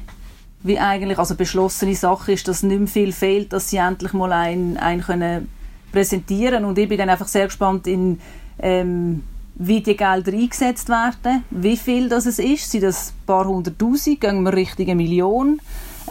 wie 0.62 0.78
eigentlich, 0.78 1.18
also 1.18 1.34
beschlossene 1.34 1.96
Sache 1.96 2.32
ist, 2.32 2.46
dass 2.46 2.62
nicht 2.62 2.78
mehr 2.78 2.88
viel 2.88 3.12
fehlt, 3.12 3.52
dass 3.52 3.70
sie 3.70 3.78
endlich 3.78 4.12
mal 4.12 4.32
einen, 4.32 4.76
einen 4.76 5.02
können 5.02 5.48
präsentieren. 5.90 6.64
Und 6.64 6.78
ich 6.78 6.88
bin 6.88 6.98
dann 6.98 7.10
einfach 7.10 7.28
sehr 7.28 7.46
gespannt 7.46 7.86
in, 7.86 8.20
ähm, 8.58 9.24
wie 9.58 9.80
die 9.80 9.96
Gelder 9.96 10.32
eingesetzt 10.32 10.88
werden, 10.88 11.44
wie 11.50 11.76
viel 11.76 12.08
das 12.08 12.26
es 12.26 12.38
ist, 12.38 12.70
sind 12.70 12.84
das 12.84 13.10
ein 13.10 13.26
paar 13.26 13.46
hunderttausend, 13.46 14.20
gehen 14.20 14.42
wir 14.42 14.52
Richtung 14.52 14.86
eine 14.86 14.94
Million, 14.94 15.60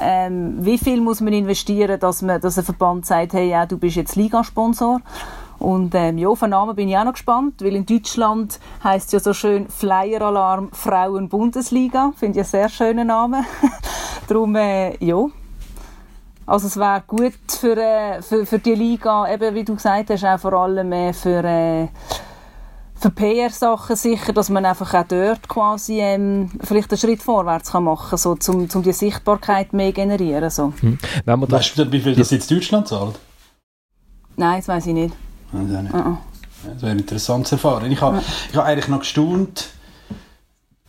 ähm, 0.01 0.57
wie 0.59 0.77
viel 0.77 0.99
muss 0.99 1.21
man 1.21 1.33
investieren, 1.33 1.99
dass, 1.99 2.21
man, 2.21 2.41
dass 2.41 2.57
ein 2.57 2.65
Verband 2.65 3.05
sagt, 3.05 3.33
hey, 3.33 3.49
ja, 3.49 3.65
du 3.65 3.77
bist 3.77 3.95
jetzt 3.95 4.15
Ligasponsor? 4.15 5.01
Und 5.57 5.95
ähm, 5.95 6.17
ja, 6.17 6.35
von 6.35 6.49
Namen 6.49 6.75
bin 6.75 6.89
ich 6.89 6.97
auch 6.97 7.05
noch 7.05 7.13
gespannt, 7.13 7.61
weil 7.63 7.75
in 7.75 7.85
Deutschland 7.85 8.59
heißt 8.83 9.07
es 9.07 9.11
ja 9.13 9.19
so 9.19 9.33
schön 9.33 9.69
Flyer 9.69 10.21
Alarm 10.21 10.69
Frauen 10.73 11.29
Bundesliga, 11.29 12.11
finde 12.17 12.39
ich 12.39 12.45
einen 12.45 12.51
sehr 12.51 12.69
schönen 12.69 13.07
Namen. 13.07 13.45
Darum, 14.27 14.55
äh, 14.55 14.97
ja, 15.03 15.25
also 16.45 16.67
es 16.67 16.77
wäre 16.77 17.03
gut 17.07 17.33
für, 17.47 17.77
äh, 17.77 18.21
für, 18.21 18.45
für 18.45 18.59
die 18.59 18.75
Liga, 18.75 19.31
eben 19.33 19.55
wie 19.55 19.63
du 19.63 19.75
gesagt 19.75 20.09
hast, 20.09 20.25
auch 20.25 20.39
vor 20.39 20.53
allem 20.53 20.91
äh, 20.91 21.13
für 21.13 21.43
äh, 21.43 21.87
für 22.97 23.09
PR-Sachen 23.09 23.95
sicher, 23.95 24.33
dass 24.33 24.49
man 24.49 24.65
einfach 24.65 24.93
auch 24.93 25.05
dort 25.07 25.47
quasi 25.47 25.99
ähm, 25.99 26.49
vielleicht 26.63 26.91
einen 26.91 26.97
Schritt 26.97 27.21
vorwärts 27.21 27.71
kann 27.71 27.83
machen 27.83 28.09
kann, 28.09 28.17
so, 28.17 28.37
um, 28.51 28.67
um 28.73 28.83
die 28.83 28.93
Sichtbarkeit 28.93 29.73
mehr 29.73 29.91
generieren. 29.91 30.49
So. 30.49 30.73
Hm. 30.79 30.97
Wenn 31.25 31.39
man 31.39 31.51
weißt 31.51 31.77
du, 31.77 31.91
wie 31.91 31.99
viel 31.99 32.15
das 32.15 32.31
jetzt 32.31 32.49
Deutschland 32.49 32.87
zahlt? 32.87 33.19
Nein, 34.37 34.57
das 34.59 34.67
weiß 34.67 34.87
ich 34.87 34.93
nicht. 34.93 35.13
Weiß 35.51 35.69
ich 35.69 35.81
nicht. 35.81 35.93
Uh 35.93 35.97
-uh. 35.97 36.17
Das 36.73 36.81
wäre 36.81 36.93
interessant 36.93 37.47
zu 37.47 37.55
erfahren. 37.55 37.91
Ich 37.91 38.01
habe, 38.01 38.21
ich 38.49 38.55
habe 38.55 38.65
eigentlich 38.65 38.87
noch 38.87 38.99
gestaunt 38.99 39.67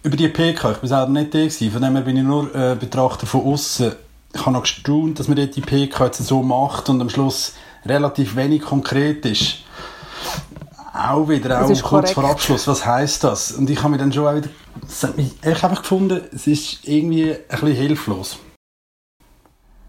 über 0.02 0.16
die 0.16 0.28
PK. 0.28 0.72
Ich 0.72 0.82
war 0.82 0.88
selber 0.88 1.08
nicht 1.08 1.34
da, 1.34 1.38
gewesen. 1.38 1.70
von 1.70 1.82
dem 1.82 1.94
her 1.94 2.02
bin 2.02 2.16
ich 2.16 2.22
nur 2.22 2.54
äh, 2.54 2.76
Betrachter 2.76 3.26
von 3.26 3.44
außen. 3.44 3.92
Ich 4.32 4.40
habe 4.40 4.52
noch 4.52 4.62
gestaunt, 4.62 5.18
dass 5.18 5.28
man 5.28 5.36
die 5.36 5.60
PK 5.60 6.06
jetzt 6.06 6.24
so 6.24 6.42
macht 6.42 6.88
und 6.88 7.00
am 7.00 7.10
Schluss 7.10 7.54
relativ 7.84 8.36
wenig 8.36 8.62
konkret 8.62 9.26
ist 9.26 9.65
auch 10.96 11.28
wieder, 11.28 11.62
auch 11.62 11.66
kurz 11.66 11.82
korrekt. 11.82 12.10
vor 12.10 12.24
Abschluss, 12.24 12.66
was 12.66 12.84
heisst 12.84 13.24
das? 13.24 13.52
Und 13.52 13.68
ich 13.70 13.78
habe 13.78 13.90
mir 13.90 13.98
dann 13.98 14.12
schon 14.12 14.26
auch 14.26 14.34
wieder, 14.34 14.48
ich 15.16 15.62
habe 15.62 15.76
gefunden, 15.76 16.22
es 16.32 16.46
ist 16.46 16.86
irgendwie 16.86 17.32
ein 17.32 17.38
bisschen 17.48 17.74
hilflos. 17.74 18.38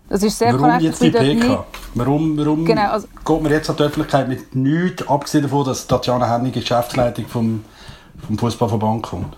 Das 0.09 0.23
ist 0.23 0.37
sehr 0.37 0.53
warum 0.53 0.67
korrekt. 0.67 0.83
jetzt 0.83 1.01
die 1.01 1.11
PK? 1.11 1.65
Warum, 1.93 2.37
warum 2.37 2.65
genau, 2.65 2.91
also 2.91 3.07
geht 3.25 3.41
man 3.41 3.51
jetzt 3.51 3.69
an 3.69 3.75
die 3.75 3.83
Öffentlichkeit 3.83 4.27
mit 4.29 4.55
nichts, 4.55 5.07
abgesehen 5.07 5.43
davon, 5.43 5.65
dass 5.65 5.85
Tatjana 5.85 6.27
Hennig 6.31 6.53
Geschäftsleitung 6.53 7.25
vom, 7.27 7.65
vom 8.25 8.37
Fußballverband 8.37 9.03
kommt? 9.03 9.37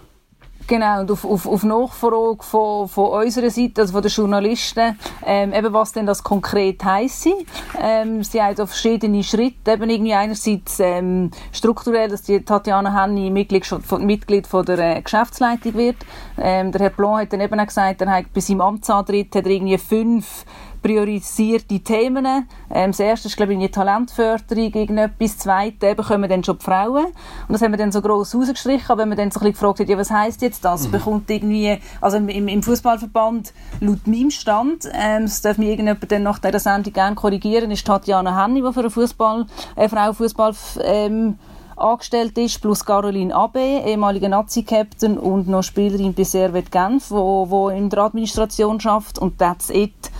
Genau, 0.69 0.99
und 0.99 1.09
auf, 1.09 1.25
auf, 1.25 1.47
auf 1.47 1.63
Nachfrage 1.63 2.43
von, 2.43 2.87
von 2.87 3.23
unserer 3.23 3.49
Seite, 3.49 3.81
also 3.81 3.91
von 3.91 4.03
den 4.03 4.11
Journalisten, 4.11 4.99
ähm, 5.25 5.51
eben 5.51 5.73
was 5.73 5.93
denn 5.93 6.05
das 6.05 6.21
konkret 6.21 6.85
heisse. 6.85 7.33
Ähm, 7.81 8.23
sie 8.23 8.39
haben 8.39 8.61
auf 8.61 8.69
verschiedene 8.69 9.23
Schritte, 9.23 9.71
eben 9.71 9.89
irgendwie 9.89 10.13
einerseits 10.13 10.79
ähm, 10.79 11.31
strukturell, 11.51 12.09
dass 12.09 12.21
die 12.21 12.45
Tatjana 12.45 13.01
Henny 13.01 13.31
Mitglied, 13.31 13.65
von, 13.65 14.05
Mitglied 14.05 14.45
von 14.45 14.63
der 14.63 14.97
äh, 14.97 15.01
Geschäftsleitung 15.01 15.73
wird. 15.73 15.97
Ähm, 16.37 16.71
der 16.71 16.81
Herr 16.81 16.89
Blanc 16.91 17.21
hat 17.21 17.33
dann 17.33 17.41
eben 17.41 17.59
auch 17.59 17.65
gesagt, 17.65 18.01
er 18.01 18.11
hat 18.11 18.31
bei 18.31 18.39
seinem 18.39 18.61
Amtsantritt 18.61 19.35
hat 19.35 19.45
er 19.45 19.51
irgendwie 19.51 19.79
fünf 19.79 20.45
priorisierte 20.81 21.79
Themen. 21.79 22.25
Ähm, 22.69 22.91
das 22.91 22.99
erste 22.99 23.27
ist, 23.27 23.37
glaube 23.37 23.53
ich, 23.53 23.59
die 23.59 23.69
Talentförderung, 23.69 24.73
irgendetwas. 24.73 25.09
Das 25.19 25.37
zweite 25.37 25.87
eben 25.87 26.03
kommen 26.03 26.29
dann 26.29 26.43
schon 26.43 26.57
die 26.57 26.65
Frauen. 26.65 27.05
Und 27.05 27.13
das 27.49 27.61
haben 27.61 27.71
wir 27.71 27.77
dann 27.77 27.91
so 27.91 28.01
gross 28.01 28.35
rausgestrichen. 28.35 28.89
Aber 28.89 29.01
wenn 29.01 29.09
man 29.09 29.17
dann 29.17 29.31
so 29.31 29.39
ein 29.39 29.51
bisschen 29.51 29.53
gefragt 29.53 29.79
hat, 29.79 29.89
ja, 29.89 29.97
was 29.97 30.11
heisst 30.11 30.41
jetzt 30.41 30.63
das? 30.63 30.87
Mhm. 30.87 30.91
Bekommt 30.91 31.29
irgendwie, 31.29 31.77
also 32.01 32.17
im, 32.17 32.47
im 32.47 32.63
Fußballverband, 32.63 33.53
laut 33.79 34.07
meinem 34.07 34.31
Stand, 34.31 34.89
ähm, 34.93 35.23
das 35.23 35.41
darf 35.41 35.57
mich 35.57 35.69
irgendjemand 35.69 36.11
dann 36.11 36.23
nach 36.23 36.39
dieser 36.39 36.59
Sendung 36.59 36.93
gerne 36.93 37.15
korrigieren, 37.15 37.71
ist 37.71 37.85
Tatjana 37.85 38.43
Henny, 38.43 38.61
die 38.61 38.73
für 38.73 38.79
eine 38.81 38.89
Fußball, 38.89 39.45
äh, 39.75 39.89
Frau 39.89 40.13
Fußball, 40.13 40.53
ähm, 40.83 41.37
angestellt 41.79 42.37
ist, 42.37 42.61
plus 42.61 42.85
Caroline 42.85 43.33
Abe, 43.33 43.59
ehemalige 43.59 44.29
Nazi-Captain 44.29 45.17
und 45.17 45.47
noch 45.47 45.63
Spielerin 45.63 46.13
bei 46.13 46.23
Servet 46.23 46.71
Genf, 46.71 47.11
wo, 47.11 47.49
wo 47.49 47.69
in 47.69 47.89
der 47.89 47.99
Administration 47.99 48.79
schafft 48.79 49.17
und 49.17 49.37
that's 49.39 49.69
it. 49.69 50.11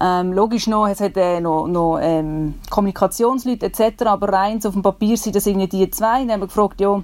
Ähm, 0.00 0.32
logisch 0.32 0.66
noch, 0.66 0.88
es 0.88 1.00
hat 1.00 1.16
äh, 1.16 1.40
noch, 1.40 1.66
noch 1.66 1.98
ähm, 2.00 2.54
Kommunikationsleute 2.70 3.66
etc., 3.66 4.06
aber 4.06 4.32
rein 4.32 4.58
auf 4.64 4.72
dem 4.72 4.82
Papier 4.82 5.16
sind 5.16 5.36
das 5.36 5.46
irgendwie 5.46 5.68
die 5.68 5.90
zwei. 5.90 6.20
Dann 6.20 6.32
haben 6.32 6.40
wir 6.40 6.46
gefragt, 6.46 6.80
ja, 6.80 7.02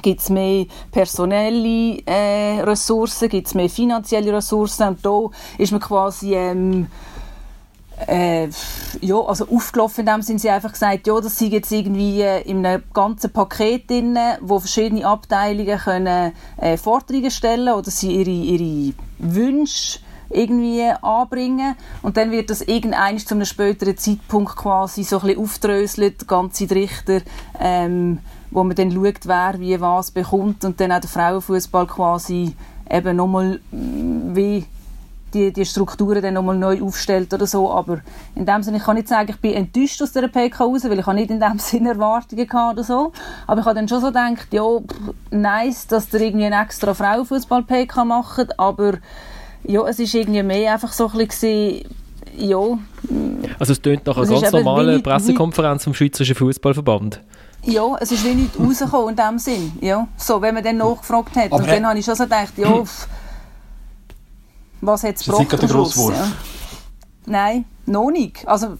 gibt 0.00 0.20
es 0.20 0.30
mehr 0.30 0.66
personelle 0.90 1.98
äh, 2.06 2.60
Ressourcen, 2.62 3.28
gibt 3.28 3.46
es 3.48 3.54
mehr 3.54 3.68
finanzielle 3.68 4.32
Ressourcen 4.32 4.88
und 4.88 5.04
da 5.04 5.28
ist 5.58 5.72
man 5.72 5.80
quasi 5.80 6.34
ähm, 6.34 6.86
äh, 8.06 8.48
ja, 9.00 9.20
also 9.20 9.46
aufgelaufen 9.48 10.00
in 10.00 10.06
dem 10.06 10.22
sind 10.22 10.40
sie 10.40 10.50
einfach 10.50 10.72
gesagt, 10.72 11.06
ja, 11.06 11.20
das 11.20 11.38
sind 11.38 11.52
jetzt 11.52 11.70
irgendwie 11.70 12.22
äh, 12.22 12.42
in 12.42 12.64
einem 12.64 12.82
ganzen 12.92 13.32
Paket 13.32 13.90
drin, 13.90 14.18
wo 14.40 14.58
verschiedene 14.58 15.06
Abteilungen 15.06 15.78
können 15.78 16.32
äh, 16.56 16.76
Forderungen 16.76 17.30
stellen 17.30 17.72
oder 17.72 17.90
sie 17.90 18.12
ihre, 18.12 18.30
ihre 18.30 18.94
Wünsche 19.18 20.00
irgendwie 20.32 20.82
anbringen. 21.02 21.76
Und 22.02 22.16
dann 22.16 22.30
wird 22.30 22.50
das 22.50 22.62
irgendein 22.62 23.18
zu 23.18 23.34
einem 23.34 23.44
späteren 23.44 23.96
Zeitpunkt 23.96 24.56
quasi 24.56 25.04
so 25.04 25.20
ein 25.20 25.26
bisschen 25.26 25.42
aufdröselt, 25.42 26.28
ganze 26.28 26.70
Richter, 26.70 27.20
ähm, 27.60 28.18
wo 28.50 28.64
man 28.64 28.76
dann 28.76 28.92
schaut, 28.92 29.26
wer 29.26 29.54
wie 29.58 29.80
was 29.80 30.10
bekommt. 30.10 30.64
Und 30.64 30.80
dann 30.80 30.92
auch 30.92 31.00
der 31.00 31.10
Frauenfußball 31.10 31.86
quasi 31.86 32.54
eben 32.90 33.16
nochmal 33.16 33.60
mm, 33.70 34.34
wie 34.36 34.66
die, 35.32 35.52
die 35.52 35.64
Strukturen 35.64 36.22
dann 36.22 36.34
nochmal 36.34 36.56
neu 36.56 36.82
aufstellt 36.82 37.32
oder 37.32 37.46
so, 37.46 37.70
aber 37.70 38.00
in 38.34 38.46
dem 38.46 38.62
Sinne, 38.62 38.78
ich 38.78 38.84
kann 38.84 38.96
nicht 38.96 39.08
sagen, 39.08 39.30
ich 39.30 39.40
bin 39.40 39.54
enttäuscht 39.54 40.02
aus 40.02 40.12
der 40.12 40.28
PK 40.28 40.64
raus, 40.64 40.84
weil 40.84 40.98
ich 40.98 41.06
nicht 41.06 41.30
in 41.30 41.40
dem 41.40 41.58
Sinne 41.58 41.90
Erwartungen 41.90 42.46
gehabt 42.46 42.74
oder 42.74 42.84
so, 42.84 43.12
aber 43.46 43.60
ich 43.60 43.66
habe 43.66 43.74
dann 43.74 43.88
schon 43.88 44.00
so 44.00 44.08
gedacht, 44.08 44.48
ja, 44.52 44.62
nice, 45.30 45.86
dass 45.86 46.12
ihr 46.12 46.20
irgendwie 46.20 46.46
einen 46.46 46.60
extra 46.60 46.94
Frauenfußball-PK 46.94 48.04
macht, 48.04 48.58
aber 48.58 48.94
ja, 49.64 49.86
es 49.86 49.98
ist 49.98 50.14
irgendwie 50.14 50.42
mehr 50.42 50.72
einfach 50.72 50.92
so 50.92 51.08
ein 51.08 51.26
bisschen, 51.26 51.82
ja. 52.36 52.78
Also 53.58 53.72
es 53.72 53.80
tönt 53.80 54.06
nach 54.06 54.16
einer 54.16 54.26
ganz 54.26 54.52
normalen 54.52 55.02
Pressekonferenz 55.02 55.84
vom 55.84 55.94
Schweizerischen 55.94 56.36
Fußballverband. 56.36 57.20
Ja, 57.64 57.96
es 58.00 58.10
ist 58.10 58.24
wie 58.24 58.34
nicht 58.34 58.58
rausgekommen 58.58 59.10
in 59.10 59.16
dem 59.16 59.38
Sinn. 59.38 59.72
Ja, 59.80 60.08
so, 60.16 60.42
wenn 60.42 60.54
man 60.54 60.64
dann 60.64 60.78
nachgefragt 60.78 61.36
hat. 61.36 61.52
Aber 61.52 61.62
und 61.62 61.68
dann 61.68 61.86
habe 61.86 61.98
ich 61.98 62.04
schon 62.04 62.16
so 62.16 62.24
gedacht, 62.24 62.54
ja, 62.56 62.82
was 64.80 65.04
hat 65.04 65.14
es 65.16 65.24
gebraucht 65.24 65.62
am 65.62 65.68
Schluss? 65.68 65.96
Ja. 65.96 66.32
Nein, 67.26 67.64
noch 67.86 68.10
nicht. 68.10 68.46
Also, 68.48 68.78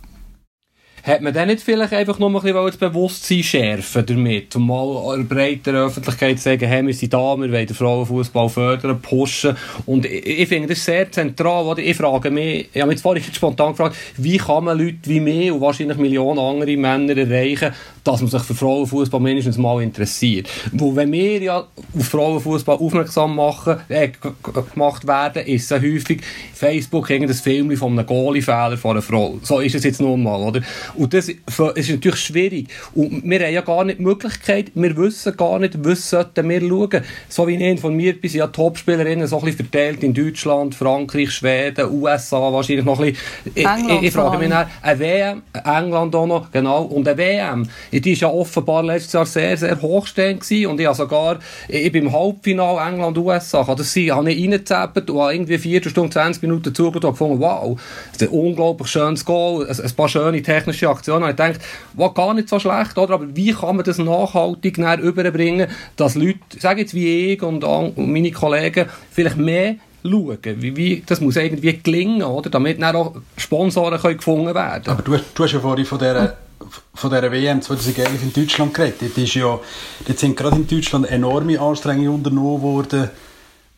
hat 1.02 1.20
man 1.20 1.34
dann 1.34 1.48
nicht 1.48 1.62
vielleicht 1.62 1.92
einfach 1.92 2.18
nur 2.18 2.30
ein 2.30 2.34
bisschen 2.34 2.54
das 2.54 2.76
Bewusstsein 2.76 3.42
schärfen 3.42 4.06
damit, 4.06 4.54
um 4.54 4.68
mal 4.68 5.16
in 5.18 5.26
breiter 5.26 5.72
Öffentlichkeit 5.72 6.38
zu 6.38 6.44
sagen, 6.44 6.68
hey, 6.68 6.86
wir 6.86 6.94
sind 6.94 7.12
da, 7.12 7.36
wir 7.36 7.50
wollen 7.50 7.66
den 7.66 7.74
Frauenfußball 7.74 8.48
fördern, 8.48 9.00
pushen. 9.02 9.56
Und 9.86 10.06
ich, 10.06 10.24
ich 10.24 10.48
finde 10.48 10.68
das 10.68 10.84
sehr 10.84 11.10
zentral. 11.10 11.64
Oder? 11.64 11.82
Ich 11.82 11.96
frage 11.96 12.30
mich, 12.30 12.68
ich 12.72 12.80
habe 12.80 12.92
mich 12.92 13.00
vorhin 13.00 13.24
spontan 13.32 13.72
gefragt, 13.72 13.96
wie 14.16 14.38
kann 14.38 14.64
man 14.64 14.78
Leute 14.78 14.98
wie 15.04 15.20
mich 15.20 15.50
und 15.50 15.60
wahrscheinlich 15.60 15.98
Millionen 15.98 16.38
andere 16.38 16.76
Männer 16.76 17.16
erreichen, 17.16 17.72
dass 18.04 18.20
man 18.20 18.30
sich 18.30 18.42
für 18.42 18.54
Frauenfußball 18.54 19.20
mindestens 19.20 19.58
mal 19.58 19.82
interessiert. 19.82 20.48
Wo, 20.72 20.94
wenn 20.96 21.12
wir 21.12 21.42
ja 21.42 21.58
auf 21.58 22.06
Frauenfußball 22.06 22.76
aufmerksam 22.76 23.36
machen, 23.36 23.76
äh, 23.88 24.10
gemacht 24.74 25.06
werden, 25.06 25.46
ist 25.46 25.64
es 25.64 25.70
ja 25.70 25.76
häufig 25.76 26.20
Facebook 26.54 27.10
irgendein 27.10 27.36
Film 27.36 27.76
von 27.76 27.98
einem 27.98 28.06
Goalie-Fehler 28.06 28.76
von 28.76 28.92
einer 28.92 29.02
Frau. 29.02 29.38
So 29.42 29.60
ist 29.60 29.74
es 29.74 29.84
jetzt 29.84 30.00
nun 30.00 30.22
mal, 30.22 30.40
oder? 30.40 30.60
Und 30.94 31.14
das 31.14 31.28
ist 31.28 31.40
natürlich 31.90 32.20
schwierig. 32.20 32.68
Und 32.94 33.22
wir 33.24 33.40
haben 33.40 33.54
ja 33.54 33.60
gar 33.60 33.84
nicht 33.84 33.98
die 33.98 34.02
Möglichkeit, 34.02 34.72
wir 34.74 34.96
wissen 34.96 35.36
gar 35.36 35.58
nicht, 35.58 35.74
was 35.84 36.10
sollten 36.10 36.48
wir 36.48 36.60
schauen. 36.60 37.02
So 37.28 37.46
wie 37.46 37.54
ich 37.54 37.60
informiert 37.60 38.20
bin, 38.20 38.30
sind 38.30 38.40
ja 38.40 38.46
Topspielerinnen 38.46 39.26
so 39.26 39.38
ein 39.38 39.44
bisschen 39.44 39.66
verteilt 39.66 40.02
in 40.02 40.14
Deutschland, 40.14 40.74
Frankreich, 40.74 41.30
Schweden, 41.30 41.90
USA 41.90 42.52
wahrscheinlich 42.52 42.84
noch 42.84 43.00
ein 43.00 43.12
bisschen. 43.12 43.66
England, 43.66 44.02
ich, 44.02 44.08
ich 44.08 44.12
frage 44.12 44.38
mich 44.38 44.48
nach, 44.48 44.68
eine 44.80 44.98
WM, 44.98 45.42
England 45.52 46.14
auch 46.14 46.26
noch, 46.26 46.50
genau, 46.50 46.82
und 46.84 47.06
eine 47.06 47.18
WM, 47.18 47.68
die 48.00 48.20
war 48.20 48.28
ja 48.28 48.34
offenbar 48.34 48.82
letztes 48.82 49.14
Jahr 49.14 49.26
sehr, 49.26 49.56
sehr 49.56 49.80
hochstehend 49.80 50.40
gewesen 50.40 50.66
und 50.66 50.80
ich 50.80 50.86
habe 50.86 50.96
sogar, 50.96 51.38
ich 51.68 51.90
bin 51.90 52.06
im 52.06 52.12
Halbfinale 52.12 52.86
England-USA, 52.86 53.64
kann 53.64 53.76
das 53.76 53.94
sein, 53.94 54.10
habe 54.10 54.30
ich 54.30 54.42
reingezappt 54.42 55.08
und 55.08 55.18
habe 55.18 55.34
irgendwie 55.34 55.58
4 55.58 55.88
Stunden, 55.88 56.12
20 56.12 56.42
Minuten 56.42 56.74
zugehört 56.74 57.04
und 57.06 57.12
gefunden, 57.12 57.40
wow, 57.40 57.80
das 58.12 58.22
ist 58.22 58.28
ein 58.28 58.38
unglaublich 58.38 58.88
schönes 58.88 59.24
Goal, 59.24 59.66
ein, 59.66 59.90
paar 59.96 60.08
schöne 60.08 60.42
technische 60.42 60.82
politische 60.82 60.88
Aktion. 60.88 61.22
Und 61.22 61.30
ich 61.30 61.36
denke, 61.36 61.58
war 61.94 62.12
gar 62.12 62.34
nicht 62.34 62.48
so 62.48 62.58
schlecht, 62.58 62.98
oder? 62.98 63.14
Aber 63.14 63.26
wie 63.34 63.52
kann 63.52 63.76
man 63.76 63.84
das 63.84 63.98
nachhaltig 63.98 64.78
überbringen, 64.78 65.68
dass 65.96 66.14
Leute, 66.14 66.38
sage 66.58 66.82
jetzt 66.82 66.94
wie 66.94 67.32
ich 67.32 67.42
und, 67.42 67.64
meine 67.96 68.30
Kollegen, 68.32 68.86
vielleicht 69.10 69.36
mehr 69.36 69.76
schauen. 70.02 70.38
Wie, 70.42 70.76
wie, 70.76 71.02
das 71.06 71.20
muss 71.20 71.36
irgendwie 71.36 71.78
gelingen, 71.78 72.22
oder? 72.22 72.50
Damit 72.50 72.82
dann 72.82 72.96
auch 72.96 73.14
Sponsoren 73.36 74.00
können 74.00 74.16
gefunden 74.16 74.54
werden 74.54 74.84
Aber 74.86 75.02
du, 75.02 75.16
du 75.34 75.44
hast 75.44 75.52
ja 75.52 75.60
vorhin 75.60 75.84
von 75.84 75.98
dieser, 75.98 76.36
von 76.94 77.10
dieser 77.10 77.32
WM 77.32 77.62
2011 77.62 78.22
in 78.22 78.32
Deutschland 78.32 78.74
geredet. 78.74 79.02
Dort, 79.02 79.18
ist 79.18 79.34
ja, 79.34 79.58
dort 80.06 80.18
sind 80.18 80.36
gerade 80.36 80.56
in 80.56 80.66
Deutschland 80.66 81.06
enorme 81.06 81.60
Anstrengungen 81.60 82.14
unternommen 82.14 82.62
worden, 82.62 83.10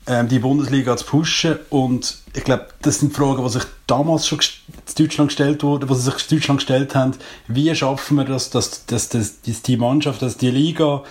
ähm, 0.06 0.28
die 0.28 0.38
Bundesliga 0.38 0.96
zu 0.96 1.06
pushen. 1.06 1.58
Und 1.70 2.18
ich 2.34 2.44
glaube, 2.44 2.68
das 2.82 3.00
sind 3.00 3.14
Fragen, 3.14 3.42
die 3.42 3.50
sich 3.50 3.64
damals 3.86 4.26
schon 4.26 4.40
in 4.40 5.04
Deutschland 5.04 5.30
gestellt 5.30 5.62
wurden, 5.62 5.88
die 5.88 5.94
sich 5.94 6.14
in 6.30 6.36
Deutschland 6.36 6.60
gestellt 6.60 6.94
haben. 6.94 7.12
Wie 7.48 7.74
schaffen 7.74 8.16
wir 8.16 8.24
das, 8.24 8.50
dass, 8.50 8.86
dass, 8.86 9.08
dass, 9.08 9.40
dass 9.42 9.62
die 9.62 9.76
Mannschaft, 9.76 10.22
dass 10.22 10.36
die 10.36 10.50
Liga 10.50 11.02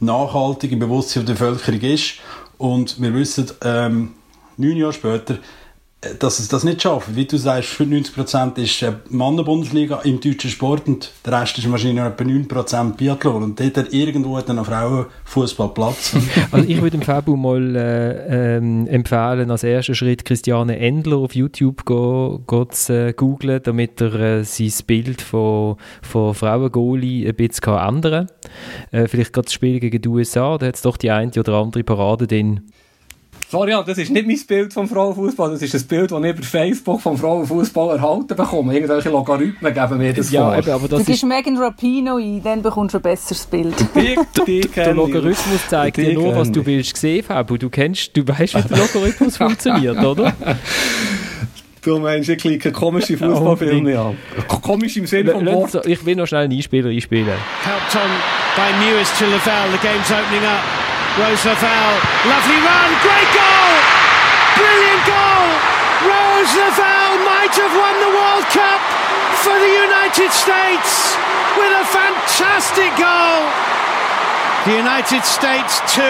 nachhaltig 0.00 0.72
im 0.72 0.78
Bewusstsein 0.78 1.26
der 1.26 1.34
Bevölkerung 1.34 1.80
ist? 1.80 2.14
Und 2.56 3.00
wir 3.00 3.14
wissen, 3.14 3.50
ähm, 3.62 4.14
neun 4.56 4.76
Jahre 4.76 4.92
später, 4.92 5.38
dass 6.20 6.38
es 6.38 6.46
das 6.46 6.62
nicht 6.62 6.80
schafft. 6.80 7.16
Wie 7.16 7.24
du 7.24 7.36
sagst, 7.36 7.70
95% 7.70 8.56
ist 8.58 8.82
äh, 8.82 8.92
Mannenbundesliga 9.08 10.00
im 10.04 10.20
deutschen 10.20 10.48
Sport 10.48 10.86
und 10.86 11.10
der 11.26 11.40
Rest 11.40 11.58
ist 11.58 11.68
wahrscheinlich 11.68 11.98
noch 11.98 12.06
etwa 12.06 12.22
9% 12.22 12.96
Biathlon. 12.96 13.42
Und 13.42 13.60
dort 13.60 13.76
hat 13.76 13.92
irgendwo 13.92 14.40
dann 14.40 14.60
auch 14.60 14.66
Frauenfußball 14.66 15.74
Platz. 15.74 16.14
also 16.52 16.68
ich 16.68 16.80
würde 16.80 16.98
dem 16.98 17.02
Fabu 17.02 17.34
mal 17.36 17.74
äh, 17.74 18.56
ähm, 18.56 18.86
empfehlen, 18.86 19.50
als 19.50 19.64
ersten 19.64 19.96
Schritt 19.96 20.24
Christiane 20.24 20.78
Endler 20.78 21.16
auf 21.16 21.34
YouTube 21.34 21.84
go, 21.84 22.42
go 22.46 22.64
zu 22.66 23.08
äh, 23.08 23.12
googlen, 23.12 23.60
damit 23.64 24.00
er 24.00 24.14
äh, 24.14 24.44
sein 24.44 24.72
Bild 24.86 25.20
von, 25.20 25.76
von 26.02 26.32
Frauen-Goalie 26.32 27.28
ein 27.28 27.34
bisschen 27.34 27.62
kann 27.62 27.96
ändern 27.96 28.28
kann. 28.92 29.00
Äh, 29.00 29.08
vielleicht 29.08 29.32
gerade 29.32 29.46
das 29.46 29.52
Spiel 29.52 29.80
gegen 29.80 30.00
die 30.00 30.08
USA, 30.08 30.58
da 30.58 30.66
hat 30.66 30.76
es 30.76 30.82
doch 30.82 30.96
die 30.96 31.10
eine 31.10 31.32
oder 31.32 31.54
andere 31.54 31.82
Parade 31.82 32.28
drin. 32.28 32.70
Florian, 33.48 33.82
das 33.86 33.96
ist 33.96 34.10
nicht 34.10 34.26
mein 34.26 34.38
Bild 34.46 34.74
vom 34.74 34.86
Frauenfußball, 34.86 35.52
das 35.52 35.62
ist 35.62 35.74
ein 35.74 35.82
Bild, 35.86 36.12
das 36.12 36.22
ich 36.22 36.30
über 36.32 36.42
Facebook 36.42 37.00
vom 37.00 37.16
Frauenfußball 37.16 37.96
erhalten 37.96 38.36
bekomme. 38.36 38.74
Irgendwelche 38.74 39.08
Logarithmen 39.08 39.72
geben 39.72 39.96
mir 39.96 40.12
das 40.12 40.30
ja, 40.30 40.60
vor. 40.60 40.74
Aber 40.74 40.86
das 40.86 40.98
du 40.98 41.04
gibst 41.06 41.24
Megan 41.24 41.56
Rapino 41.56 42.16
ein, 42.18 42.42
dann 42.42 42.60
bekommst 42.60 42.92
du 42.92 42.98
ein 42.98 43.02
besseres 43.02 43.46
Bild. 43.46 43.74
Die, 43.94 44.18
die, 44.46 44.60
die 44.60 44.68
der 44.68 44.92
Logarithmus 44.92 45.66
zeigt 45.66 45.96
dir 45.96 46.12
nur, 46.12 46.36
was 46.36 46.52
du 46.52 46.66
willst 46.66 46.94
sehen, 46.98 47.24
Fabio. 47.24 47.56
Du 47.56 47.70
kennst, 47.70 48.14
du 48.14 48.28
weißt, 48.28 48.54
wie 48.54 48.68
der 48.68 48.76
Logarithmus 48.76 49.36
funktioniert, 49.38 49.96
oder? 50.04 50.34
Du 51.80 51.98
meinst, 52.00 52.28
ich 52.28 52.36
klicke 52.36 52.70
komische 52.70 53.16
Fußballfilme 53.16 53.98
an. 53.98 54.18
Komisch 54.46 54.98
im 54.98 55.06
Sinne 55.06 55.32
von 55.32 55.46
Wort. 55.46 55.86
Ich 55.86 56.04
will 56.04 56.16
noch 56.16 56.26
schnell 56.26 56.44
einen 56.44 56.52
Einspieler 56.52 56.90
einspielen. 56.90 57.28
Helped 57.62 57.94
on 57.94 58.10
by 58.56 58.84
Newest 58.84 59.18
to 59.18 59.24
Lavelle. 59.24 59.72
The 59.72 59.78
game's 59.78 60.10
opening 60.10 60.44
up. 60.44 60.87
Rose 61.18 61.44
Lavelle, 61.44 61.98
lovely 62.30 62.58
run, 62.62 62.90
great 63.02 63.30
goal! 63.34 63.72
Brilliant 64.54 65.02
goal! 65.02 65.46
Rose 66.06 66.54
Lavelle 66.54 67.18
might 67.26 67.54
have 67.58 67.74
won 67.74 67.94
the 67.98 68.12
World 68.14 68.46
Cup 68.54 68.80
for 69.42 69.58
the 69.58 69.72
United 69.82 70.30
States 70.30 71.18
with 71.58 71.74
a 71.74 71.84
fantastic 71.90 72.94
goal. 72.94 73.42
The 74.64 74.78
United 74.78 75.24
States 75.24 75.82
2, 75.92 76.02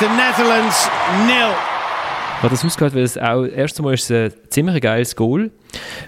The 0.00 0.08
Netherlands 0.16 0.90
nil. 1.28 1.54
Ich 2.40 2.42
habe 2.42 2.54
das 2.54 2.64
ausgehört, 2.64 2.96
weil 2.96 3.02
es 3.04 3.16
auch, 3.16 3.44
erst 3.44 3.78
einmal 3.78 3.94
ist 3.94 4.10
es 4.10 4.32
ein 4.32 4.40
ziemlich 4.48 4.82
geiles 4.82 5.14
Goal 5.14 5.52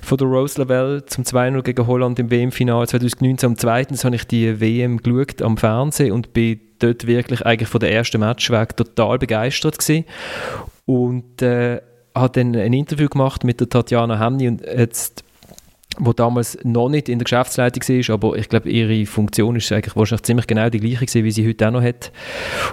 von 0.01 0.19
der 0.19 0.27
Rose 0.27 0.61
Lavelle 0.61 1.05
zum 1.07 1.23
2-0 1.23 1.63
gegen 1.63 1.87
Holland 1.87 2.19
im 2.19 2.31
WM-Finale 2.33 2.89
2019. 2.89 3.51
Am 3.51 3.57
zweiten 3.57 3.97
habe 3.97 4.17
ich 4.17 4.27
die 4.27 4.61
WM 4.61 4.97
geschaut 4.97 5.41
am 5.41 5.57
Fernsehen 5.57 6.11
und 6.11 6.33
bin 6.33 6.59
dort 6.83 7.07
wirklich 7.07 7.45
eigentlich 7.45 7.69
von 7.69 7.81
der 7.81 7.93
ersten 7.93 8.21
Match 8.21 8.51
weg 8.51 8.77
total 8.77 9.19
begeistert 9.19 9.79
gewesen. 9.79 10.05
Und 10.87 11.43
äh, 11.43 11.81
habe 12.15 12.33
dann 12.33 12.57
ein 12.57 12.73
Interview 12.73 13.09
gemacht 13.09 13.45
mit 13.45 13.61
der 13.61 13.69
Tatjana 13.69 14.19
Hemni 14.19 14.49
und 14.49 14.63
jetzt 14.63 15.25
wo 15.99 16.15
damals 16.15 16.59
noch 16.65 16.89
nicht 16.89 17.11
in 17.11 17.19
der 17.19 17.25
Geschäftsleitung 17.25 17.83
war, 17.83 18.15
aber 18.15 18.37
ich 18.37 18.49
glaube, 18.49 18.71
ihre 18.71 19.05
Funktion 19.05 19.57
ist 19.57 19.71
eigentlich 19.73 19.95
wahrscheinlich 19.95 20.23
ziemlich 20.23 20.47
genau 20.47 20.71
die 20.71 20.81
gleiche 20.81 21.05
gewesen, 21.05 21.25
wie 21.25 21.31
sie 21.31 21.47
heute 21.47 21.69
auch 21.69 21.73
noch 21.73 21.83
hat. 21.83 22.13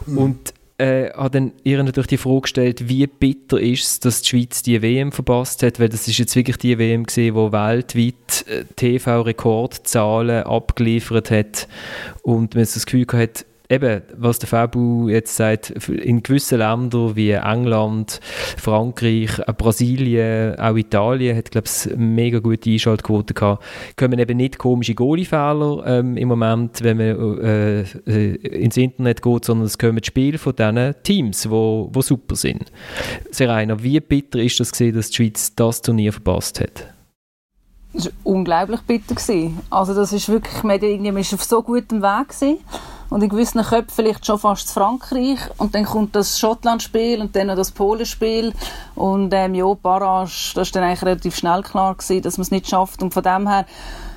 Mhm. 0.06 0.18
Und 0.18 0.54
äh, 0.78 1.12
habe 1.12 1.32
dann 1.32 1.52
ihr 1.64 1.84
natürlich 1.84 2.08
die 2.08 2.18
Frage 2.18 2.42
gestellt, 2.42 2.88
wie 2.88 3.06
bitter 3.06 3.60
ist 3.60 3.84
es, 3.84 4.00
dass 4.00 4.22
die 4.22 4.30
Schweiz 4.30 4.64
die 4.64 4.82
WM 4.82 5.12
verpasst 5.12 5.62
hat, 5.64 5.80
weil 5.80 5.90
das 5.90 6.08
ist 6.08 6.18
jetzt 6.18 6.36
wirklich 6.36 6.58
die 6.58 6.80
WM 6.80 7.04
gesehen, 7.04 7.36
wo 7.36 7.52
weltweit 7.52 8.46
äh, 8.48 8.64
TV-Rekordzahlen 8.76 10.44
abgeliefert 10.44 11.32
hat 11.32 11.68
und 12.24 12.56
man 12.56 12.64
das 12.64 12.86
Gefühl 12.86 13.06
hat, 13.12 13.46
eben, 13.70 14.02
was 14.18 14.40
der 14.40 14.50
Fabu 14.50 15.10
jetzt 15.10 15.36
sagt, 15.36 15.70
in 15.88 16.24
gewissen 16.24 16.58
Ländern 16.58 17.16
wie 17.16 17.32
England, 17.32 18.20
Frankreich, 18.58 19.30
Brasilien, 19.58 20.58
auch 20.60 20.76
Italien 20.76 21.38
hat, 21.38 21.52
glaube 21.52 21.68
ich, 21.68 21.96
mega 21.96 22.40
gute 22.40 22.72
Einschaltquoten 22.72 23.36
gehabt. 23.36 23.64
Kommen 23.96 24.18
eben 24.18 24.38
nicht 24.38 24.58
komische 24.58 24.96
Goalie-Fehler 24.96 25.84
ähm, 25.86 26.18
im 26.18 26.28
Moment, 26.28 26.82
wenn 26.82 26.98
man 26.98 27.42
äh, 27.42 27.82
äh, 27.82 28.36
ins 28.36 28.78
Internet 28.78 29.22
geht, 29.22 29.46
sondern 29.46 29.68
es 29.68 29.78
kommen 29.78 30.04
Spiele 30.04 30.40
von 30.40 30.56
diesen 30.56 30.96
Teams, 31.04 31.50
wo, 31.50 31.90
wo 31.94 32.02
super 32.02 32.36
sind. 32.36 32.72
Serena, 33.30 33.82
wie 33.84 34.00
bitter 34.00 34.40
ist 34.40 34.60
das 34.60 34.72
gesehen, 34.72 34.96
dass 34.96 35.10
die 35.12 35.18
Schweiz 35.18 35.54
das 35.56 35.82
Turnier 35.82 36.12
verpasst 36.12 36.60
hat? 36.60 36.88
Das 37.94 38.06
war 38.06 38.12
unglaublich 38.24 38.82
bitter. 38.82 39.16
Also 39.70 39.94
das 39.94 40.14
ist 40.14 40.30
wirklich, 40.30 40.64
man 40.64 40.80
ist 41.18 41.34
auf 41.34 41.44
so 41.44 41.62
gutem 41.62 42.02
Weg 42.02 42.30
gewesen 42.30 42.60
und 43.10 43.24
in 43.24 43.30
gewissen 43.30 43.62
Köpfen 43.62 43.90
vielleicht 43.90 44.26
schon 44.26 44.40
fast 44.40 44.72
Frankreich. 44.72 45.40
Und 45.58 45.76
dann 45.76 45.86
kommt 45.86 46.16
das 46.16 46.40
Schottland-Spiel 46.40 47.22
und 47.22 47.36
dann 47.36 47.48
noch 47.48 47.56
das 47.56 47.72
Polen-Spiel. 47.72 48.54
Und 48.96 49.34
ähm, 49.34 49.56
ja, 49.56 49.74
Barrage, 49.74 50.52
das 50.56 50.68
ist 50.68 50.76
dann 50.76 50.84
eigentlich 50.84 51.04
relativ 51.04 51.36
schnell 51.36 51.64
klar 51.64 51.96
gewesen, 51.96 52.22
dass 52.22 52.38
man 52.38 52.44
es 52.44 52.52
nicht 52.52 52.70
schafft. 52.70 53.02
Und 53.02 53.14
von 53.14 53.24
dem 53.24 53.48
her 53.48 53.66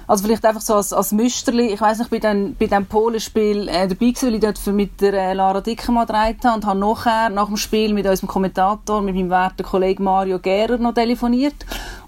also 0.07 0.25
vielleicht 0.25 0.45
einfach 0.45 0.61
so 0.61 0.75
als, 0.75 0.93
als 0.93 1.13
Müsterli, 1.13 1.73
ich 1.73 1.81
weiß 1.81 1.99
nicht, 2.01 2.11
bei 2.11 2.19
dem, 2.19 2.55
bei 2.57 2.67
dem 2.67 2.85
Polenspiel 2.87 3.69
äh, 3.69 3.89
dabei 3.89 3.95
gewesen, 3.95 4.27
weil 4.27 4.35
ich 4.35 4.41
dort 4.41 4.67
mit 4.67 5.01
der 5.01 5.15
äh, 5.15 5.33
Lara 5.33 5.61
Dickermann 5.61 6.07
gedreht 6.07 6.45
habe 6.45 6.57
und 6.57 6.67
habe 6.67 6.79
nachher, 6.79 7.31
nach 7.31 7.47
dem 7.47 7.57
Spiel 7.57 7.95
mit 7.95 8.07
unserem 8.07 8.29
Kommentator, 8.29 9.01
mit 9.01 9.15
meinem 9.15 9.31
werten 9.31 9.63
Kollegen 9.63 10.05
Mario 10.05 10.39
Gerer 10.39 10.77
noch 10.77 10.93
telefoniert. 10.93 11.55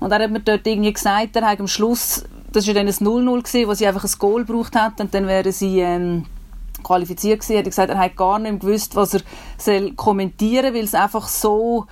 Und 0.01 0.13
er 0.13 0.25
hat 0.25 0.31
mir 0.31 0.41
dort 0.41 0.67
irgendwie 0.67 0.93
gesagt, 0.93 1.37
er 1.37 1.49
hat 1.49 1.61
am 1.61 1.69
Schluss, 1.69 2.25
das 2.53 2.67
war 2.67 2.75
dann 2.75 2.89
ein 2.89 2.93
0-0 2.93 3.43
gewesen, 3.43 3.69
wo 3.69 3.75
sie 3.75 3.87
einfach 3.87 4.05
ein 4.05 4.19
Goal 4.19 4.45
gebraucht 4.45 4.77
hat 4.77 5.01
und 5.01 5.15
dann 5.15 5.27
wären 5.27 5.53
sie 5.53 5.81
ähm, 5.81 6.27
qualifiziert 6.85 7.41
gewesen, 7.41 7.59
hat 7.59 7.65
gesagt, 7.65 7.91
er 7.91 7.99
hat 7.99 8.17
gar 8.17 8.39
nicht 8.39 8.61
gewusst, 8.61 8.95
was 8.95 9.15
er 9.15 9.21
soll 9.59 9.93
kommentieren 9.95 10.67
soll, 10.67 10.75
weil 10.75 10.85
es 10.85 10.95
einfach 10.95 11.27
so 11.27 11.87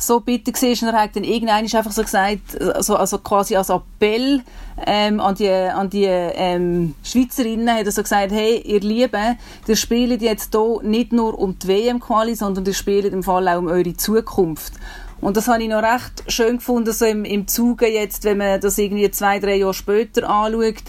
so 0.00 0.20
bitter 0.20 0.52
war 0.52 0.88
und 0.88 0.94
er 0.94 1.02
hat 1.02 1.16
dann 1.16 1.24
irgendwann 1.24 1.64
einfach 1.64 1.90
so 1.90 2.02
gesagt, 2.02 2.60
also, 2.60 2.96
also 2.96 3.18
quasi 3.18 3.56
als 3.56 3.68
Appell 3.68 4.42
ähm, 4.86 5.20
an 5.20 5.34
die, 5.34 5.50
an 5.50 5.90
die 5.90 6.04
ähm, 6.04 6.94
Schweizerinnen 7.02 7.68
hat 7.74 7.84
er 7.84 7.92
so 7.92 8.02
gesagt, 8.02 8.30
hey, 8.30 8.62
ihr 8.64 8.80
Lieben, 8.80 9.36
ihr 9.66 9.76
spielt 9.76 10.22
jetzt 10.22 10.54
hier 10.54 10.78
nicht 10.82 11.12
nur 11.12 11.36
um 11.38 11.58
die 11.58 11.66
WM-Quali, 11.66 12.36
sondern 12.36 12.64
ihr 12.64 12.74
spielt 12.74 13.12
im 13.12 13.24
Fall 13.24 13.48
auch 13.48 13.58
um 13.58 13.66
eure 13.66 13.96
Zukunft. 13.96 14.74
Und 15.20 15.36
das 15.36 15.48
habe 15.48 15.64
ich 15.64 15.68
noch 15.68 15.82
recht 15.82 16.22
schön 16.28 16.58
gefunden, 16.58 16.92
so 16.92 17.04
im, 17.04 17.24
im 17.24 17.48
Zuge 17.48 17.88
jetzt, 17.88 18.22
wenn 18.22 18.38
man 18.38 18.60
das 18.60 18.78
irgendwie 18.78 19.10
zwei, 19.10 19.40
drei 19.40 19.56
Jahre 19.56 19.74
später 19.74 20.30
anschaut, 20.30 20.84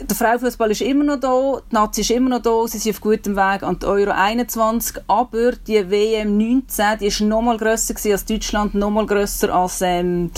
der 0.00 0.16
Frauenfußball 0.16 0.70
ist 0.70 0.80
immer 0.80 1.04
noch 1.04 1.20
da, 1.20 1.60
die 1.70 1.74
Nazi 1.74 2.00
ist 2.00 2.10
immer 2.10 2.30
noch 2.30 2.42
da, 2.42 2.66
sie 2.66 2.78
sind 2.78 2.94
auf 2.94 3.00
gutem 3.00 3.36
Weg 3.36 3.62
an 3.62 3.78
die 3.78 3.86
Euro 3.86 4.10
21, 4.10 5.02
aber 5.06 5.52
die 5.52 5.90
WM 5.90 6.36
19, 6.36 6.98
die 7.00 7.06
ist 7.06 7.20
noch 7.20 7.42
mal 7.42 7.58
grösser 7.58 7.94
als 8.10 8.24
Deutschland, 8.24 8.74
noch 8.74 8.90
mal 8.90 9.06
grösser 9.06 9.54
als 9.54 9.80
ähm, 9.82 10.30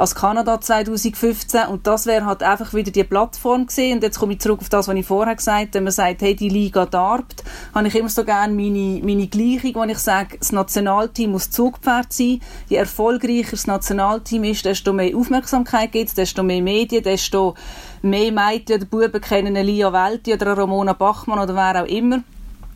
als 0.00 0.14
Kanada 0.14 0.58
2015 0.58 1.66
und 1.66 1.86
das 1.86 2.06
wäre 2.06 2.24
halt 2.24 2.42
einfach 2.42 2.72
wieder 2.72 2.90
die 2.90 3.04
Plattform 3.04 3.66
gesehen 3.66 3.96
und 3.96 4.02
jetzt 4.02 4.18
komme 4.18 4.32
ich 4.32 4.40
zurück 4.40 4.60
auf 4.60 4.70
das, 4.70 4.88
was 4.88 4.96
ich 4.96 5.04
vorher 5.04 5.36
gesagt 5.36 5.60
habe, 5.60 5.74
wenn 5.74 5.84
man 5.84 5.92
sagt, 5.92 6.22
hey, 6.22 6.34
die 6.34 6.48
Liga 6.48 6.86
darbt, 6.86 7.44
habe 7.74 7.86
ich 7.86 7.94
immer 7.94 8.08
so 8.08 8.24
gerne 8.24 8.54
meine, 8.54 9.00
meine 9.04 9.26
Gleichung, 9.26 9.74
wo 9.74 9.84
ich 9.84 9.98
sage, 9.98 10.38
das 10.38 10.52
Nationalteam 10.52 11.32
muss 11.32 11.50
Zugpferd 11.50 12.14
sein, 12.14 12.40
je 12.70 12.78
erfolgreicher 12.78 13.50
das 13.50 13.66
Nationalteam 13.66 14.44
ist, 14.44 14.64
desto 14.64 14.94
mehr 14.94 15.14
Aufmerksamkeit 15.14 15.92
gibt 15.92 16.08
es, 16.08 16.14
desto 16.14 16.42
mehr 16.42 16.62
Medien, 16.62 17.02
desto 17.02 17.54
mehr 18.02 18.32
Mädchen 18.32 18.76
oder 18.76 18.84
Buben 18.86 19.20
kennen 19.20 19.56
eine 19.56 19.62
Lia 19.62 19.92
Welti 19.92 20.32
oder 20.32 20.46
eine 20.46 20.56
Ramona 20.58 20.92
Bachmann 20.92 21.38
oder 21.38 21.54
wer 21.54 21.82
auch 21.82 21.86
immer. 21.86 22.22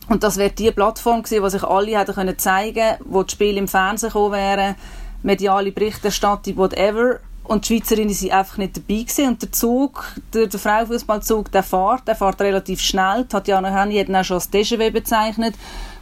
Und 0.07 0.23
das 0.23 0.37
wäre 0.37 0.51
die 0.51 0.71
Plattform 0.71 1.23
gewesen, 1.23 1.43
wo 1.43 1.49
sich 1.49 1.63
alle 1.63 1.97
hätten 1.97 2.13
können 2.13 2.37
zeigen, 2.37 2.97
wo 3.05 3.23
die 3.23 3.31
Spiele 3.31 3.57
im 3.57 3.67
Fernsehen 3.67 4.09
gekommen 4.09 4.33
wären, 4.33 4.75
mediale 5.23 5.71
Berichterstattung, 5.71 6.57
whatever. 6.57 7.19
Und 7.43 7.67
die 7.67 7.75
Schweizerinnen 7.75 8.13
sind 8.13 8.31
einfach 8.31 8.57
nicht 8.57 8.77
dabei 8.77 9.01
gewesen. 9.01 9.27
Und 9.27 9.41
der 9.41 9.51
Zug, 9.51 10.05
der, 10.33 10.47
der 10.47 10.59
Frauenfußballzug, 10.59 11.51
der 11.51 11.63
fährt, 11.63 12.07
der 12.07 12.15
fährt 12.15 12.41
relativ 12.41 12.81
schnell. 12.81 13.25
Tatjana 13.25 13.69
Henny 13.69 13.97
hat 13.97 14.09
ihn 14.09 14.15
auch 14.15 14.23
schon 14.23 14.35
als 14.35 14.51
Déjà-vu 14.51 14.91
bezeichnet. 14.91 15.55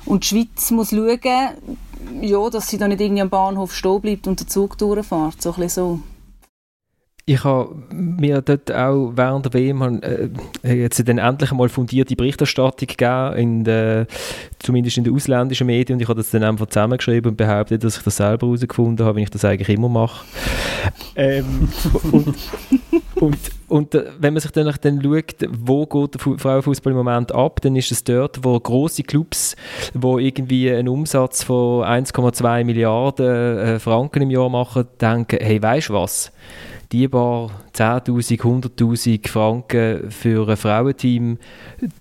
Und 0.05 0.23
die 0.23 0.27
Schweiz 0.27 0.71
muss 0.71 0.89
schauen, 0.91 1.19
ja, 2.21 2.49
dass 2.49 2.69
sie 2.69 2.77
da 2.77 2.87
nicht 2.87 3.01
irgendwie 3.01 3.21
am 3.21 3.29
Bahnhof 3.29 3.73
stehen 3.73 4.01
bleibt 4.01 4.27
und 4.27 4.39
der 4.39 4.47
Zug 4.47 4.77
durchfährt. 4.77 5.41
So 5.41 5.51
ein 5.51 5.55
bisschen 5.55 5.69
so 5.69 5.99
ich 7.25 7.41
habe 7.45 7.73
mir 7.89 8.41
dort 8.41 8.69
auch 8.69 9.13
während 9.15 9.45
der 9.45 9.53
WM 9.53 10.01
äh, 10.01 10.73
jetzt 10.73 11.07
dann 11.07 11.19
endlich 11.19 11.51
einmal 11.51 11.69
fundierte 11.69 12.17
Berichterstattung 12.17 12.87
gegeben, 12.87 13.35
in 13.37 13.63
der, 13.63 14.07
zumindest 14.59 14.97
in 14.97 15.05
den 15.05 15.15
ausländischen 15.15 15.67
Medien. 15.67 15.95
Und 15.95 16.01
ich 16.01 16.09
habe 16.09 16.19
das 16.19 16.31
dann 16.31 16.43
einfach 16.43 16.67
zusammengeschrieben 16.67 17.31
und 17.31 17.37
behauptet, 17.37 17.81
dass 17.83 17.95
ich 17.97 18.03
das 18.03 18.17
selber 18.17 18.47
herausgefunden 18.47 19.05
habe, 19.05 19.17
wie 19.17 19.23
ich 19.23 19.29
das 19.29 19.45
eigentlich 19.45 19.69
immer 19.69 19.87
mache. 19.87 20.25
ähm, 21.15 21.69
und, 22.11 22.35
und, 23.15 23.37
und 23.69 23.95
äh, 23.95 24.03
wenn 24.19 24.33
man 24.33 24.41
sich 24.41 24.51
dann, 24.51 24.73
dann 24.81 25.01
schaut, 25.01 25.49
wo 25.49 25.85
geht 25.85 26.15
der 26.15 26.37
Frauenfußball 26.37 26.91
im 26.91 26.97
Moment 26.97 27.31
ab, 27.31 27.61
dann 27.61 27.77
ist 27.77 27.89
es 27.93 28.03
dort, 28.03 28.43
wo 28.43 28.59
große 28.59 29.03
Clubs, 29.03 29.55
wo 29.93 30.19
irgendwie 30.19 30.69
einen 30.69 30.89
Umsatz 30.89 31.43
von 31.43 31.85
1,2 31.85 32.65
Milliarden 32.65 33.57
äh, 33.57 33.79
Franken 33.79 34.23
im 34.23 34.29
Jahr 34.29 34.49
machen, 34.49 34.87
denken, 34.99 35.37
hey, 35.41 35.61
weißt 35.61 35.87
du 35.87 35.93
was? 35.93 36.33
Paar 37.09 37.49
10'000, 37.75 38.39
100'000 38.39 39.27
Franken 39.27 40.11
für 40.11 40.47
ein 40.47 40.57
Frauenteam, 40.57 41.37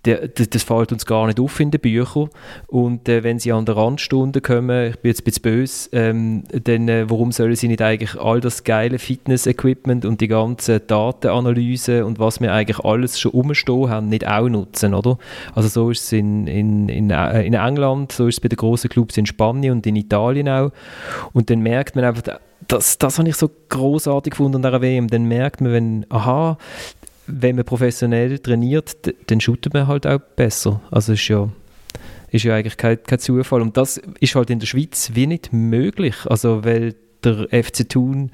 das 0.03 0.63
fällt 0.63 0.93
uns 0.93 1.07
gar 1.07 1.27
nicht 1.27 1.41
auf 1.41 1.59
in 1.61 1.71
den 1.71 1.81
Büchern. 1.81 2.29
Und 2.67 3.09
äh, 3.09 3.23
wenn 3.23 3.39
sie 3.39 3.53
an 3.53 3.65
der 3.65 3.77
Randstunde 3.77 4.41
kommen, 4.41 4.91
ich 4.91 4.99
bin 4.99 5.11
jetzt 5.11 5.23
ein 5.23 5.25
bisschen 5.25 5.43
böse, 5.43 5.89
ähm, 5.93 6.45
dann 6.65 6.89
äh, 6.89 7.09
warum 7.09 7.33
sollen 7.33 7.57
sie 7.57 7.69
nicht 7.69 7.81
eigentlich 7.81 8.21
all 8.21 8.41
das 8.41 8.65
geile 8.65 8.99
Fitness-Equipment 8.99 10.05
und 10.05 10.21
die 10.21 10.29
ganzen 10.29 10.81
Datenanalyse 10.87 12.05
und 12.05 12.19
was 12.19 12.41
wir 12.41 12.53
eigentlich 12.53 12.81
alles 12.81 13.19
schon 13.19 13.33
umstehen 13.33 13.89
haben, 13.89 14.09
nicht 14.09 14.27
auch 14.27 14.49
nutzen, 14.49 14.95
oder? 14.95 15.19
Also 15.55 15.69
so 15.69 15.91
ist 15.91 16.05
es 16.05 16.13
in, 16.13 16.47
in, 16.47 16.89
in, 16.89 17.11
äh, 17.11 17.43
in 17.43 17.55
England, 17.55 18.13
so 18.13 18.27
ist 18.27 18.37
es 18.37 18.41
bei 18.41 18.49
den 18.49 18.57
großen 18.57 18.91
Clubs 18.91 19.17
in 19.17 19.27
Spanien 19.27 19.73
und 19.73 19.87
in 19.87 19.97
Italien 19.97 20.49
auch. 20.49 20.71
Und 21.33 21.51
dann 21.51 21.61
merkt 21.61 21.97
man 21.97 22.05
einfach, 22.05 22.39
das, 22.69 22.99
das 22.99 23.19
habe 23.19 23.29
ich 23.29 23.37
so 23.37 23.51
großartig 23.69 24.33
gefunden 24.33 24.57
an 24.57 24.63
dieser 24.63 24.83
WM. 24.83 25.09
Dann 25.09 25.25
merkt 25.25 25.61
man, 25.61 25.73
wenn, 25.73 26.07
aha, 26.09 26.59
wenn 27.27 27.57
man 27.57 27.65
professionell 27.65 28.39
trainiert, 28.39 28.97
dann 29.27 29.41
shootet 29.41 29.75
man 29.75 29.87
halt 29.87 30.07
auch 30.07 30.21
besser. 30.37 30.81
Also 30.91 31.13
ist 31.13 31.29
ja, 31.29 31.49
ist 32.31 32.45
ja 32.45 32.55
eigentlich 32.55 32.77
kein, 32.77 33.03
kein 33.03 33.19
Zufall. 33.19 33.63
Und 33.63 33.77
das 33.77 34.01
ist 34.21 34.35
halt 34.35 34.51
in 34.51 34.59
der 34.59 34.67
Schweiz 34.67 35.11
wie 35.15 35.27
nicht 35.27 35.53
möglich. 35.53 36.17
Also 36.27 36.65
weil 36.65 36.95
der 37.25 37.47
FC 37.51 37.89
Thun 37.89 38.31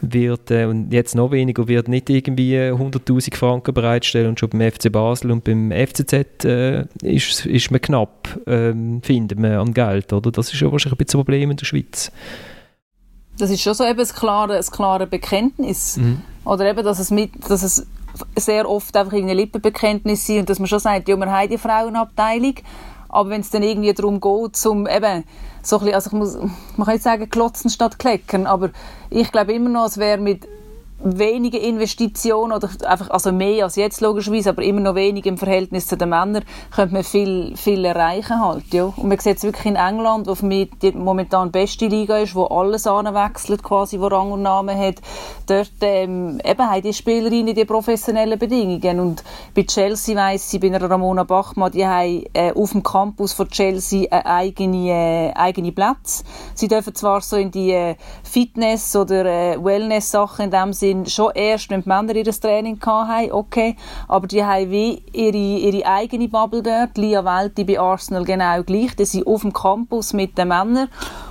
wird, 0.00 0.50
äh, 0.50 0.64
und 0.64 0.92
jetzt 0.92 1.14
noch 1.14 1.30
weniger, 1.30 1.68
wird 1.68 1.88
nicht 1.88 2.10
irgendwie 2.10 2.56
100'000 2.56 3.36
Franken 3.36 3.72
bereitstellen 3.72 4.30
und 4.30 4.40
schon 4.40 4.50
beim 4.50 4.70
FC 4.70 4.90
Basel 4.90 5.30
und 5.30 5.44
beim 5.44 5.70
FCZ 5.70 6.44
äh, 6.44 6.84
ist, 7.02 7.46
ist 7.46 7.70
man 7.70 7.80
knapp, 7.80 8.28
äh, 8.46 8.72
findet 9.02 9.38
man 9.38 9.52
an 9.52 9.74
Geld, 9.74 10.12
oder? 10.12 10.30
Das 10.32 10.52
ist 10.52 10.60
ja 10.60 10.70
wahrscheinlich 10.70 10.98
ein 10.98 11.04
bisschen 11.04 11.20
ein 11.20 11.24
Problem 11.24 11.50
in 11.50 11.56
der 11.56 11.66
Schweiz. 11.66 12.10
Das 13.38 13.50
ist 13.50 13.62
schon 13.62 13.74
so 13.74 13.84
eben 13.84 14.00
ein 14.00 14.06
klares, 14.06 14.68
ein 14.68 14.72
klares 14.72 15.08
Bekenntnis. 15.08 15.96
Mhm. 15.96 16.22
Oder 16.44 16.70
eben, 16.70 16.84
dass 16.84 16.98
es, 16.98 17.10
mit, 17.10 17.30
dass 17.48 17.62
es 17.62 17.86
sehr 18.36 18.68
oft 18.68 18.96
einfach 18.96 19.12
ein 19.12 19.28
Lippenbekenntnis 19.28 20.28
ist 20.28 20.38
und 20.40 20.50
dass 20.50 20.58
man 20.58 20.68
schon 20.68 20.80
sagt, 20.80 21.08
ja, 21.08 21.16
wir 21.16 21.30
haben 21.30 21.48
die 21.48 21.58
Frauenabteilung, 21.58 22.54
aber 23.08 23.30
wenn 23.30 23.40
es 23.42 23.50
dann 23.50 23.62
irgendwie 23.62 23.92
darum 23.92 24.20
geht, 24.20 24.56
zum 24.56 24.86
eben 24.86 25.24
so 25.62 25.76
ein 25.76 25.80
bisschen, 25.80 25.94
also 25.94 26.08
ich 26.08 26.12
muss, 26.12 26.34
man 26.76 26.86
kann 26.86 26.94
nicht 26.94 27.02
sagen 27.02 27.30
klotzen 27.30 27.70
statt 27.70 27.98
kleckern, 27.98 28.46
aber 28.46 28.70
ich 29.10 29.30
glaube 29.30 29.52
immer 29.52 29.68
noch, 29.68 29.86
es 29.86 29.98
wäre 29.98 30.20
mit 30.20 30.48
wenige 31.02 31.58
Investitionen 31.58 32.52
oder 32.52 32.68
einfach, 32.86 33.10
also 33.10 33.32
mehr 33.32 33.64
als 33.64 33.76
jetzt 33.76 34.00
logischerweise, 34.00 34.50
aber 34.50 34.62
immer 34.62 34.80
noch 34.80 34.94
wenig 34.94 35.26
im 35.26 35.36
Verhältnis 35.36 35.86
zu 35.86 35.96
den 35.96 36.10
Männern, 36.10 36.44
könnte 36.74 36.94
man 36.94 37.04
viel, 37.04 37.56
viel 37.56 37.84
erreichen 37.84 38.40
halt, 38.40 38.72
ja. 38.72 38.84
Und 38.84 39.08
man 39.08 39.18
sieht 39.18 39.38
es 39.38 39.42
wirklich 39.42 39.66
in 39.66 39.76
England, 39.76 40.26
wo 40.26 40.34
für 40.34 40.46
mich 40.46 40.70
die 40.80 40.92
momentan 40.92 41.50
beste 41.50 41.86
Liga 41.86 42.18
ist, 42.18 42.34
wo 42.34 42.44
alles 42.44 42.86
anwechselt 42.86 43.62
quasi, 43.62 43.98
wo 44.00 44.06
Rang 44.06 44.32
und 44.32 44.42
Namen 44.42 44.78
hat. 44.78 44.96
Dort, 45.46 45.72
ähm, 45.80 46.40
eben 46.44 46.70
haben 46.70 46.82
die 46.82 46.92
Spielerinnen 46.92 47.54
die 47.54 47.64
professionellen 47.64 48.38
Bedingungen 48.38 49.00
und 49.00 49.24
bei 49.54 49.64
Chelsea 49.64 50.16
weiss 50.16 50.52
ich, 50.52 50.60
bei 50.60 50.68
einer 50.68 50.88
Ramona 50.88 51.24
Bachmann, 51.24 51.72
die 51.72 51.86
haben 51.86 52.24
äh, 52.32 52.52
auf 52.52 52.72
dem 52.72 52.82
Campus 52.82 53.32
von 53.32 53.48
Chelsea 53.48 54.06
eine 54.10 54.26
eigene, 54.26 54.88
äh, 54.88 55.32
eigene 55.34 55.72
Platz. 55.72 56.24
Sie 56.54 56.68
dürfen 56.68 56.94
zwar 56.94 57.20
so 57.20 57.36
in 57.36 57.50
die 57.50 57.72
äh, 57.72 57.96
Fitness- 58.22 58.94
oder 58.94 59.24
äh, 59.24 59.64
Wellness-Sachen 59.64 60.46
in 60.46 60.50
dem 60.50 60.72
Sinn 60.72 60.91
sind 60.92 61.10
schon 61.10 61.32
erst, 61.34 61.70
wenn 61.70 61.82
die 61.82 61.88
Männer 61.88 62.14
ihr 62.14 62.24
Training 62.24 62.78
hatten, 62.84 63.32
okay, 63.32 63.76
aber 64.08 64.26
die 64.26 64.44
haben 64.44 64.70
wie 64.70 65.02
ihre, 65.12 65.36
ihre 65.36 65.86
eigene 65.86 66.28
Bubble 66.28 66.62
dort. 66.62 66.98
Lia 66.98 67.24
Welti 67.24 67.64
bei 67.64 67.80
Arsenal 67.80 68.24
genau 68.24 68.62
gleich. 68.62 68.94
Die 68.96 69.04
sind 69.04 69.26
auf 69.26 69.42
dem 69.42 69.52
Campus 69.52 70.12
mit 70.12 70.36
den 70.36 70.48
Männern 70.48 70.88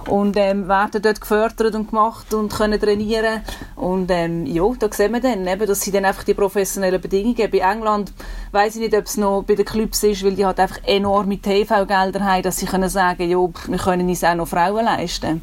und 0.09 0.36
ähm, 0.38 0.68
werden 0.68 1.01
dort 1.01 1.22
gefördert 1.22 1.76
und 1.76 1.89
gemacht 1.89 2.34
und 2.34 2.51
können 2.51 2.80
trainieren 2.80 3.41
und 3.76 4.09
ähm, 4.09 4.45
ja, 4.45 4.64
da 4.80 4.88
sehen 4.91 5.14
wir 5.14 5.20
dann, 5.20 5.45
eben, 5.47 5.68
dass 5.68 5.82
sie 5.82 5.91
dann 5.91 6.05
einfach 6.05 6.24
die 6.24 6.34
professionellen 6.34 6.99
Bedingungen 6.99 7.49
Bei 7.51 7.59
England 7.59 8.12
weiß 8.51 8.76
ich 8.76 8.82
nicht, 8.82 8.95
ob 8.95 9.05
es 9.05 9.18
noch 9.18 9.43
bei 9.43 9.55
den 9.55 9.66
Clubs 9.66 10.03
ist, 10.03 10.24
weil 10.24 10.36
die 10.36 10.45
halt 10.45 10.59
einfach 10.59 10.80
enorme 10.86 11.38
TV-Gelder 11.38 12.24
haben, 12.24 12.43
dass 12.43 12.57
sie 12.57 12.66
können 12.66 12.89
sagen, 12.89 13.30
ja, 13.30 13.38
wir 13.38 13.78
können 13.78 14.09
uns 14.09 14.24
auch 14.24 14.36
noch 14.36 14.47
Frauen 14.47 14.86
leisten 14.86 15.41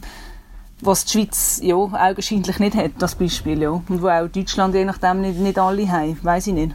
was 0.81 1.05
die 1.05 1.13
Schweiz 1.13 1.61
ja, 1.63 1.75
augenscheinlich 1.75 2.59
nicht 2.59 2.77
hat, 2.77 2.93
das 2.99 3.15
Beispiel. 3.15 3.63
Ja. 3.63 3.71
Und 3.71 4.03
wo 4.03 4.09
auch 4.09 4.29
Deutschland 4.29 4.75
je 4.75 4.85
nachdem 4.85 5.21
nicht, 5.21 5.39
nicht 5.39 5.59
alle 5.59 5.91
haben, 5.91 6.19
weiß 6.23 6.49
ich 6.49 6.55
nicht. 6.55 6.75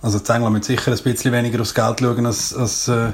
Also 0.00 0.18
in 0.18 0.24
England 0.24 0.54
mit 0.54 0.64
sicher 0.64 0.92
ein 0.92 0.98
bisschen 0.98 1.32
weniger 1.32 1.60
aufs 1.60 1.74
Geld 1.74 2.00
schauen 2.00 2.26
als, 2.26 2.54
als 2.54 2.88
äh, 2.88 3.12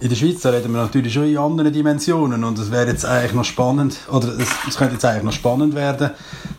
in 0.00 0.08
der 0.08 0.16
Schweiz. 0.16 0.40
Da 0.40 0.50
reden 0.50 0.72
wir 0.72 0.82
natürlich 0.82 1.12
schon 1.12 1.24
in 1.24 1.38
anderen 1.38 1.72
Dimensionen 1.72 2.44
und 2.44 2.58
es 2.58 2.70
wäre 2.70 2.88
jetzt 2.88 3.04
eigentlich 3.04 3.34
noch 3.34 3.44
spannend, 3.44 3.96
oder 4.10 4.28
es, 4.28 4.48
es 4.68 4.76
könnte 4.76 4.94
jetzt 4.94 5.04
eigentlich 5.04 5.24
noch 5.24 5.32
spannend 5.32 5.74
werden, 5.74 6.10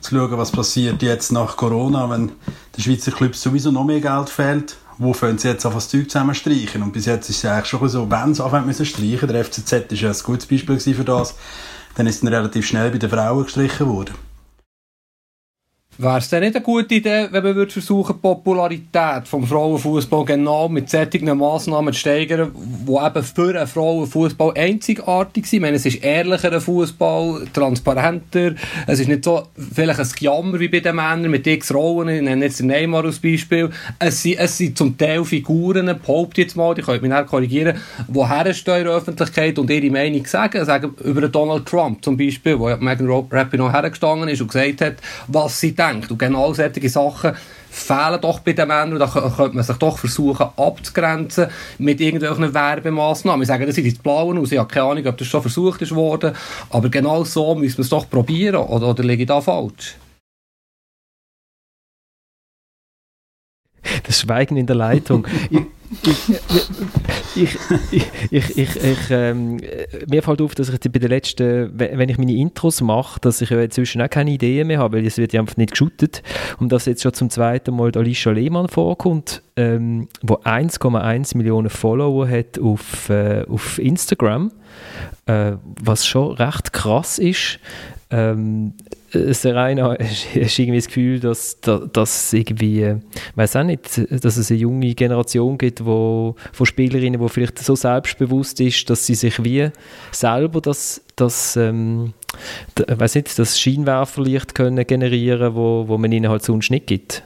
zu 0.01 0.16
schauen, 0.16 0.38
was 0.38 0.51
passiert 0.51 1.01
jetzt 1.01 1.32
nach 1.32 1.56
Corona, 1.56 2.10
wenn 2.10 2.32
den 2.76 2.84
Schweizer 2.84 3.12
Clubs 3.12 3.41
sowieso 3.41 3.72
noch 3.72 3.86
mehr 3.86 4.01
Geld 4.01 4.30
fehlt. 4.30 4.78
Wo 4.97 5.11
können 5.11 5.37
sie 5.37 5.47
jetzt 5.47 5.65
auf 5.65 5.73
das 5.73 5.89
Zeug 5.89 6.09
zusammen 6.09 6.35
streichen? 6.35 6.83
Und 6.83 6.93
bis 6.93 7.05
jetzt 7.05 7.29
ist 7.29 7.43
es 7.43 7.45
eigentlich 7.49 7.67
schon 7.67 7.87
so, 7.89 8.09
wenn 8.09 8.33
sie 8.33 8.43
anfangen 8.43 8.67
müssen 8.67 8.85
streichen, 8.85 9.27
der 9.27 9.43
FCZ 9.43 9.91
ist 9.91 10.01
ja 10.01 10.11
ein 10.11 10.17
gutes 10.23 10.45
Beispiel 10.45 10.79
für 10.79 11.03
das, 11.03 11.35
dann 11.95 12.07
ist 12.07 12.23
es 12.23 12.29
relativ 12.29 12.65
schnell 12.65 12.91
bei 12.91 12.97
den 12.97 13.09
Frauen 13.09 13.43
gestrichen 13.43 13.87
worden. 13.87 14.13
Wäre 15.99 16.17
es 16.17 16.29
denn 16.29 16.41
nicht 16.41 16.55
eine 16.55 16.65
gute 16.65 16.95
Idee, 16.95 17.27
wenn 17.29 17.43
man 17.43 17.69
versuchen 17.69 18.15
die 18.15 18.19
Popularität 18.19 19.27
vom 19.27 19.45
Frauenfußball 19.45 20.25
genau 20.25 20.67
mit 20.67 20.89
solchen 20.89 21.37
Massnahmen 21.37 21.93
zu 21.93 21.99
steigern, 21.99 22.51
die 22.55 22.91
eben 22.91 23.23
für 23.23 23.55
einen 23.55 23.67
Frauenfußball 23.67 24.53
einzigartig 24.57 25.45
sind? 25.45 25.57
Ich 25.57 25.61
meine, 25.61 25.75
es 25.75 25.85
ist 25.85 26.03
ehrlicher 26.03 26.59
Fußball, 26.59 27.45
transparenter, 27.53 28.55
es 28.87 28.99
ist 29.01 29.07
nicht 29.07 29.23
so 29.23 29.43
vielleicht 29.55 29.99
ein 29.99 30.07
Gejammer 30.17 30.59
wie 30.59 30.67
bei 30.67 30.79
den 30.79 30.95
Männern 30.95 31.29
mit 31.29 31.45
x 31.45 31.71
Rollen, 31.71 32.09
ich 32.09 32.21
nenne 32.23 32.45
jetzt 32.45 32.63
Neymar 32.63 33.05
als 33.05 33.19
Beispiel. 33.19 33.69
Es 33.99 34.23
sind, 34.23 34.39
es 34.39 34.57
sind 34.57 34.75
zum 34.75 34.97
Teil 34.97 35.23
Figuren, 35.23 35.85
behaupte 35.85 36.41
jetzt 36.41 36.57
mal, 36.57 36.73
die 36.73 36.81
können 36.81 37.01
mich 37.03 37.11
nicht 37.11 37.27
korrigieren, 37.27 37.77
die 38.07 38.27
herstehen 38.27 38.77
in 38.77 38.85
der 38.85 38.95
Öffentlichkeit 38.95 39.59
und 39.59 39.69
ihre 39.69 39.91
Meinung 39.91 40.25
sagen, 40.25 40.65
sagen 40.65 40.95
über 41.03 41.27
Donald 41.27 41.67
Trump 41.67 42.03
zum 42.03 42.17
Beispiel, 42.17 42.57
wo 42.57 42.69
ja 42.69 42.77
Megan 42.77 43.07
Rapinoe 43.29 43.71
hergestanden 43.71 44.27
ist 44.29 44.41
und 44.41 44.47
gesagt 44.51 44.81
hat, 44.81 44.95
was 45.27 45.59
sie 45.59 45.75
denkt. 45.88 46.11
Und 46.11 46.17
genau 46.17 46.53
solche 46.53 46.89
Sachen 46.89 47.34
fehlen 47.69 48.21
doch 48.21 48.39
bei 48.39 48.53
den 48.53 48.67
Männern. 48.67 48.99
Da 48.99 49.07
könnte 49.07 49.55
man 49.55 49.63
sich 49.63 49.77
doch 49.77 49.97
versuchen 49.97 50.47
abzugrenzen 50.55 51.47
mit 51.77 51.99
irgendwelchen 52.01 52.53
Werbemaßnahmen. 52.53 53.41
Ich 53.41 53.47
sage, 53.47 53.65
das 53.65 53.75
sieht 53.75 53.86
jetzt 53.86 54.03
blau 54.03 54.34
aus. 54.34 54.51
Ich 54.51 54.59
habe 54.59 54.71
keine 54.71 54.86
Ahnung, 54.86 55.07
ob 55.07 55.17
das 55.17 55.27
schon 55.27 55.41
versucht 55.41 55.81
ist 55.81 55.95
worden. 55.95 56.36
Aber 56.69 56.89
genau 56.89 57.23
so 57.23 57.55
müssen 57.55 57.77
wir 57.77 57.84
es 57.84 57.89
doch 57.89 58.09
probieren. 58.09 58.55
Oder, 58.55 58.89
oder 58.89 59.03
liege 59.03 59.23
ich 59.23 59.27
da 59.27 59.41
falsch? 59.41 59.95
Das 64.03 64.19
Schweigen 64.19 64.57
in 64.57 64.65
der 64.65 64.75
Leitung. 64.75 65.27
ich, 67.35 67.57
ich, 68.31 68.57
ich, 68.57 68.83
ich, 68.83 68.97
ähm, 69.09 69.59
mir 70.07 70.23
fällt 70.23 70.41
auf, 70.41 70.55
dass 70.55 70.69
ich 70.69 70.79
bei 70.79 70.99
den 70.99 71.09
letzten, 71.09 71.71
wenn 71.77 72.09
ich 72.09 72.17
meine 72.17 72.33
Intros 72.33 72.81
mache, 72.81 73.19
dass 73.19 73.41
ich 73.41 73.49
ja 73.49 73.61
inzwischen 73.61 74.01
auch 74.01 74.09
keine 74.09 74.31
Ideen 74.31 74.67
mehr 74.67 74.79
habe, 74.79 74.97
weil 74.97 75.05
es 75.05 75.17
wird 75.17 75.33
ja 75.33 75.41
einfach 75.41 75.57
nicht 75.57 75.71
geschootet. 75.71 76.23
Und 76.59 76.71
dass 76.71 76.85
jetzt 76.85 77.03
schon 77.03 77.13
zum 77.13 77.29
zweiten 77.29 77.75
Mal 77.75 77.91
Alicia 77.95 78.31
Lehmann 78.31 78.67
vorkommt, 78.67 79.41
ähm, 79.55 80.07
wo 80.21 80.35
1,1 80.35 81.37
Millionen 81.37 81.69
Follower 81.69 82.27
hat 82.27 82.59
auf, 82.59 83.09
äh, 83.09 83.45
auf 83.47 83.79
Instagram, 83.79 84.51
äh, 85.25 85.53
was 85.81 86.05
schon 86.05 86.33
recht 86.35 86.73
krass 86.73 87.19
ist. 87.19 87.59
Ähm, 88.09 88.73
Serena, 89.14 89.95
hast 89.99 90.57
du 90.57 90.61
irgendwie 90.61 90.78
das 90.78 90.88
Gefühl, 90.88 91.20
dass, 91.20 91.59
dass 91.61 92.34
irgendwie, 92.34 92.84
ich 92.84 93.38
weiß 93.38 93.55
auch 93.57 93.64
nicht, 93.64 94.01
dass 94.09 94.38
es 94.38 94.49
eine 94.49 94.59
junge 94.59 94.93
Generation 94.95 95.57
gibt, 95.57 95.86
wo, 95.86 96.36
von 96.51 96.66
Spielerinnen, 96.66 97.22
die 97.22 97.30
vielleicht 97.30 97.59
so 97.59 97.76
selbstbewusst 97.76 98.59
ist, 98.59 98.89
dass 98.89 99.05
sie 99.05 99.16
sich 99.16 99.43
wie 99.43 99.70
selber 100.11 100.61
das, 100.61 101.01
das 101.16 101.55
ähm, 101.55 102.14
weiß 102.88 103.16
nicht, 103.16 103.38
das 103.38 103.59
Scheinwerferlicht 103.59 104.55
können 104.55 104.86
generieren, 104.88 105.55
wo, 105.55 105.88
wo 105.88 105.97
man 105.97 106.11
ihnen 106.11 106.30
halt 106.30 106.43
sonst 106.43 106.72
nicht 106.72 106.88
gibt? 106.88 107.24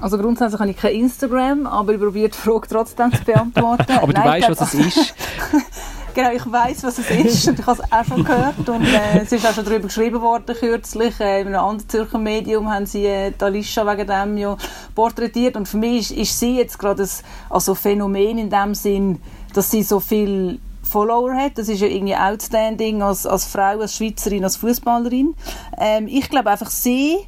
Also 0.00 0.16
grundsätzlich 0.18 0.60
habe 0.60 0.70
ich 0.70 0.76
kein 0.76 0.94
Instagram, 0.94 1.66
aber 1.66 1.94
ich 1.94 1.98
probiere 1.98 2.28
die 2.28 2.36
Frage 2.36 2.68
trotzdem 2.68 3.12
zu 3.12 3.24
beantworten. 3.24 3.92
aber 4.02 4.12
du 4.12 4.20
weißt, 4.24 4.50
was 4.50 4.74
es 4.74 4.74
ist. 4.74 5.14
Genau, 6.18 6.32
ich 6.32 6.50
weiß, 6.50 6.82
was 6.82 6.98
es 6.98 7.10
ist 7.10 7.46
und 7.46 7.60
ich 7.60 7.64
habe 7.64 7.80
es 7.80 7.92
auch 7.92 8.04
schon 8.04 8.24
gehört 8.24 8.68
und 8.68 8.84
äh, 8.84 9.20
es 9.22 9.30
ist 9.30 9.46
auch 9.46 9.54
schon 9.54 9.64
darüber 9.64 9.86
geschrieben 9.86 10.20
worden 10.20 10.52
kürzlich. 10.58 11.14
Äh, 11.20 11.42
in 11.42 11.46
einem 11.46 11.60
anderen 11.60 11.88
Zürcher 11.88 12.18
Medium 12.18 12.68
haben 12.68 12.86
sie 12.86 13.06
äh, 13.06 13.32
Alicia 13.38 13.86
wegen 13.86 14.08
dem 14.08 14.36
ja 14.36 14.56
porträtiert 14.96 15.54
und 15.54 15.68
für 15.68 15.76
mich 15.76 16.10
ist, 16.10 16.18
ist 16.18 16.40
sie 16.40 16.56
jetzt 16.56 16.76
gerade 16.76 17.04
ein 17.04 17.08
also 17.48 17.76
Phänomen 17.76 18.36
in 18.38 18.50
dem 18.50 18.74
Sinn, 18.74 19.22
dass 19.54 19.70
sie 19.70 19.84
so 19.84 20.00
viel 20.00 20.58
Follower 20.82 21.32
hat. 21.36 21.56
Das 21.56 21.68
ist 21.68 21.82
ja 21.82 21.86
irgendwie 21.86 22.16
outstanding 22.16 23.00
als, 23.00 23.24
als 23.24 23.44
Frau, 23.44 23.78
als 23.78 23.94
Schweizerin, 23.94 24.42
als 24.42 24.56
Fußballerin. 24.56 25.36
Ähm, 25.78 26.08
ich 26.08 26.28
glaube 26.28 26.50
einfach, 26.50 26.70
sie 26.70 27.18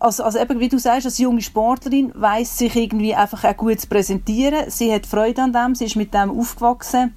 also, 0.00 0.22
also 0.22 0.38
eben, 0.38 0.58
wie 0.58 0.70
du 0.70 0.78
sagst, 0.78 1.04
als 1.04 1.18
junge 1.18 1.42
Sportlerin 1.42 2.12
weiß 2.14 2.56
sich 2.56 2.74
irgendwie 2.74 3.14
einfach 3.14 3.44
auch 3.44 3.56
gut 3.58 3.78
zu 3.78 3.88
präsentieren. 3.88 4.70
Sie 4.70 4.90
hat 4.90 5.04
Freude 5.04 5.42
an 5.42 5.52
dem, 5.52 5.74
sie 5.74 5.84
ist 5.84 5.96
mit 5.96 6.14
dem 6.14 6.30
aufgewachsen 6.30 7.12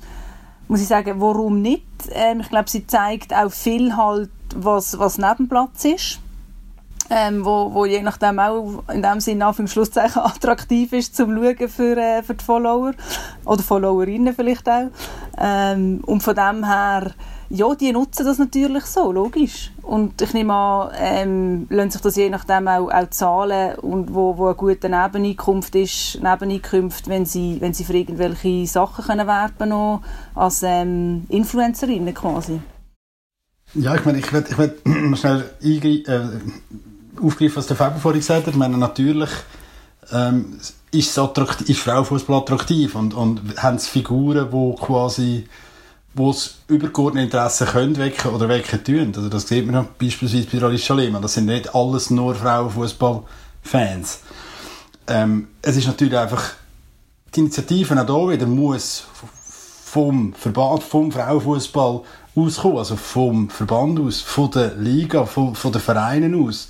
muss 0.73 0.81
ich 0.81 0.87
sagen, 0.87 1.21
warum 1.21 1.61
nicht? 1.61 1.85
Ähm, 2.13 2.39
ich 2.39 2.49
glaube, 2.49 2.67
sie 2.67 2.87
zeigt 2.87 3.31
auch 3.31 3.51
viel 3.51 3.95
halt, 3.95 4.31
was, 4.55 4.97
was 4.97 5.19
Nebenplatz 5.19 5.85
ist. 5.85 6.19
Ähm, 7.11 7.45
wo, 7.45 7.71
wo 7.75 7.85
je 7.85 8.01
nachdem 8.01 8.39
auch 8.39 8.81
in 8.91 9.03
dem 9.03 9.19
Sinne 9.19 9.45
auf 9.47 9.57
Schlusszeichen 9.67 10.21
attraktiv 10.23 10.91
ist 10.93 11.15
zum 11.15 11.35
Schauen 11.35 11.69
für, 11.69 11.95
äh, 11.95 12.23
für 12.23 12.33
die 12.33 12.43
Follower 12.43 12.93
oder 13.45 13.61
Followerinnen 13.61 14.33
vielleicht 14.33 14.67
auch. 14.67 14.89
Ähm, 15.37 16.01
und 16.07 16.23
von 16.23 16.33
dem 16.33 16.65
her 16.65 17.11
ja, 17.55 17.75
die 17.75 17.91
nutzen 17.91 18.25
das 18.25 18.39
natürlich 18.39 18.83
so, 18.85 19.11
logisch. 19.11 19.71
Und 19.83 20.19
ich 20.23 20.33
nehme 20.33 20.53
an, 20.53 20.91
ähm, 20.97 21.67
lassen 21.69 21.91
sich 21.91 22.01
das 22.01 22.15
je 22.15 22.29
nachdem 22.31 22.67
auch, 22.67 22.89
auch 22.91 23.09
zahlen 23.11 23.75
und 23.75 24.11
wo, 24.11 24.35
wo 24.37 24.47
eine 24.47 24.55
gute 24.55 24.89
Nebeneinkunft 24.89 25.75
ist, 25.75 26.15
Nebeneinkünfte, 26.15 27.11
wenn 27.11 27.27
sie, 27.27 27.57
wenn 27.59 27.75
sie 27.75 27.83
für 27.83 27.93
irgendwelche 27.93 28.65
Sachen 28.65 29.05
können 29.05 29.27
werben 29.27 29.69
noch 29.69 30.01
als 30.33 30.63
ähm, 30.63 31.25
Influencerinnen 31.29 32.15
quasi. 32.15 32.59
Ja, 33.75 33.93
ich 33.93 34.03
meine, 34.03 34.17
ich 34.17 34.33
werde 34.33 34.73
ich 34.81 35.19
schnell 35.19 35.43
äh, 35.61 37.23
aufgreifen, 37.23 37.57
was 37.57 37.67
der 37.67 37.77
Faber 37.77 37.99
vorhin 37.99 38.21
gesagt 38.21 38.47
hat. 38.47 38.53
Ich 38.53 38.59
meine, 38.59 38.79
natürlich 38.79 39.29
ähm, 40.11 40.57
ist, 40.91 41.19
ist 41.67 41.79
Frauenfußball 41.79 42.39
attraktiv 42.39 42.95
und, 42.95 43.13
und 43.13 43.41
haben 43.61 43.75
es 43.75 43.87
Figuren, 43.87 44.49
die 44.51 44.75
quasi 44.83 45.45
wo 46.13 46.29
es 46.29 46.59
übergeordnete 46.67 47.25
Interessen 47.25 47.67
können 47.67 47.97
wecken 47.97 48.31
oder 48.31 48.47
wecken 48.47 48.83
tun. 48.83 49.13
Also 49.15 49.29
das 49.29 49.47
sieht 49.47 49.69
man 49.69 49.87
beispielsweise 49.99 50.47
bei 50.51 50.63
Alicia 50.65 50.95
Lehmann. 50.95 51.21
Das 51.21 51.33
sind 51.33 51.45
nicht 51.45 51.73
alles 51.73 52.09
nur 52.09 52.35
Frauenfußball-Fans. 52.35 54.19
Ähm, 55.07 55.47
es 55.61 55.75
ist 55.75 55.87
natürlich 55.87 56.17
einfach, 56.17 56.51
die 57.33 57.41
Initiative 57.41 57.99
auch 57.99 58.29
hier 58.29 58.37
wieder 58.37 58.45
muss 58.45 59.05
vom 59.85 60.33
Verband, 60.33 60.83
vom 60.83 61.11
Frauenfußball 61.11 62.01
auskommen, 62.35 62.77
also 62.77 62.95
vom 62.95 63.49
Verband 63.49 63.99
aus, 63.99 64.21
von 64.21 64.49
der 64.51 64.75
Liga, 64.75 65.25
von, 65.25 65.55
von 65.55 65.71
den 65.71 65.81
Vereinen 65.81 66.47
aus. 66.47 66.69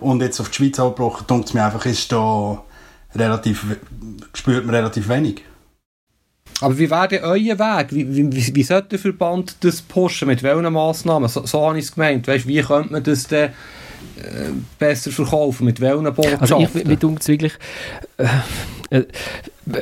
Und 0.00 0.20
jetzt 0.20 0.40
auf 0.40 0.50
die 0.50 0.56
Schweiz 0.56 0.78
abgebrochen, 0.78 1.26
denkt 1.26 1.54
mir 1.54 1.64
einfach, 1.64 1.84
ist 1.86 2.12
da 2.12 2.62
relativ, 3.14 3.64
spürt 4.34 4.66
man 4.66 4.74
relativ 4.74 5.08
wenig. 5.08 5.42
Aber 6.60 6.78
wie 6.78 6.90
wäre 6.90 7.08
denn 7.08 7.22
euer 7.22 7.58
Weg? 7.58 7.88
Wie, 7.90 8.32
wie, 8.32 8.54
wie 8.54 8.62
sollte 8.62 8.88
der 8.90 8.98
Verband 8.98 9.56
das 9.60 9.82
pushen? 9.82 10.28
Mit 10.28 10.42
welchen 10.42 10.72
Massnahmen? 10.72 11.28
So, 11.28 11.44
so 11.44 11.66
habe 11.66 11.78
ich 11.78 11.84
es 11.86 11.92
gemeint. 11.92 12.26
Weißt, 12.26 12.46
wie 12.46 12.62
könnte 12.62 12.92
man 12.92 13.02
das 13.02 13.26
denn 13.26 13.50
besser 14.78 15.10
verkaufen, 15.10 15.64
mit 15.64 15.80
welchen 15.80 16.04
Botschaften. 16.04 16.40
Also 16.40 16.58
ich, 16.58 16.98
denkt 16.98 17.28
wirklich, 17.28 17.52
äh, 18.18 18.26
äh, 18.90 19.04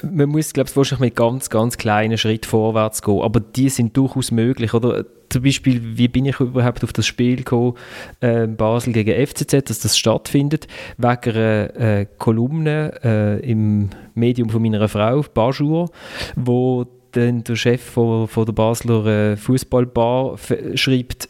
man 0.02 0.28
muss, 0.28 0.52
glaube 0.52 0.70
ich, 0.70 0.76
wahrscheinlich 0.76 1.10
mit 1.10 1.16
ganz, 1.16 1.50
ganz 1.50 1.76
kleinen 1.76 2.16
Schritten 2.16 2.48
vorwärts 2.48 3.02
gehen, 3.02 3.20
aber 3.20 3.40
die 3.40 3.68
sind 3.68 3.96
durchaus 3.96 4.30
möglich, 4.30 4.74
oder? 4.74 5.04
Zum 5.30 5.42
Beispiel, 5.42 5.80
wie 5.96 6.06
bin 6.06 6.26
ich 6.26 6.38
überhaupt 6.38 6.84
auf 6.84 6.92
das 6.92 7.06
Spiel 7.06 7.36
gekommen, 7.36 7.74
äh, 8.20 8.46
Basel 8.46 8.92
gegen 8.92 9.26
FCZ, 9.26 9.68
dass 9.68 9.80
das 9.80 9.98
stattfindet, 9.98 10.68
wegen 10.96 11.36
einer 11.36 11.76
äh, 11.76 12.06
Kolumne 12.18 12.92
äh, 13.02 13.40
im 13.40 13.90
Medium 14.14 14.48
von 14.48 14.62
meiner 14.62 14.86
Frau, 14.88 15.22
Bajur, 15.22 15.90
wo 16.36 16.86
dann 17.10 17.42
der 17.42 17.56
Chef 17.56 17.82
von, 17.82 18.28
von 18.28 18.46
der 18.46 18.52
Basler 18.52 19.06
äh, 19.06 19.36
Fußballbar 19.36 20.36
schreibt, 20.74 21.28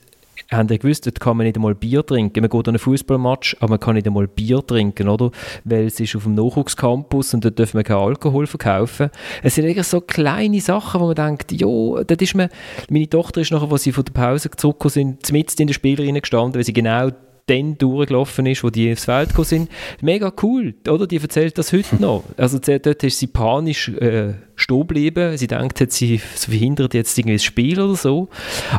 haben 0.56 0.68
ja 0.68 0.76
gewusst, 0.76 1.06
dort 1.06 1.20
kann 1.20 1.36
man 1.36 1.46
nicht 1.46 1.56
einmal 1.56 1.74
Bier 1.74 2.04
trinken. 2.04 2.40
Man 2.40 2.50
geht 2.50 2.68
an 2.68 2.74
einen 2.74 2.78
Fußballmatch, 2.78 3.56
aber 3.60 3.70
man 3.70 3.80
kann 3.80 3.94
nicht 3.94 4.06
einmal 4.06 4.28
Bier 4.28 4.64
trinken, 4.66 5.08
oder? 5.08 5.30
Weil 5.64 5.86
es 5.86 6.00
ist 6.00 6.16
auf 6.16 6.24
dem 6.24 6.34
Nachwuchscampus 6.34 7.34
und 7.34 7.44
dort 7.44 7.58
dürfen 7.58 7.78
wir 7.78 7.84
keinen 7.84 7.98
Alkohol 7.98 8.46
verkaufen. 8.46 9.10
Es 9.42 9.54
sind 9.54 9.64
eigentlich 9.64 9.86
so 9.86 10.00
kleine 10.00 10.60
Sachen, 10.60 11.00
wo 11.00 11.06
man 11.06 11.14
denkt, 11.14 11.52
jo, 11.52 12.02
dort 12.04 12.22
ist 12.22 12.34
man, 12.34 12.48
meine 12.88 13.08
Tochter 13.08 13.40
ist 13.40 13.52
nachher, 13.52 13.70
als 13.70 13.82
sie 13.82 13.92
von 13.92 14.04
der 14.04 14.12
Pause 14.12 14.50
zurückgekommen 14.50 14.90
sind, 14.90 15.32
mitten 15.32 15.62
in 15.62 15.66
der 15.68 15.74
Spielerin 15.74 16.20
gestanden, 16.20 16.54
weil 16.54 16.64
sie 16.64 16.72
genau 16.72 17.10
dann 17.46 17.76
durchgelaufen 17.76 18.46
ist, 18.46 18.64
wo 18.64 18.70
die 18.70 18.92
aufs 18.92 19.04
Feld 19.04 19.30
gekommen 19.30 19.44
sind. 19.44 19.70
Mega 20.00 20.32
cool, 20.42 20.74
oder? 20.88 21.06
Die 21.06 21.18
erzählt 21.18 21.58
das 21.58 21.72
heute 21.72 21.96
noch. 22.00 22.24
Also 22.36 22.58
dort 22.58 23.04
ist 23.04 23.18
sie 23.18 23.26
panisch 23.26 23.88
äh, 23.88 24.34
stehen 24.56 24.80
geblieben. 24.80 25.36
Sie 25.36 25.46
denkt, 25.46 25.78
sie, 25.92 26.20
sie 26.34 26.48
verhindert 26.48 26.94
jetzt 26.94 27.18
irgendwie 27.18 27.36
das 27.36 27.44
Spiel 27.44 27.80
oder 27.80 27.96
so. 27.96 28.28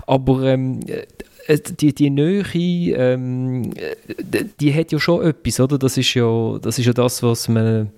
Aber 0.07 0.43
ähm, 0.43 0.80
äh, 0.88 1.05
die, 1.48 1.93
die 1.93 2.10
Nähe, 2.10 2.43
ähm, 2.54 3.72
die, 3.74 4.50
die 4.60 4.74
hat 4.74 4.91
ja 4.91 5.00
schon 5.00 5.26
etwas, 5.26 5.60
oder? 5.60 5.78
Das 5.78 5.98
ist 5.98 6.14
ja 6.14 6.58
das, 6.62 6.80
ist 6.80 6.86
ja 6.86 6.93
das 6.93 7.22
was 7.24 7.48
man 7.48 7.91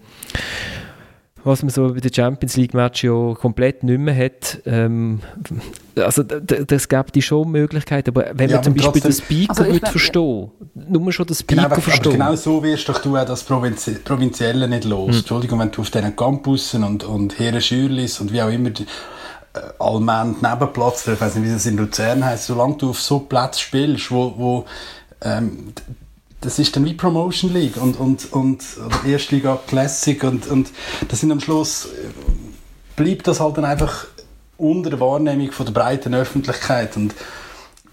was 1.48 1.64
man 1.64 1.70
so 1.70 1.94
bei 1.94 2.00
den 2.00 2.14
Champions 2.14 2.58
League 2.58 2.74
Match 2.74 3.04
ja 3.04 3.34
komplett 3.34 3.82
nicht 3.84 4.00
mehr 4.00 4.16
hat. 4.16 4.60
Ähm, 4.66 5.22
also 5.96 6.22
das 6.22 6.88
gibt 6.90 7.16
die 7.16 7.22
schon 7.22 7.50
Möglichkeiten, 7.50 8.10
aber 8.10 8.32
wenn 8.34 8.50
ja, 8.50 8.58
man 8.58 8.64
zum 8.64 8.74
Beispiel 8.76 9.02
den 9.02 9.14
Speaker 9.14 9.50
also 9.58 9.72
würde 9.72 9.88
verstehen, 9.88 10.52
nur 10.76 11.12
schon 11.12 11.26
den 11.26 11.36
Speaker 11.36 11.64
genau, 11.64 11.82
verstehen. 11.82 12.12
genau 12.12 12.36
so 12.36 12.62
wirst 12.62 12.88
doch 12.90 13.02
du 13.02 13.18
auch 13.18 13.26
das 13.26 13.44
Provinzi 13.44 13.94
Provinzielle 14.04 14.68
nicht 14.68 14.84
los. 14.84 15.10
Hm. 15.10 15.18
Entschuldigung, 15.20 15.60
wenn 15.60 15.72
du 15.72 15.82
auf 15.82 15.90
diesen 15.90 16.16
Campussen 16.16 16.84
und, 16.84 17.04
und 17.04 17.40
Herren 17.40 17.62
Schürlis 17.62 18.20
und 18.20 18.32
wie 18.32 18.42
auch 18.42 18.50
immer 18.50 18.70
äh, 19.58 19.84
Allmend 19.84 20.42
Nebenplatz, 20.42 21.08
ich 21.08 21.20
weiß 21.20 21.36
nicht, 21.36 21.48
wie 21.48 21.54
das 21.54 21.66
in 21.66 21.78
Luzern 21.78 22.24
heißt, 22.24 22.48
solange 22.48 22.78
du 22.78 22.90
auf 22.92 23.02
so 23.02 23.20
Platz 23.20 23.60
spielst, 23.60 24.12
wo, 24.12 24.34
wo 24.38 24.66
ähm, 25.22 25.74
das 26.42 26.60
ist 26.60 26.76
dann 26.76 26.86
wie 26.86 26.94
Promotion 26.94 27.52
League 27.54 27.78
und, 27.78 28.00
und, 28.00 28.32
und 28.32 28.64
oder 28.86 29.06
Erstliga 29.06 29.60
Classic 29.68 30.24
und, 30.24 30.48
und 30.48 30.70
das 31.08 31.20
sind 31.20 31.32
am 31.32 31.40
Schluss 31.40 31.86
äh, 31.86 32.10
bleibt 32.96 33.28
das 33.28 33.40
halt 33.40 33.58
dann 33.58 33.66
einfach 33.66 34.06
unter 34.58 34.90
der 34.90 35.00
Wahrnehmung 35.00 35.52
von 35.52 35.66
der 35.66 35.74
breiten 35.74 36.14
Öffentlichkeit 36.14 36.96
und, 36.98 37.14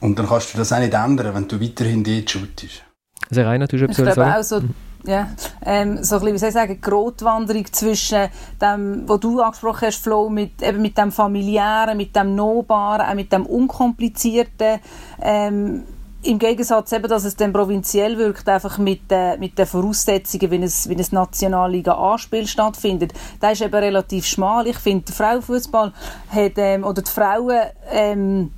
und 0.01 0.19
dann 0.19 0.29
kannst 0.29 0.55
du 0.55 0.59
das 0.59 0.73
auch 0.73 0.79
nicht 0.79 0.95
ändern, 0.95 1.35
wenn 1.35 1.49
du 1.49 1.61
weiterhin 1.61 2.05
dort 2.05 2.31
shootest. 2.31 2.83
Also 3.31 3.43
Rainer, 3.43 3.67
du 3.67 3.79
hast 3.89 3.99
etwas 3.99 4.19
auch 4.19 4.61
so 4.61 4.69
ja, 5.07 5.29
ähm, 5.65 6.03
so 6.03 6.17
ein 6.17 6.21
bisschen, 6.21 6.35
wie 6.35 6.39
soll 6.39 6.49
ich 6.49 6.55
sagen, 6.55 6.81
Grotwanderung 6.81 7.67
zwischen 7.73 8.29
dem, 8.61 9.03
was 9.07 9.21
du 9.21 9.41
angesprochen 9.41 9.87
hast, 9.87 10.03
Flo, 10.03 10.29
mit, 10.29 10.63
eben 10.63 10.81
mit 10.81 10.97
dem 10.97 11.13
familiären, 11.13 11.97
mit 11.97 12.17
dem 12.17 12.35
nahbaren, 12.35 13.07
auch 13.07 13.15
mit 13.15 13.33
dem 13.33 13.47
unkomplizierten, 13.47 14.81
ähm, 15.21 15.85
im 16.25 16.39
Gegensatz 16.39 16.91
eben, 16.93 17.07
dass 17.09 17.25
es 17.25 17.37
dann 17.37 17.53
provinziell 17.53 18.17
wirkt, 18.17 18.49
einfach 18.49 18.79
mit, 18.79 19.03
äh, 19.11 19.37
mit 19.37 19.59
den 19.59 19.67
Voraussetzungen, 19.67 20.51
wie 20.51 20.63
es, 20.63 20.89
wie 20.89 20.95
es 20.95 21.13
Nationalliga-Anspiel 21.13 22.47
stattfindet, 22.47 23.13
da 23.41 23.51
ist 23.51 23.61
eben 23.61 23.75
relativ 23.75 24.25
schmal. 24.25 24.67
Ich 24.67 24.79
finde, 24.79 25.05
der 25.05 25.15
Frauenfußball 25.15 25.93
hat, 26.31 26.53
ähm, 26.57 26.85
oder 26.85 27.03
die 27.03 27.11
Frauen, 27.11 27.61
ähm, 27.91 28.53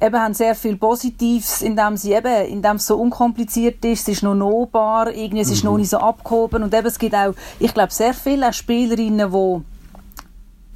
eben 0.00 0.20
haben 0.20 0.34
sehr 0.34 0.54
viel 0.54 0.76
Positives, 0.76 1.62
indem 1.62 1.96
sie 1.96 2.12
eben, 2.12 2.46
indem 2.46 2.76
es 2.76 2.86
so 2.86 2.96
unkompliziert 2.96 3.84
ist, 3.84 4.02
es 4.02 4.16
ist 4.16 4.22
noch 4.22 4.34
nahbar, 4.34 5.12
irgendwie, 5.12 5.40
es 5.40 5.50
ist 5.50 5.64
mhm. 5.64 5.70
noch 5.70 5.78
nicht 5.78 5.90
so 5.90 5.98
abgehoben 5.98 6.62
und 6.62 6.74
eben, 6.74 6.86
es 6.86 6.98
gibt 6.98 7.14
auch, 7.14 7.34
ich 7.58 7.74
glaube, 7.74 7.92
sehr 7.92 8.14
viele 8.14 8.52
Spielerinnen, 8.52 9.30
die 9.30 9.62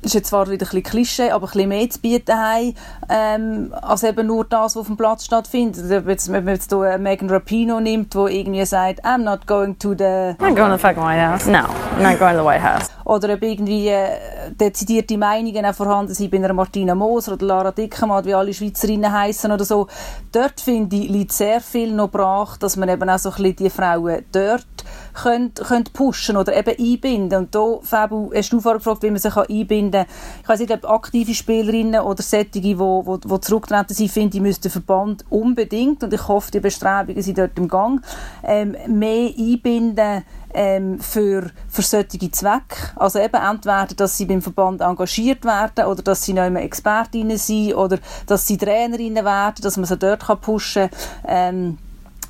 ist 0.07 0.15
jetzt 0.15 0.29
zwar 0.29 0.51
wieder 0.51 0.67
ein 0.67 0.69
bisschen 0.69 0.83
Klischee, 0.83 1.31
aber 1.31 1.47
ein 1.47 1.53
bisschen 1.53 1.69
mehr 1.69 1.91
zu 1.91 1.99
bieten 1.99 2.37
haben, 2.37 2.75
ähm, 3.09 3.75
als 3.81 4.03
eben 4.03 4.27
nur 4.27 4.45
das, 4.45 4.77
was 4.77 4.77
auf 4.77 4.87
dem 4.87 4.99
Platz 4.99 5.25
stattfindet. 5.25 5.89
Wenn 5.89 6.05
man 6.05 6.11
jetzt, 6.11 6.29
jetzt 6.29 6.69
hier 6.71 6.99
Megan 6.99 7.31
Rapino 7.31 7.81
nimmt, 7.81 8.15
wo 8.15 8.27
irgendwie 8.27 8.67
sagt, 8.67 9.03
I'm 9.05 9.23
not 9.23 9.47
going 9.47 9.79
to 9.79 9.95
the... 9.95 10.35
I'm 10.39 10.55
going 10.55 10.71
to 10.71 10.77
the 10.77 10.79
fucking 10.79 11.03
White 11.03 11.27
House. 11.27 11.47
No, 11.47 11.61
I'm 11.61 12.03
not 12.03 12.19
going 12.19 12.35
to 12.35 12.41
the 12.41 12.45
White 12.45 12.63
House. 12.63 12.91
Oder 13.05 13.35
ob 13.35 13.43
irgendwie 13.43 13.89
äh, 13.89 14.51
dezidierte 14.51 15.19
Meinungen 15.19 15.65
auch 15.67 15.75
vorhanden 15.75 16.15
sind 16.15 16.31
bei 16.31 16.39
einer 16.39 16.53
Martina 16.53 16.95
Moser 16.95 17.35
oder 17.35 17.47
Lara 17.47 17.73
Dickemann, 17.73 18.25
wie 18.25 18.35
alle 18.35 18.55
Schweizerinnen 18.55 19.13
heißen 19.13 19.53
oder 19.53 19.65
so. 19.65 19.89
Dort, 20.33 20.61
finde 20.61 20.97
ich, 20.97 21.09
liegt 21.09 21.33
sehr 21.33 21.61
viel 21.61 21.93
noch 21.93 22.11
brach, 22.11 22.57
dass 22.57 22.77
man 22.77 22.89
eben 22.89 23.09
auch 23.09 23.19
so 23.19 23.31
ein 23.31 23.37
bisschen 23.37 23.57
die 23.57 23.71
Frauen 23.71 24.25
dort 24.33 24.67
könnt, 25.15 25.63
könnt 25.63 25.93
pushen 25.93 26.37
oder 26.37 26.57
eben 26.57 26.77
einbinden. 26.79 27.39
Und 27.39 27.55
da, 27.55 27.79
Fabu, 27.83 28.31
hast 28.35 28.53
du 28.53 28.61
vorher 28.61 28.79
gefragt, 28.79 29.03
wie 29.03 29.11
man 29.11 29.19
sich 29.19 29.37
einbinden 29.37 30.05
kann. 30.05 30.17
Ich 30.43 30.49
weiß 30.49 30.61
nicht, 30.61 30.73
ob 30.73 30.91
aktive 30.91 31.35
Spielerinnen 31.35 32.01
oder 32.01 32.23
solche, 32.23 32.61
die, 32.61 32.79
wo, 32.79 33.05
wo 33.07 33.39
zurücktreten 33.39 33.95
sind, 33.95 34.11
finde 34.11 34.37
ich, 34.37 34.43
müsste 34.43 34.63
der 34.63 34.73
Verband 34.73 35.25
unbedingt, 35.31 36.03
und 36.03 36.13
ich 36.13 36.29
hoffe, 36.29 36.51
die 36.51 36.61
Bestrebungen 36.61 37.23
sind 37.23 37.39
dort 37.39 37.59
im 37.59 37.69
Gang, 37.69 38.05
ähm, 38.43 38.77
mehr 38.89 39.31
einbinden 39.37 40.25
ähm, 40.55 41.01
für, 41.01 41.51
für 41.69 41.83
solche 41.83 42.31
Zwecke. 42.31 42.93
Also 42.97 43.19
eben 43.19 43.35
entweder, 43.35 43.89
dass 43.97 44.17
sie 44.17 44.27
beim 44.27 44.41
Verband 44.41 44.81
engagiert 44.81 45.45
werden 45.45 45.87
oder 45.87 46.03
dass 46.03 46.23
sie 46.23 46.33
immer 46.33 46.63
Expertinnen 46.63 47.37
sind 47.37 47.75
oder 47.75 47.99
dass 48.27 48.47
sie 48.47 48.57
Trainerinnen 48.57 49.25
werden, 49.25 49.63
dass 49.63 49.77
man 49.77 49.87
sie 49.87 49.99
dort 49.99 50.25
pushen 50.41 50.89
kann. 50.91 50.99
Ähm, 51.27 51.79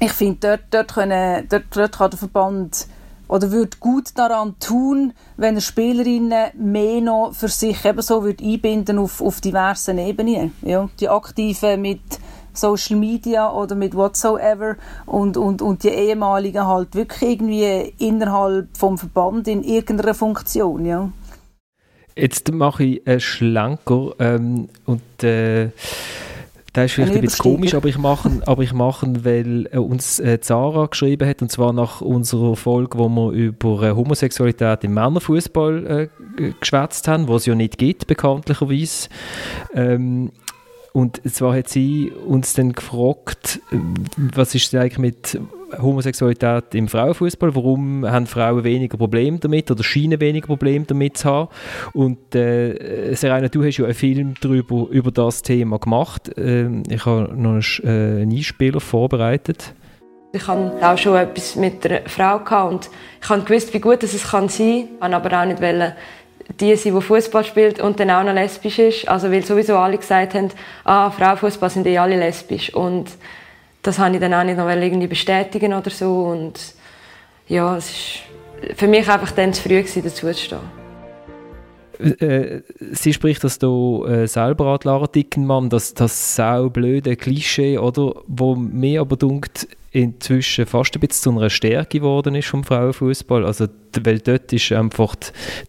ich 0.00 0.12
finde, 0.12 0.58
dort, 0.70 0.90
dort, 0.90 0.96
dort, 1.50 1.64
dort 1.76 1.98
kann 1.98 2.10
der 2.10 2.18
Verband 2.18 2.86
oder 3.28 3.50
würde 3.50 3.76
gut 3.80 4.16
daran 4.16 4.54
tun, 4.60 5.12
wenn 5.36 5.54
er 5.54 5.60
Spielerinnen 5.60 6.50
mehr 6.54 7.00
noch 7.00 7.32
für 7.32 7.48
sich 7.48 7.84
ebenso 7.84 8.22
würde 8.22 8.44
einbinden 8.44 8.98
auf, 8.98 9.20
auf 9.20 9.40
diversen 9.40 9.98
Ebenen. 9.98 10.52
Ja, 10.62 10.88
die 11.00 11.08
Aktiven 11.08 11.82
mit 11.82 12.00
Social 12.52 12.96
Media 12.96 13.50
oder 13.50 13.74
mit 13.74 13.96
whatsoever 13.96 14.76
und, 15.06 15.36
und, 15.36 15.62
und 15.62 15.82
die 15.82 15.88
ehemaligen 15.88 16.66
halt 16.66 16.94
wirklich 16.94 17.22
irgendwie 17.22 17.94
innerhalb 17.98 18.76
vom 18.76 18.98
Verband 18.98 19.48
in 19.48 19.64
irgendeiner 19.64 20.14
Funktion. 20.14 20.84
Ja. 20.84 21.10
Jetzt 22.16 22.52
mache 22.52 22.84
ich 22.84 23.06
einen 23.06 23.20
Schlenker 23.20 24.12
ähm, 24.20 24.68
und 24.86 25.24
äh 25.24 25.70
das 26.74 26.86
ist 26.86 26.92
vielleicht 26.92 27.14
ein, 27.14 27.20
bisschen 27.20 27.42
komisch, 27.42 27.74
aber 27.74 27.88
ich 27.88 27.98
mache 27.98 28.42
aber 28.46 28.62
ich 28.64 28.72
mache, 28.72 29.24
weil 29.24 29.68
äh, 29.70 29.78
uns 29.78 30.18
äh, 30.18 30.40
Zara 30.40 30.86
geschrieben 30.86 31.28
hat 31.28 31.40
und 31.40 31.50
zwar 31.50 31.72
nach 31.72 32.00
unserer 32.00 32.56
Folge, 32.56 32.98
wo 32.98 33.08
wir 33.08 33.30
über 33.30 33.82
äh, 33.82 33.92
Homosexualität 33.92 34.82
im 34.82 34.94
Männerfußball 34.94 36.10
äh, 36.36 36.52
geschwätzt 36.58 37.06
haben, 37.06 37.28
was 37.28 37.42
es 37.42 37.46
ja 37.46 37.54
nicht 37.54 37.78
gibt 37.78 38.08
bekanntlicherweise. 38.08 39.08
Ähm, 39.72 40.32
und 40.92 41.20
zwar 41.32 41.56
hat 41.56 41.68
sie 41.68 42.10
uns 42.10 42.54
dann 42.54 42.72
gefragt, 42.72 43.60
äh, 43.70 43.76
was 44.16 44.56
ist 44.56 44.72
denn 44.72 44.80
eigentlich 44.80 44.98
mit 44.98 45.38
Homosexualität 45.80 46.74
im 46.74 46.88
Frauenfußball? 46.88 47.54
Warum 47.54 48.06
haben 48.06 48.26
Frauen 48.26 48.64
weniger 48.64 48.96
Probleme 48.96 49.38
damit 49.38 49.70
oder 49.70 49.82
scheinen 49.82 50.20
weniger 50.20 50.46
Probleme 50.46 50.84
damit 50.84 51.18
zu 51.18 51.28
haben? 51.28 51.48
Und 51.92 52.34
äh, 52.34 53.14
Serena, 53.14 53.48
du 53.48 53.64
hast 53.64 53.78
ja 53.78 53.84
einen 53.84 53.94
Film 53.94 54.34
darüber, 54.40 54.88
über 54.90 55.10
das 55.10 55.42
Thema 55.42 55.78
gemacht. 55.78 56.36
Äh, 56.36 56.68
ich 56.88 57.04
habe 57.06 57.32
noch 57.34 57.52
einen, 57.52 57.64
äh, 57.84 58.22
Einspieler 58.22 58.80
vorbereitet. 58.80 59.74
Ich 60.32 60.48
hatte 60.48 60.72
auch 60.82 60.98
schon 60.98 61.16
etwas 61.16 61.54
mit 61.54 61.86
einer 61.86 62.00
Frau 62.08 62.68
und 62.68 62.90
ich 63.22 63.44
gewusst, 63.44 63.72
wie 63.72 63.80
gut 63.80 64.02
es 64.02 64.30
kann 64.30 64.48
sein 64.48 64.88
kann, 65.00 65.14
aber 65.14 65.40
auch 65.40 65.46
nicht 65.46 65.62
wollen, 65.62 65.92
die 66.60 66.76
sind, 66.76 66.94
die 66.94 67.00
Fußball 67.00 67.44
spielt 67.44 67.80
und 67.80 68.00
dann 68.00 68.10
auch 68.10 68.24
noch 68.24 68.34
lesbisch 68.34 68.78
ist. 68.78 69.08
Also 69.08 69.30
weil 69.30 69.44
sowieso 69.44 69.76
alle 69.76 69.96
gesagt 69.96 70.34
haben, 70.34 70.50
ah, 70.84 71.10
Frauenfußball 71.10 71.70
sind 71.70 71.86
eh 71.86 71.98
alle 71.98 72.18
lesbisch. 72.18 72.74
Und 72.74 73.10
das 73.84 73.98
habe 73.98 74.14
ich 74.14 74.20
dann 74.20 74.34
auch 74.34 74.44
nicht 74.44 74.56
noch 74.56 74.68
irgendwie 74.68 75.06
bestätigen 75.06 75.72
oder 75.72 75.90
so. 75.90 76.24
Und 76.24 76.58
ja, 77.46 77.76
es 77.76 77.90
ist 77.90 78.78
für 78.78 78.88
mich 78.88 79.08
einfach 79.08 79.30
dann 79.32 79.52
zu 79.52 79.62
früh 79.62 79.80
gewesen, 79.80 80.02
dazu 80.02 80.26
zu 80.26 80.34
stehen. 80.34 80.58
Äh, 82.18 82.62
sie 82.92 83.12
spricht 83.12 83.44
das 83.44 83.58
hier 83.60 84.06
äh, 84.08 84.26
selber 84.26 84.66
an, 84.66 84.80
Lara 84.82 85.06
Dickenmann, 85.06 85.70
das, 85.70 85.94
das 85.94 86.34
sau 86.34 86.68
blöde 86.68 87.14
Klischee, 87.14 87.78
oder, 87.78 88.14
wo 88.26 88.56
mir 88.56 89.02
aber 89.02 89.16
dunkt, 89.16 89.68
inzwischen 89.92 90.66
fast 90.66 90.96
ein 90.96 91.00
bisschen 91.00 91.22
zu 91.22 91.38
einer 91.38 91.50
Stärke 91.50 92.00
geworden 92.00 92.34
ist 92.34 92.48
vom 92.48 92.64
Frauenfußball. 92.64 93.46
Also, 93.46 93.68
weil 94.02 94.18
dort 94.18 94.52
ist 94.52 94.72
einfach 94.72 95.14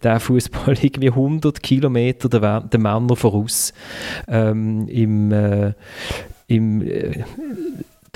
der 0.02 0.18
Fußball 0.18 0.76
irgendwie 0.82 1.10
100 1.10 1.62
Kilometer 1.62 2.28
der, 2.28 2.62
der 2.62 2.80
Männer 2.80 3.14
voraus. 3.14 3.72
Ähm, 4.26 4.88
Im, 4.88 5.30
äh, 5.32 5.74
im 6.48 6.82
äh, 6.82 7.24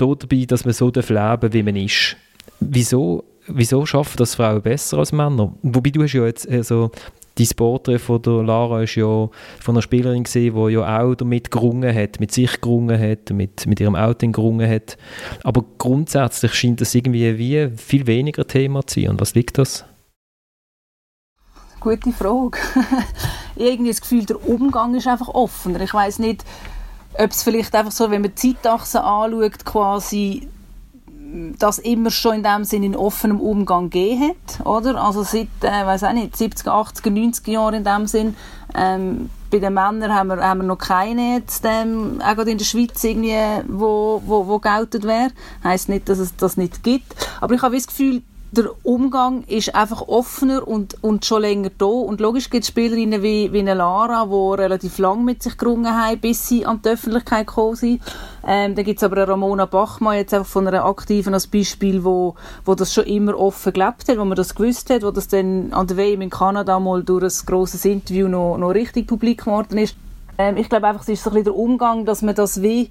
dabei, 0.01 0.45
dass 0.45 0.65
man 0.65 0.73
so 0.73 0.87
leben 0.87 1.15
darf, 1.15 1.41
wie 1.51 1.63
man 1.63 1.75
ist. 1.75 2.17
Wieso, 2.59 3.23
wieso 3.47 3.85
schaffen 3.85 4.17
das 4.17 4.35
Frauen 4.35 4.61
besser 4.61 4.99
als 4.99 5.11
Männer? 5.11 5.53
Wobei 5.61 5.89
du 5.89 6.03
hast 6.03 6.13
ja 6.13 6.25
jetzt 6.25 6.49
also 6.49 6.91
dein 7.35 7.47
Porträt 7.55 7.99
von 7.99 8.21
der 8.21 8.43
Lara 8.43 8.83
ist 8.83 8.95
ja 8.95 9.05
von 9.05 9.75
einer 9.75 9.81
Spielerin 9.81 10.23
gesehen, 10.23 10.55
die 10.55 10.73
ja 10.73 11.01
auch 11.01 11.15
damit 11.15 11.51
gerungen 11.51 11.95
hat, 11.95 12.19
mit 12.19 12.31
sich 12.31 12.59
gerungen 12.61 12.99
hat, 12.99 13.31
mit, 13.31 13.65
mit 13.67 13.79
ihrem 13.79 13.95
Outing 13.95 14.31
gerungen 14.31 14.69
hat. 14.69 14.97
Aber 15.43 15.63
grundsätzlich 15.77 16.53
scheint 16.53 16.81
das 16.81 16.93
irgendwie 16.93 17.37
wie 17.37 17.69
viel 17.77 18.07
weniger 18.07 18.45
Thema 18.45 18.85
zu 18.85 19.01
sein. 19.01 19.11
Und 19.11 19.21
was 19.21 19.35
liegt 19.35 19.57
das? 19.57 19.85
Gute 21.79 22.11
Frage. 22.11 22.59
irgendwie 23.55 23.91
das 23.91 24.01
Gefühl, 24.01 24.25
der 24.25 24.47
Umgang 24.47 24.95
ist 24.95 25.07
einfach 25.07 25.29
offener. 25.29 25.81
Ich 25.81 25.93
weiß 25.93 26.19
nicht, 26.19 26.43
ob 27.17 27.31
es 27.31 27.43
vielleicht 27.43 27.75
einfach 27.75 27.91
so, 27.91 28.09
wenn 28.11 28.21
man 28.21 28.33
die 28.35 28.53
Zeitachse 28.55 29.03
anschaut, 29.03 29.65
quasi 29.65 30.47
das 31.59 31.79
immer 31.79 32.11
schon 32.11 32.35
in 32.37 32.43
dem 32.43 32.63
Sinne 32.63 32.87
in 32.87 32.95
offenem 32.95 33.39
Umgang 33.39 33.89
gegeben 33.89 34.31
hat, 34.31 34.65
oder? 34.65 35.01
Also 35.01 35.23
seit, 35.23 35.47
äh, 35.61 35.85
weiß 35.85 36.03
auch 36.03 36.13
nicht, 36.13 36.35
70er, 36.35 36.69
80er, 36.69 37.09
90er 37.09 37.51
Jahren 37.51 37.75
in 37.75 37.83
dem 37.83 38.07
Sinn. 38.07 38.35
Ähm, 38.75 39.29
bei 39.49 39.59
den 39.59 39.73
Männern 39.73 40.13
haben 40.13 40.27
wir, 40.27 40.37
haben 40.37 40.61
wir 40.61 40.67
noch 40.67 40.77
keine 40.77 41.35
jetzt, 41.35 41.63
ähm, 41.65 42.21
auch 42.21 42.37
in 42.45 42.57
der 42.57 42.65
Schweiz 42.65 43.03
irgendwie, 43.03 43.35
wo, 43.67 44.21
wo, 44.25 44.47
wo 44.47 44.59
gelten 44.59 45.03
wäre. 45.03 45.31
Heisst 45.63 45.89
nicht, 45.89 46.09
dass 46.09 46.19
es 46.19 46.35
das 46.35 46.57
nicht 46.57 46.83
gibt. 46.83 47.13
Aber 47.39 47.53
ich 47.53 47.61
habe 47.61 47.75
das 47.75 47.87
Gefühl, 47.87 48.23
der 48.51 48.69
Umgang 48.83 49.43
ist 49.45 49.73
einfach 49.73 50.09
offener 50.09 50.67
und, 50.67 51.01
und 51.01 51.25
schon 51.25 51.41
länger 51.41 51.69
da. 51.77 51.85
Und 51.85 52.19
logisch 52.19 52.49
gibt 52.49 52.63
es 52.63 52.67
Spielerinnen 52.67 53.23
wie, 53.23 53.53
wie 53.53 53.59
eine 53.59 53.73
Lara, 53.73 54.25
die 54.25 54.61
relativ 54.61 54.97
lang 54.97 55.23
mit 55.23 55.41
sich 55.41 55.57
gerungen 55.57 55.95
haben, 55.95 56.19
bis 56.19 56.49
sie 56.49 56.65
an 56.65 56.81
die 56.83 56.89
Öffentlichkeit 56.89 57.47
gekommen 57.47 57.77
sind. 57.77 58.01
Ähm, 58.45 58.75
dann 58.75 58.83
gibt 58.83 58.99
es 58.99 59.03
aber 59.03 59.17
eine 59.17 59.29
Ramona 59.29 59.65
Bachmann, 59.65 60.17
jetzt 60.17 60.33
einfach 60.33 60.49
von 60.49 60.67
einer 60.67 60.83
Aktiven 60.83 61.33
als 61.33 61.47
Beispiel, 61.47 62.03
wo, 62.03 62.35
wo 62.65 62.75
das 62.75 62.93
schon 62.93 63.05
immer 63.05 63.39
offen 63.39 63.71
gelebt 63.71 64.09
hat, 64.09 64.17
wo 64.17 64.25
man 64.25 64.35
das 64.35 64.53
gewusst 64.53 64.89
hat, 64.89 65.03
wo 65.03 65.11
das 65.11 65.29
dann 65.29 65.71
an 65.71 65.87
der 65.87 65.95
WM 65.95 66.21
in 66.21 66.29
Kanada 66.29 66.77
mal 66.77 67.03
durch 67.03 67.23
ein 67.23 67.45
grosses 67.45 67.85
Interview 67.85 68.27
noch, 68.27 68.57
noch 68.57 68.71
richtig 68.71 69.07
publik 69.07 69.45
geworden 69.45 69.77
ist. 69.77 69.95
Ähm, 70.37 70.57
ich 70.57 70.67
glaube 70.67 70.87
einfach, 70.87 71.03
es 71.03 71.09
ist 71.09 71.23
so 71.23 71.29
ein 71.29 71.35
bisschen 71.35 71.45
der 71.45 71.55
Umgang, 71.55 72.03
dass 72.03 72.21
man 72.21 72.35
das 72.35 72.61
wie 72.61 72.89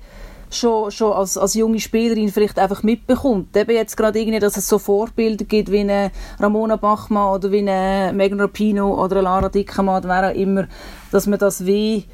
schon, 0.51 0.91
schon 0.91 1.13
als, 1.13 1.39
als 1.39 1.55
junge 1.55 1.81
Spielerin 1.81 2.31
vielleicht 2.31 2.59
einfach 2.59 2.83
mitbekommt. 2.83 3.57
Eben 3.57 3.73
jetzt 3.73 3.97
gerade 3.97 4.19
irgendwie, 4.19 4.39
dass 4.39 4.57
es 4.57 4.69
so 4.69 4.79
Vorbilder 4.79 5.45
gibt 5.45 5.71
wie 5.71 5.81
eine 5.81 6.11
Ramona 6.39 6.77
Bachmann 6.77 7.35
oder 7.35 7.51
wie 7.53 7.59
eine 7.59 8.13
Megan 8.13 8.41
Rapino 8.41 9.03
oder 9.03 9.17
eine 9.17 9.25
Lara 9.25 9.49
Dickermann, 9.49 10.05
wer 10.05 10.31
auch 10.31 10.35
immer, 10.35 10.67
dass 11.11 11.27
man 11.27 11.39
das 11.39 11.67
wie 11.67 12.05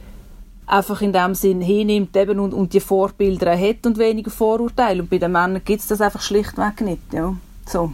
einfach 0.66 1.00
in 1.00 1.12
dem 1.12 1.34
Sinn 1.34 1.60
hinnimmt 1.60 2.16
eben 2.16 2.40
und, 2.40 2.52
und 2.52 2.72
die 2.72 2.80
Vorbilder 2.80 3.56
hat 3.56 3.86
und 3.86 3.98
weniger 3.98 4.30
Vorurteile. 4.30 5.02
Und 5.02 5.10
bei 5.10 5.18
den 5.18 5.32
Männern 5.32 5.62
gibt 5.64 5.80
es 5.80 5.86
das 5.86 6.00
einfach 6.00 6.20
schlichtweg 6.20 6.80
nicht. 6.80 7.12
Ja. 7.12 7.34
So. 7.66 7.92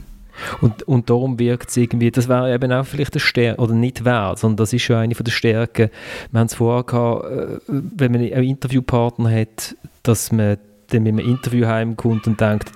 Und, 0.61 0.82
und 0.84 1.11
darum 1.11 1.38
wirkt 1.38 1.68
es 1.68 1.76
irgendwie, 1.76 2.11
das 2.11 2.28
wäre 2.28 2.53
eben 2.53 2.72
auch 2.72 2.86
vielleicht 2.86 3.14
eine 3.14 3.20
Stärke, 3.20 3.61
oder 3.61 3.74
nicht 3.74 4.05
wert, 4.05 4.38
sondern 4.38 4.57
das 4.57 4.72
ist 4.72 4.88
ja 4.88 4.99
eine 4.99 5.14
von 5.14 5.24
der 5.24 5.32
Stärken. 5.32 5.90
Wir 6.30 6.40
haben 6.40 6.47
es 6.47 6.55
vorher 6.55 6.84
gehabt, 6.84 7.24
äh, 7.24 7.59
wenn 7.68 8.12
man 8.12 8.22
einen 8.22 8.45
Interviewpartner 8.45 9.30
hat, 9.30 9.76
dass 10.03 10.33
man 10.33 10.59
dann 10.89 11.03
mit 11.05 11.13
einem 11.15 11.27
Interview 11.27 11.67
heimkommt 11.67 12.27
und 12.27 12.41
denkt, 12.41 12.73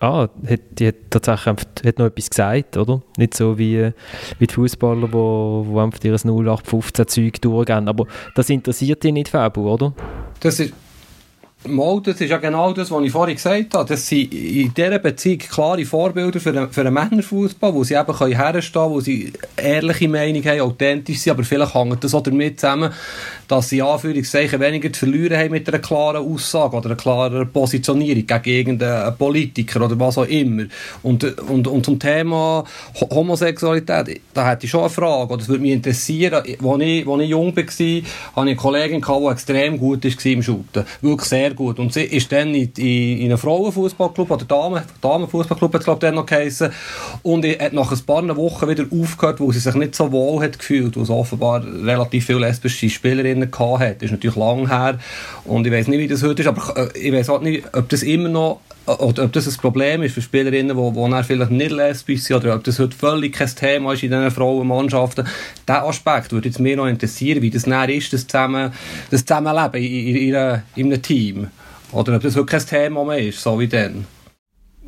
ah, 0.00 0.28
hat, 0.48 0.60
die 0.72 0.88
hat 0.88 0.94
tatsächlich 1.10 1.46
einfach, 1.46 1.66
hat 1.84 1.98
noch 1.98 2.06
etwas 2.06 2.30
gesagt, 2.30 2.76
oder? 2.76 3.02
Nicht 3.16 3.34
so 3.34 3.58
wie, 3.58 3.92
wie 4.38 4.46
die 4.46 4.54
Fußballer, 4.54 5.08
die 5.08 5.12
wo, 5.12 5.64
wo 5.66 5.78
einfach 5.80 6.02
ihres 6.02 6.24
0815 6.24 7.08
Zeug 7.08 7.40
durchgehen. 7.40 7.88
Aber 7.88 8.06
das 8.34 8.50
interessiert 8.50 9.04
dich 9.04 9.12
nicht, 9.12 9.28
Fabu, 9.28 9.70
oder? 9.70 9.92
Das 10.40 10.58
ist 10.60 10.72
Mal, 11.66 12.00
das 12.02 12.18
ist 12.18 12.30
ja 12.30 12.38
genau 12.38 12.72
das, 12.72 12.90
was 12.90 13.04
ich 13.04 13.12
vorhin 13.12 13.36
gesagt 13.36 13.74
habe. 13.74 13.86
Das 13.86 14.06
sind 14.06 14.32
in 14.32 14.72
dieser 14.72 14.98
Beziehung 14.98 15.40
klare 15.40 15.84
Vorbilder 15.84 16.40
für 16.40 16.50
einen, 16.50 16.72
für 16.72 16.80
einen 16.80 16.94
Männerfußball, 16.94 17.74
wo 17.74 17.84
sie 17.84 17.94
eben 17.94 18.18
herstehen 18.18 18.72
können, 18.72 18.90
wo 18.90 19.00
sie 19.00 19.30
ehrliche 19.58 20.08
Meinung 20.08 20.42
haben, 20.42 20.60
authentisch 20.60 21.18
sind, 21.18 21.32
aber 21.32 21.44
vielleicht 21.44 21.74
hängt 21.74 22.02
das 22.02 22.14
auch 22.14 22.22
damit 22.22 22.58
zusammen, 22.58 22.90
dass 23.46 23.68
sie 23.68 23.82
Anführungszeichen 23.82 24.58
weniger 24.58 24.90
zu 24.90 25.00
verlieren 25.00 25.36
haben 25.36 25.50
mit 25.50 25.68
einer 25.68 25.80
klaren 25.80 26.24
Aussage 26.24 26.76
oder 26.76 26.86
einer 26.86 26.96
klaren 26.96 27.52
Positionierung 27.52 28.24
gegen 28.26 28.40
irgendeinen 28.44 29.18
Politiker 29.18 29.84
oder 29.84 30.00
was 30.00 30.16
auch 30.16 30.24
immer. 30.24 30.64
Und, 31.02 31.24
und, 31.42 31.68
und 31.68 31.84
zum 31.84 31.98
Thema 31.98 32.64
Homosexualität, 32.98 34.22
da 34.32 34.48
hätte 34.48 34.64
ich 34.64 34.70
schon 34.70 34.80
eine 34.80 34.88
Frage, 34.88 35.36
das 35.36 35.48
würde 35.48 35.60
mich 35.60 35.72
interessieren. 35.72 36.34
Als 36.34 36.48
ich, 36.48 36.58
ich 36.58 37.28
jung 37.28 37.54
war, 37.54 37.64
hatte 37.64 37.82
ich 37.82 38.04
eine 38.34 38.56
Kollegin, 38.56 39.04
die 39.06 39.26
extrem 39.26 39.78
gut 39.78 40.04
war 40.04 40.26
im 40.32 40.42
Shooten. 40.42 40.84
Wirklich 41.02 41.28
sehr 41.28 41.49
sehr 41.50 41.56
gut. 41.56 41.78
Und 41.78 41.92
sie 41.92 42.02
ist 42.02 42.30
dann 42.32 42.54
in, 42.54 42.70
in, 42.76 43.18
in 43.18 43.26
einem 43.26 43.38
Frauenfußballclub 43.38 44.30
oder 44.30 44.44
Damen, 44.44 44.82
Damenfußballclub 45.00 45.74
hat 45.74 45.80
es 45.80 45.84
glaube 45.84 46.06
ich 46.06 46.12
noch 46.12 46.26
geheißen. 46.26 46.70
Und 47.22 47.44
hat 47.44 47.72
nach 47.72 47.90
ein 47.90 48.00
paar 48.00 48.36
Wochen 48.36 48.68
wieder 48.68 48.84
aufgehört, 48.90 49.40
wo 49.40 49.52
sie 49.52 49.58
sich 49.58 49.74
nicht 49.74 49.94
so 49.94 50.10
wohl 50.12 50.42
hat 50.42 50.58
gefühlt, 50.58 50.96
wo 50.96 51.02
es 51.02 51.10
offenbar 51.10 51.64
relativ 51.64 52.26
viele 52.26 52.40
lesbische 52.40 52.88
Spielerinnen 52.88 53.50
hatte. 53.52 53.94
Das 53.94 54.04
ist 54.04 54.10
natürlich 54.12 54.36
lang 54.36 54.68
her. 54.68 54.98
Und 55.44 55.66
ich 55.66 55.72
weiß 55.72 55.88
nicht, 55.88 55.98
wie 55.98 56.08
das 56.08 56.22
heute 56.22 56.42
ist, 56.42 56.48
aber 56.48 56.92
äh, 56.94 56.98
ich 56.98 57.12
weiß 57.12 57.30
auch 57.30 57.40
nicht, 57.40 57.64
ob 57.74 57.88
das 57.88 58.02
immer 58.02 58.28
noch 58.28 58.60
oder 58.86 59.24
ob 59.24 59.32
das 59.32 59.46
ein 59.46 59.54
Problem 59.60 60.02
ist 60.02 60.14
für 60.14 60.22
Spielerinnen, 60.22 60.76
die, 60.76 60.92
die 60.92 61.22
vielleicht 61.24 61.50
nicht 61.50 61.70
lesbisch 61.70 62.22
sind, 62.22 62.36
oder 62.36 62.54
ob 62.54 62.64
das 62.64 62.78
heute 62.78 62.96
völlig 62.96 63.34
kein 63.34 63.48
Thema 63.48 63.92
ist 63.92 64.02
in 64.02 64.10
diesen 64.10 64.30
Frauenmannschaften. 64.30 65.26
Diesen 65.68 65.80
Aspekt 65.80 66.32
würde 66.32 66.50
mich 66.62 66.76
noch 66.76 66.86
interessieren, 66.86 67.42
wie 67.42 67.50
das 67.50 67.66
näher 67.66 67.88
ist, 67.88 68.12
das, 68.12 68.26
Zusammen, 68.26 68.72
das 69.10 69.24
Zusammenleben 69.24 69.82
in, 69.82 70.16
in, 70.16 70.34
in, 70.34 70.62
in 70.76 70.86
einem 70.86 71.02
Team. 71.02 71.48
Oder 71.92 72.16
ob 72.16 72.22
das 72.22 72.36
heute 72.36 72.46
kein 72.46 72.66
Thema 72.66 73.04
mehr 73.04 73.18
ist, 73.18 73.42
so 73.42 73.58
wie 73.58 73.68
dann. 73.68 74.06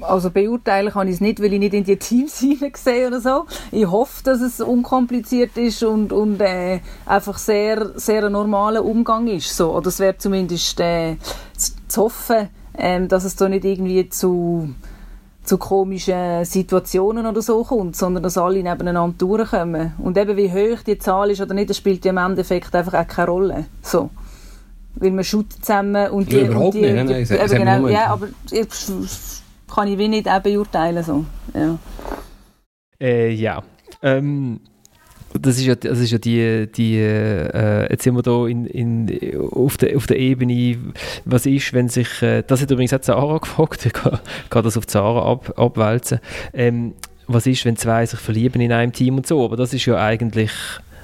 Also 0.00 0.30
beurteilen 0.30 0.92
kann 0.92 1.06
ich 1.06 1.14
es 1.14 1.20
nicht, 1.20 1.40
weil 1.40 1.52
ich 1.52 1.58
nicht 1.58 1.74
in 1.74 1.84
die 1.84 1.96
Teams 1.96 2.38
hineinsehe 2.40 3.06
oder 3.06 3.20
so. 3.20 3.46
Ich 3.70 3.86
hoffe, 3.86 4.22
dass 4.24 4.40
es 4.40 4.60
unkompliziert 4.60 5.56
ist 5.56 5.82
und, 5.82 6.12
und 6.12 6.40
äh, 6.40 6.80
einfach 7.06 7.38
sehr, 7.38 7.92
sehr 7.98 8.24
ein 8.24 8.32
normaler 8.32 8.84
Umgang 8.84 9.28
ist. 9.28 9.56
So. 9.56 9.72
Oder 9.74 9.88
es 9.88 10.00
wäre 10.00 10.16
zumindest 10.16 10.80
äh, 10.80 11.16
zu 11.88 12.02
hoffen, 12.02 12.48
ähm, 12.78 13.08
dass 13.08 13.24
es 13.24 13.36
da 13.36 13.48
nicht 13.48 13.64
irgendwie 13.64 14.08
zu, 14.08 14.74
zu 15.44 15.58
komischen 15.58 16.44
Situationen 16.44 17.26
oder 17.26 17.42
so 17.42 17.64
kommt, 17.64 17.96
sondern 17.96 18.22
dass 18.22 18.38
alle 18.38 18.62
nebeneinander 18.62 19.16
durchkommen. 19.18 19.92
Und 19.98 20.16
eben 20.16 20.36
wie 20.36 20.50
hoch 20.50 20.82
die 20.82 20.98
Zahl 20.98 21.30
ist 21.30 21.40
oder 21.40 21.54
nicht, 21.54 21.70
das 21.70 21.76
spielt 21.76 22.04
ja 22.04 22.10
im 22.10 22.18
Endeffekt 22.18 22.74
einfach 22.74 22.94
auch 22.94 23.06
keine 23.06 23.28
Rolle. 23.28 23.64
So. 23.82 24.10
Weil 24.94 25.10
man 25.10 25.24
shootet 25.24 25.64
zusammen 25.64 26.10
und 26.10 26.30
die... 26.30 26.36
Ja, 26.36 26.46
überhaupt 26.46 26.74
und 26.74 26.74
die, 26.74 26.80
nicht, 26.82 26.94
nein, 26.94 27.24
die, 27.24 27.34
eben, 27.34 27.48
genau, 27.48 27.88
ja, 27.88 28.06
aber 28.08 28.28
ich, 28.50 28.66
kann 29.74 29.88
ich 29.88 29.98
wie 29.98 30.08
nicht 30.08 30.28
auch 30.28 30.40
beurteilen. 30.40 31.02
So. 31.02 31.24
Ja. 31.54 31.78
Äh, 33.00 33.30
ja. 33.32 33.62
Ähm, 34.02 34.60
das 35.40 35.58
ist 35.58 35.64
ja, 35.64 35.74
das 35.74 35.98
ist 35.98 36.10
ja 36.10 36.18
die, 36.18 36.70
die 36.70 36.96
äh, 36.98 37.90
jetzt 37.90 38.04
sind 38.04 38.14
wir 38.14 38.22
da 38.22 38.46
in, 38.46 38.66
in, 38.66 39.38
auf, 39.52 39.76
der, 39.76 39.96
auf 39.96 40.06
der 40.06 40.18
Ebene, 40.18 40.76
was 41.24 41.46
ist, 41.46 41.72
wenn 41.72 41.88
sich, 41.88 42.22
äh, 42.22 42.42
das 42.46 42.62
hat 42.62 42.70
übrigens 42.70 42.92
auch 42.92 43.00
Zara 43.00 43.38
gefragt, 43.42 43.86
ich 43.86 43.92
kann, 43.92 44.18
kann 44.50 44.64
das 44.64 44.76
auf 44.76 44.86
Zara 44.86 45.30
ab, 45.30 45.58
abwälzen, 45.58 46.20
ähm, 46.52 46.94
was 47.26 47.46
ist, 47.46 47.64
wenn 47.64 47.76
zwei 47.76 48.04
sich 48.04 48.20
verlieben 48.20 48.60
in 48.60 48.72
einem 48.72 48.92
Team 48.92 49.16
und 49.16 49.26
so, 49.26 49.44
aber 49.44 49.56
das 49.56 49.72
ist 49.72 49.86
ja 49.86 49.96
eigentlich, 49.96 50.50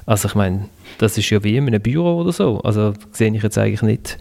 also 0.05 0.29
ich 0.29 0.35
meine, 0.35 0.69
das 0.99 1.17
ist 1.17 1.31
ja 1.31 1.43
wie 1.45 1.57
in 1.57 1.67
einem 1.67 1.81
Büro 1.81 2.21
oder 2.21 2.33
so, 2.33 2.61
also 2.61 2.93
sehe 3.13 3.35
ich 3.35 3.43
jetzt 3.43 3.57
eigentlich 3.57 3.83
nicht, 3.83 4.19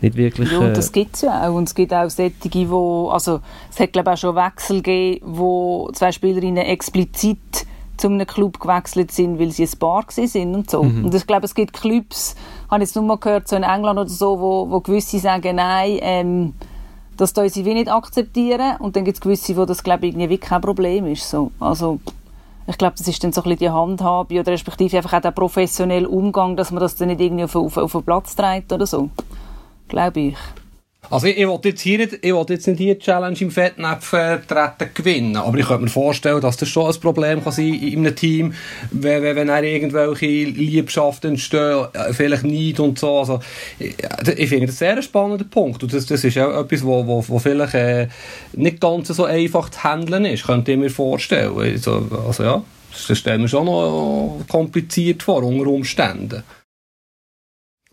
nicht 0.00 0.16
wirklich... 0.16 0.52
Ja, 0.52 0.70
das 0.70 0.92
gibt 0.92 1.16
es 1.16 1.22
ja 1.22 1.48
auch. 1.48 1.54
Und 1.54 1.68
es 1.68 1.74
gibt 1.74 1.92
auch 1.92 2.10
solche, 2.10 2.70
wo, 2.70 3.08
also 3.08 3.40
es 3.70 3.80
hat 3.80 3.92
glaube 3.92 4.10
ich 4.10 4.14
auch 4.14 4.18
schon 4.18 4.36
Wechsel 4.36 4.82
gegeben, 4.82 5.20
wo 5.24 5.90
zwei 5.92 6.12
Spielerinnen 6.12 6.64
explizit 6.64 7.67
zu 8.00 8.08
einem 8.08 8.26
Club 8.26 8.60
gewechselt 8.60 9.10
sind, 9.10 9.38
weil 9.38 9.50
sie 9.50 9.64
ein 9.64 9.78
Bar 9.78 10.04
sind 10.08 10.54
und 10.54 10.70
so. 10.70 10.82
Mhm. 10.82 11.06
Und 11.06 11.14
ich 11.14 11.26
glaube, 11.26 11.44
es 11.44 11.54
gibt 11.54 11.72
Clubs, 11.72 12.36
habe 12.70 12.82
ich 12.82 12.88
jetzt 12.88 12.96
nur 12.96 13.04
mal 13.04 13.18
gehört, 13.18 13.48
so 13.48 13.56
in 13.56 13.62
England 13.62 13.98
oder 13.98 14.08
so, 14.08 14.40
wo, 14.40 14.70
wo 14.70 14.80
gewisse 14.80 15.18
sagen, 15.18 15.56
nein, 15.56 15.98
ähm, 16.00 16.54
das 17.16 17.34
können 17.34 17.48
sie 17.48 17.64
wie 17.64 17.74
nicht 17.74 17.90
akzeptieren. 17.90 18.76
Und 18.78 18.96
dann 18.96 19.04
gibt 19.04 19.16
es 19.16 19.20
gewisse, 19.20 19.56
wo 19.56 19.64
das, 19.64 19.82
glaube 19.82 20.06
ich, 20.06 20.14
irgendwie 20.14 20.38
kein 20.38 20.60
Problem 20.60 21.06
ist. 21.06 21.28
So. 21.28 21.50
Also, 21.60 21.98
ich 22.66 22.78
glaube, 22.78 22.94
das 22.96 23.08
ist 23.08 23.22
dann 23.24 23.32
so 23.32 23.40
ein 23.40 23.44
bisschen 23.44 23.58
die 23.58 23.70
Handhabe 23.70 24.40
oder 24.40 24.52
respektive 24.52 24.96
einfach 24.98 25.14
auch 25.14 25.20
der 25.20 25.30
professionelle 25.32 26.08
Umgang, 26.08 26.56
dass 26.56 26.70
man 26.70 26.80
das 26.80 26.96
dann 26.96 27.08
nicht 27.08 27.20
irgendwie 27.20 27.44
auf, 27.44 27.56
auf, 27.56 27.76
auf 27.76 27.92
den 27.92 28.02
Platz 28.02 28.36
trägt 28.36 28.72
oder 28.72 28.86
so. 28.86 29.10
Glaube 29.88 30.20
ich. 30.20 30.36
Also 31.10 31.26
ich, 31.26 31.38
ich 31.38 31.46
wollte 31.46 31.70
jetzt 31.70 31.80
hier 31.80 31.98
nicht, 31.98 32.18
ich 32.20 32.32
wollte 32.34 32.52
jetzt 32.52 32.66
nicht 32.66 32.80
die 32.80 32.98
Challenge 32.98 33.36
im 33.40 33.50
Fettnäpfen 33.50 34.18
äh, 34.18 34.38
treten 34.40 34.90
gewinnen, 34.92 35.36
aber 35.36 35.56
ich 35.56 35.66
könnte 35.66 35.84
mir 35.84 35.90
vorstellen, 35.90 36.40
dass 36.40 36.58
das 36.58 36.68
schon 36.68 36.92
ein 36.92 37.00
Problem 37.00 37.42
kann 37.42 37.52
sein 37.52 37.72
in 37.74 38.00
einem 38.00 38.14
Team, 38.14 38.52
wenn, 38.90 39.22
wenn, 39.22 39.48
wenn 39.48 39.64
irgendwelche 39.64 40.26
Liebschaften 40.26 41.32
entstehen, 41.32 41.86
äh, 41.94 42.12
vielleicht 42.12 42.44
nicht 42.44 42.78
und 42.78 42.98
so. 42.98 43.20
Also 43.20 43.40
ich, 43.78 43.94
ich 44.36 44.48
finde 44.48 44.66
das 44.66 44.78
sehr 44.78 44.96
ein 44.96 45.02
spannender 45.02 45.44
Punkt 45.44 45.82
und 45.82 45.92
das, 45.94 46.04
das 46.04 46.24
ist 46.24 46.36
auch 46.38 46.60
etwas, 46.60 46.84
wo, 46.84 47.06
wo, 47.06 47.24
wo 47.26 47.38
vielleicht 47.38 47.74
äh, 47.74 48.08
nicht 48.52 48.80
ganz 48.80 49.08
so 49.08 49.24
einfach 49.24 49.70
zu 49.70 49.84
handeln 49.84 50.26
ist, 50.26 50.44
könnte 50.44 50.72
ich 50.72 50.78
mir 50.78 50.90
vorstellen. 50.90 51.56
Also, 51.58 52.06
also 52.26 52.42
ja, 52.42 52.62
das 52.90 53.18
stellen 53.18 53.42
wir 53.42 53.48
schon 53.48 53.64
noch 53.64 54.40
kompliziert 54.48 55.22
vor, 55.22 55.42
unter 55.42 55.68
Umständen. 55.68 56.42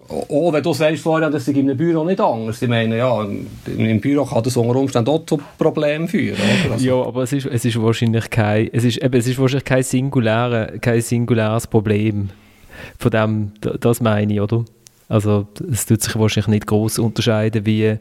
Oh, 0.07 0.53
wenn 0.53 0.61
du 0.61 0.73
sagst, 0.73 1.01
Florian, 1.01 1.31
das 1.31 1.47
in 1.47 1.57
einem 1.57 1.75
Büro 1.75 2.03
nicht 2.03 2.19
anders. 2.19 2.61
Ich 2.61 2.69
meine, 2.69 2.97
ja, 2.97 3.23
im 3.23 3.99
Büro 3.99 4.23
kann 4.25 4.43
das 4.43 4.55
unter 4.55 4.75
Umständen 4.75 5.09
auch 5.09 5.25
zu 5.25 5.39
Problemen 5.57 6.07
führen. 6.07 6.37
Also. 6.71 6.85
Ja, 6.85 6.93
aber 6.93 7.23
es 7.23 7.33
ist, 7.33 7.47
es 7.47 7.65
ist 7.65 7.81
wahrscheinlich 7.81 8.29
kein, 8.29 8.69
es 8.71 8.83
ist, 8.83 8.97
eben, 8.97 9.15
es 9.15 9.27
ist 9.27 9.39
wahrscheinlich 9.39 9.65
kein, 9.65 9.83
singuläre, 9.83 10.77
kein 10.79 11.01
singuläres 11.01 11.65
Problem. 11.65 12.29
Von 12.99 13.11
dem, 13.11 13.51
das 13.79 13.99
meine 13.99 14.33
ich, 14.33 14.41
oder? 14.41 14.65
Also 15.07 15.47
es 15.71 15.85
tut 15.85 16.01
sich 16.01 16.17
wahrscheinlich 16.17 16.47
nicht 16.47 16.67
groß 16.67 16.97
unterscheiden, 16.97 17.65
wie 17.65 17.97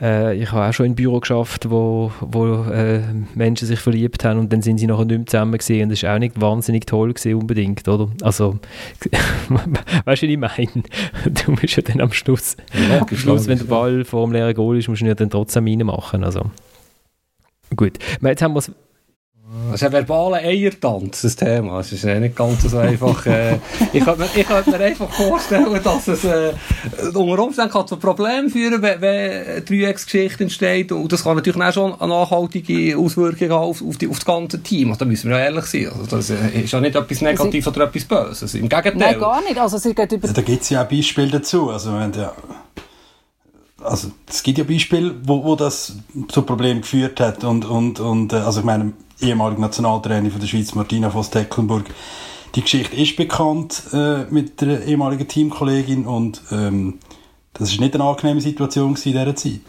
äh, 0.00 0.36
ich 0.36 0.52
habe 0.52 0.68
auch 0.68 0.72
schon 0.72 0.86
in 0.86 0.94
Büro 0.94 1.18
geschafft, 1.18 1.68
wo, 1.70 2.12
wo 2.20 2.64
äh, 2.70 3.02
Menschen 3.34 3.66
sich 3.66 3.80
verliebt 3.80 4.24
haben 4.24 4.38
und 4.38 4.52
dann 4.52 4.62
sind 4.62 4.78
sie 4.78 4.86
nachher 4.86 5.06
nicht 5.06 5.18
mehr 5.18 5.26
zusammen 5.26 5.58
gesehen 5.58 5.84
und 5.84 5.88
das 5.90 6.02
ist 6.02 6.08
auch 6.08 6.18
nicht 6.18 6.40
wahnsinnig 6.40 6.86
toll 6.86 7.12
gewesen, 7.12 7.34
unbedingt, 7.34 7.88
oder? 7.88 8.08
Also 8.22 8.60
weißt 9.48 9.66
du, 10.04 10.04
was 10.04 10.22
ich 10.22 10.38
meine? 10.38 10.84
Du 11.44 11.50
musst 11.50 11.76
ja 11.76 11.82
dann 11.82 12.00
am 12.00 12.12
Schluss, 12.12 12.56
ja, 12.72 13.00
am 13.00 13.08
Schluss 13.16 13.48
wenn 13.48 13.58
der 13.58 13.64
Ball 13.64 14.04
vor 14.04 14.24
dem 14.24 14.32
leeren 14.32 14.54
Goal 14.54 14.78
ist, 14.78 14.88
musst 14.88 15.02
du 15.02 15.06
ja 15.06 15.14
dann 15.14 15.30
trotzdem 15.30 15.66
reinmachen, 15.66 16.22
also 16.22 16.50
gut. 17.74 17.98
Jetzt 18.22 18.42
haben 18.42 18.54
wir 18.54 18.60
es 18.60 18.70
das 19.70 19.82
ist 19.82 19.86
ein 19.86 19.92
verbaler 19.92 20.38
Eiertanz, 20.38 21.22
das 21.22 21.36
Thema. 21.36 21.80
Es 21.80 21.92
ist 21.92 22.04
nicht 22.04 22.36
ganz 22.36 22.62
so 22.62 22.78
einfach. 22.78 23.24
Äh, 23.26 23.58
ich 23.92 24.04
könnte 24.04 24.20
mir, 24.20 24.28
ich 24.34 24.46
könnte 24.46 24.70
mir 24.70 24.80
einfach 24.80 25.10
vorstellen, 25.10 25.80
dass 25.82 26.08
es 26.08 26.24
äh, 26.24 26.52
unter 27.14 27.42
Umständen 27.42 27.70
kann 27.70 27.86
zu 27.86 27.96
Problemen 27.96 28.50
führen 28.50 28.82
wenn, 28.82 29.00
wenn 29.00 29.46
eine 29.46 29.62
Dreiecksgeschichte 29.62 30.44
entsteht. 30.44 30.92
Und 30.92 31.12
das 31.12 31.24
kann 31.24 31.36
natürlich 31.36 31.60
auch 31.60 31.72
schon 31.72 32.00
eine 32.00 32.08
nachhaltige 32.08 32.96
Auswirkung 32.96 33.50
haben 33.50 33.62
auf, 33.62 33.82
auf, 33.82 33.96
die, 33.96 34.08
auf 34.08 34.16
das 34.16 34.24
ganze 34.24 34.62
Team. 34.62 34.88
Also, 34.88 35.00
da 35.00 35.04
müssen 35.04 35.30
wir 35.30 35.38
ja 35.38 35.44
ehrlich 35.44 35.64
sein. 35.66 35.88
Also, 35.88 36.16
das 36.16 36.30
äh, 36.30 36.62
ist 36.62 36.72
ja 36.72 36.80
nicht 36.80 36.96
etwas 36.96 37.20
Negatives 37.20 37.68
oder 37.68 37.84
etwas 37.84 38.04
Böses. 38.04 38.54
Im 38.54 38.68
Gegenteil. 38.68 38.94
Nein, 38.94 39.20
gar 39.20 39.42
nicht. 39.42 39.58
Also, 39.58 39.76
es 39.76 39.82
geht 39.82 40.12
über 40.12 40.28
da 40.28 40.42
gibt 40.42 40.62
es 40.62 40.70
ja 40.70 40.84
auch 40.84 40.88
Beispiele 40.88 41.30
dazu. 41.30 41.70
Also, 41.70 41.94
wenn 41.94 42.12
der 42.12 42.34
also 43.82 44.08
es 44.28 44.42
gibt 44.42 44.58
ja 44.58 44.64
Beispiele, 44.64 45.14
wo, 45.22 45.44
wo 45.44 45.54
das 45.54 45.96
zu 46.28 46.42
Problemen 46.42 46.80
geführt 46.80 47.20
hat 47.20 47.44
und, 47.44 47.64
und, 47.64 48.00
und 48.00 48.32
äh, 48.32 48.36
also 48.36 48.60
ich 48.60 48.66
meine, 48.66 48.92
ehemaliger 49.20 49.60
Nationaltrainer 49.60 50.30
von 50.30 50.40
der 50.40 50.46
Schweiz, 50.46 50.74
Martina 50.74 51.10
Voss 51.10 51.30
Tecklenburg. 51.30 51.86
Die 52.54 52.62
Geschichte 52.62 52.96
ist 52.96 53.16
bekannt 53.16 53.82
äh, 53.92 54.24
mit 54.30 54.60
der 54.60 54.84
ehemaligen 54.86 55.28
Teamkollegin 55.28 56.06
und 56.06 56.42
ähm, 56.50 56.98
das 57.52 57.72
ist 57.72 57.80
nicht 57.80 57.94
eine 57.94 58.04
angenehme 58.04 58.40
Situation 58.40 58.94
in 58.94 59.02
dieser 59.02 59.36
Zeit. 59.36 59.60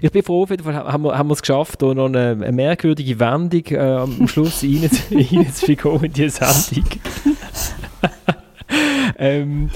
Ich 0.00 0.12
bin 0.12 0.22
froh, 0.22 0.44
auf 0.44 0.50
jeden 0.50 0.62
Fall 0.62 0.74
haben 0.76 1.02
wir, 1.02 1.18
haben 1.18 1.28
wir 1.28 1.34
es 1.34 1.42
geschafft, 1.42 1.82
da 1.82 1.92
noch 1.92 2.06
eine, 2.06 2.30
eine 2.30 2.52
merkwürdige 2.52 3.18
Wendung 3.18 3.64
äh, 3.66 3.78
am 3.78 4.28
Schluss 4.28 4.62
reinzubekommen 5.10 6.04
in 6.04 6.12
diese 6.12 6.44
Sendung. 6.44 6.88
ähm, 9.18 9.70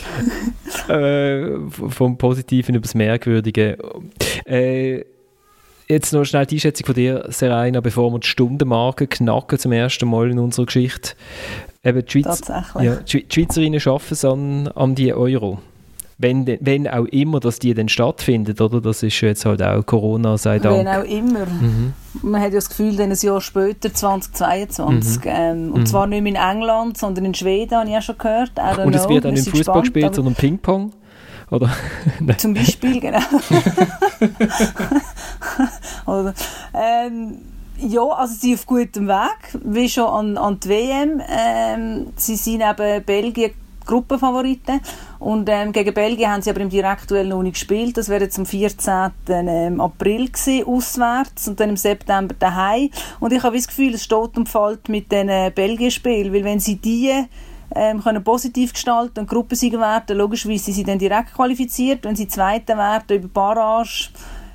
äh, 0.88 1.70
vom 1.70 2.16
Positiven 2.16 2.74
über 2.76 2.82
das 2.82 2.94
Merkwürdige. 2.94 3.78
Äh, 4.44 5.04
Jetzt 5.86 6.12
noch 6.12 6.24
schnell 6.24 6.46
die 6.46 6.56
Einschätzung 6.56 6.86
von 6.86 6.94
dir, 6.94 7.26
Serena, 7.28 7.80
bevor 7.80 8.10
wir 8.10 8.18
die 8.18 8.26
Stundenmarke 8.26 9.06
knacken 9.06 9.58
zum 9.58 9.72
ersten 9.72 10.08
Mal 10.08 10.30
in 10.30 10.38
unserer 10.38 10.66
Geschichte. 10.66 11.10
Eben 11.82 12.04
die, 12.04 12.22
Schweiz, 12.22 12.40
ja, 12.80 12.96
die 12.96 13.26
Schweizerinnen 13.30 13.78
schaffen 13.78 14.14
es 14.14 14.24
an, 14.24 14.68
an 14.68 14.94
die 14.94 15.12
Euro. 15.12 15.58
Wenn, 16.16 16.46
wenn 16.60 16.88
auch 16.88 17.06
immer, 17.06 17.40
dass 17.40 17.58
die 17.58 17.74
dann 17.74 17.88
stattfindet, 17.88 18.60
oder? 18.60 18.80
Das 18.80 19.02
ist 19.02 19.20
jetzt 19.20 19.44
halt 19.44 19.62
auch 19.62 19.84
Corona, 19.84 20.38
sei 20.38 20.58
Dank. 20.58 20.78
Wenn 20.78 20.88
auch 20.88 21.04
immer. 21.04 21.44
Mhm. 21.44 21.92
Man 22.22 22.40
hat 22.40 22.50
ja 22.50 22.58
das 22.58 22.68
Gefühl, 22.68 22.96
dann 22.96 23.10
ein 23.10 23.18
Jahr 23.20 23.40
später, 23.40 23.92
2022. 23.92 25.16
Mhm. 25.16 25.22
Ähm, 25.26 25.72
und 25.72 25.80
mhm. 25.80 25.86
zwar 25.86 26.06
nicht 26.06 26.22
mehr 26.22 26.32
in 26.32 26.56
England, 26.56 26.96
sondern 26.96 27.26
in 27.26 27.34
Schweden, 27.34 27.76
habe 27.76 27.90
ich 27.90 27.96
auch 27.96 28.02
schon 28.02 28.16
gehört. 28.16 28.52
Und 28.84 28.94
es 28.94 29.08
wird 29.08 29.26
auch 29.26 29.32
nicht 29.32 29.50
Fußball 29.50 29.80
gespielt, 29.80 30.14
sondern 30.14 30.34
Ping-Pong. 30.34 30.92
Oder? 31.50 31.70
Zum 32.38 32.54
Beispiel, 32.54 33.00
genau. 33.00 33.20
Oder, 36.06 36.34
ähm, 36.74 37.38
ja, 37.78 38.02
also 38.02 38.34
sie 38.34 38.48
sind 38.48 38.58
auf 38.58 38.66
gutem 38.66 39.08
Weg, 39.08 39.60
wie 39.64 39.88
schon 39.88 40.04
an, 40.04 40.38
an 40.38 40.60
die 40.60 40.68
WM. 40.68 41.22
Ähm, 41.28 42.06
sie 42.16 42.36
sind 42.36 42.62
eben 42.62 43.04
Belgien 43.04 43.52
Gruppenfavoriten. 43.86 44.80
Und 45.18 45.48
ähm, 45.50 45.72
gegen 45.72 45.94
Belgien 45.94 46.30
haben 46.30 46.42
sie 46.42 46.50
aber 46.50 46.60
im 46.60 46.70
Direktduell 46.70 47.26
noch 47.26 47.42
nicht 47.42 47.54
gespielt. 47.54 47.96
Das 47.96 48.08
wäre 48.08 48.28
zum 48.28 48.46
14. 48.46 49.10
Ähm, 49.28 49.80
April 49.80 50.28
gewesen, 50.30 50.66
auswärts 50.66 51.48
und 51.48 51.60
dann 51.60 51.70
im 51.70 51.76
September 51.76 52.34
daheim. 52.38 52.90
Und 53.20 53.32
ich 53.32 53.42
habe 53.42 53.56
das 53.56 53.68
Gefühl, 53.68 53.94
es 53.94 54.04
steht 54.04 54.36
und 54.36 54.48
fällt 54.48 54.88
mit 54.88 55.12
den 55.12 55.52
Belgien-Spielen, 55.52 56.32
weil 56.32 56.44
wenn 56.44 56.60
sie 56.60 56.76
die 56.76 57.12
ähm, 57.74 58.02
können 58.02 58.22
positiv 58.22 58.72
gestalten 58.72 59.20
und 59.20 59.28
Gruppensieger 59.28 59.80
werden, 59.80 60.16
logischerweise 60.16 60.64
sind 60.64 60.74
sie 60.74 60.84
dann 60.84 60.98
direkt 60.98 61.34
qualifiziert. 61.34 62.04
Wenn 62.04 62.16
sie 62.16 62.28
Zweiter 62.28 62.76
werden 62.76 63.18
über 63.18 63.28
Barrage, 63.28 64.10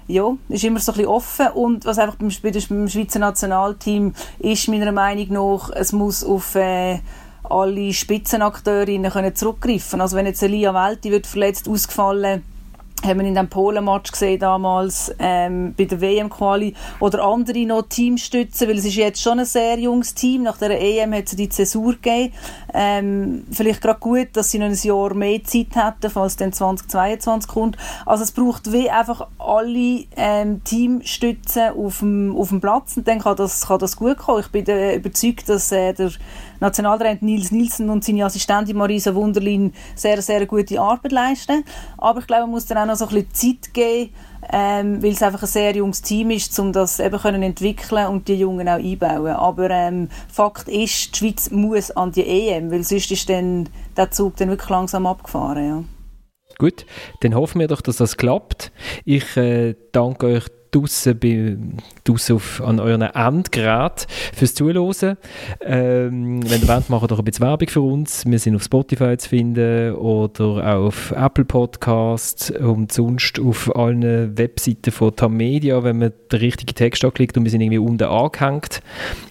ja, 0.08 0.36
ist 0.50 0.64
immer 0.64 0.80
so 0.80 0.92
ein 0.92 0.98
bisschen 0.98 1.10
offen. 1.10 1.48
Und 1.54 1.86
was 1.86 2.00
einfach 2.00 2.16
beim, 2.16 2.32
beim 2.42 2.88
Schweizer 2.90 3.20
Nationalteam 3.20 4.14
ist, 4.40 4.68
meiner 4.68 4.92
Meinung 4.92 5.28
nach, 5.30 5.70
es 5.72 5.92
muss 5.92 6.24
auf 6.24 6.56
äh, 6.56 7.00
alle 7.44 7.94
Spitzenakteurinnen 7.94 9.12
können 9.12 9.36
zurückgreifen. 9.36 10.02
Also 10.02 10.18
wenn 10.18 10.26
jetzt 10.26 10.44
Elia 10.44 10.74
Welti 10.74 11.12
wird 11.12 11.28
verletzt 11.28 11.68
ausgefallen 11.68 12.44
haben 13.04 13.20
wir 13.20 13.28
in 13.28 13.36
dem 13.36 13.50
Polen-Match 13.50 14.12
gesehen 14.12 14.40
damals 14.40 15.14
ähm, 15.20 15.74
bei 15.78 15.86
der 15.86 16.02
WM-Quali 16.02 16.74
oder 17.00 17.24
andere 17.24 17.66
noch 17.66 17.84
Teams 17.84 18.22
stützen, 18.22 18.68
weil 18.68 18.78
es 18.78 18.86
ist 18.86 18.96
jetzt 18.96 19.22
schon 19.22 19.40
ein 19.40 19.46
sehr 19.46 19.80
junges 19.80 20.14
Team. 20.14 20.44
Nach 20.44 20.58
der 20.58 20.80
EM 20.80 21.14
hat 21.14 21.28
es 21.28 21.36
die 21.36 21.50
Zäsur 21.50 21.94
gegeben. 21.94 22.34
Ähm, 22.74 23.46
vielleicht 23.52 23.82
gerade 23.82 24.00
gut, 24.00 24.30
dass 24.34 24.52
sie 24.52 24.60
noch 24.60 24.68
ein 24.68 24.74
Jahr 24.74 25.14
mehr 25.14 25.44
Zeit 25.44 25.76
hätten, 25.76 26.10
falls 26.10 26.36
dann 26.36 26.54
2022 26.54 27.50
kommt. 27.50 27.78
Also 28.06 28.24
es 28.24 28.32
braucht 28.32 28.72
wie 28.72 28.90
einfach 28.90 29.28
alle 29.38 30.06
ähm, 30.16 30.64
Teamstützen 30.64 31.70
auf 31.70 32.00
dem, 32.00 32.36
auf 32.36 32.50
dem 32.50 32.62
Platz 32.62 32.98
und 32.98 33.08
dann 33.08 33.20
kann 33.20 33.38
das, 33.38 33.68
kann 33.68 33.80
das 33.80 33.96
gut 33.96 34.18
kommen. 34.18 34.42
Ich 34.42 34.52
bin 34.52 34.66
überzeugt, 34.66 35.48
dass 35.50 35.72
äh, 35.72 35.94
der 35.94 36.12
Nationaltrainer 36.60 37.20
Nils 37.22 37.52
Nielsen 37.52 37.90
und 37.90 38.04
seine 38.04 38.26
Assistentin 38.26 38.78
Marisa 38.78 39.14
Wunderlin 39.16 39.74
sehr, 39.96 40.22
sehr 40.22 40.46
gute 40.46 40.80
Arbeit 40.80 41.12
leisten. 41.12 41.64
Aber 41.98 42.20
ich 42.20 42.28
glaube, 42.28 42.44
man 42.44 42.52
muss 42.52 42.66
dann 42.66 42.78
auch 42.78 42.86
noch 42.86 42.96
so 42.96 43.08
ein 43.08 43.26
bisschen 43.26 43.60
Zeit 43.62 43.74
geben, 43.74 44.14
ähm, 44.52 45.02
weil 45.04 45.12
es 45.12 45.24
einfach 45.24 45.44
ein 45.44 45.48
sehr 45.48 45.76
junges 45.76 46.02
Team 46.02 46.32
ist, 46.32 46.58
um 46.60 46.74
das 46.74 47.00
eben 47.00 47.20
können 47.20 47.44
entwickeln 47.44 48.08
und 48.08 48.28
die 48.28 48.36
Jungen 48.36 48.68
auch 48.68 48.80
einbauen. 48.80 49.36
Aber 49.36 49.70
ähm, 49.70 50.10
Fakt 50.32 50.68
ist, 50.68 51.16
die 51.16 51.18
Schweiz 51.18 51.52
muss 51.52 51.92
an 51.92 52.12
die 52.12 52.26
EM, 52.26 52.72
weil 52.72 52.84
sonst 52.84 53.12
ist 53.12 53.30
dann 53.30 53.70
der 53.98 54.12
Zug 54.12 54.38
dann 54.38 54.50
wirklich 54.50 54.70
langsam 54.70 55.06
abgefahren. 55.06 55.68
Ja. 55.68 55.84
Gut, 56.58 56.86
dann 57.22 57.36
hoffen 57.36 57.60
wir 57.60 57.68
doch, 57.68 57.82
dass 57.82 57.98
das 57.98 58.18
klappt. 58.18 58.72
Ich 59.06 59.38
äh, 59.38 59.76
danke 59.92 60.26
euch 60.26 60.46
draussen, 60.72 61.78
draussen 62.04 62.36
auf, 62.36 62.62
an 62.62 62.80
euren 62.80 63.02
Endgeräten 63.02 64.08
fürs 64.34 64.54
Zuhören. 64.54 65.18
Ähm, 65.62 66.50
wenn 66.50 66.62
ihr 66.62 66.68
wollt, 66.68 66.90
macht 66.90 67.12
doch 67.12 67.20
ein 67.20 67.26
bisschen 67.26 67.46
Werbung 67.46 67.68
für 67.70 67.82
uns. 67.82 68.26
Wir 68.26 68.40
sind 68.40 68.56
auf 68.56 68.64
Spotify 68.64 69.18
zu 69.18 69.30
finden 69.30 69.94
oder 69.96 70.78
auf 70.78 71.12
Apple 71.12 71.46
Podcasts 71.46 72.52
und 72.52 72.92
sonst 72.92 73.40
auf 73.40 73.76
allen 73.76 74.38
Webseiten 74.38 74.92
von 74.92 75.16
Tamedia, 75.16 75.84
wenn 75.84 76.00
man 76.00 76.14
den 76.32 76.40
richtigen 76.40 76.76
Text 76.76 77.04
anklickt 77.04 77.38
und 77.38 77.44
wir 77.44 77.52
sind 77.52 77.62
irgendwie 77.62 77.80
unten 77.80 78.04
angehängt 78.04 78.82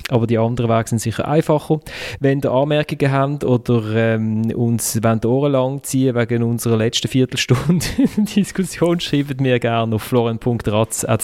aber 0.09 0.27
die 0.27 0.39
anderen 0.39 0.71
Wege 0.71 0.89
sind 0.89 1.01
sicher 1.01 1.29
einfacher. 1.29 1.81
Wenn 2.21 2.41
ihr 2.41 2.51
Anmerkungen 2.51 3.13
habt 3.13 3.45
oder 3.45 3.95
ähm, 3.95 4.51
uns 4.55 5.03
wollt 5.03 5.27
Ohren 5.27 5.53
lang 5.53 5.83
ziehen 5.83 6.15
wegen 6.15 6.43
unserer 6.43 6.77
letzten 6.77 7.09
Viertelstunde 7.09 7.85
Diskussion, 8.17 9.01
schreibt 9.01 9.41
mir 9.41 9.61
gerne 9.61 9.95
auf 9.95 10.03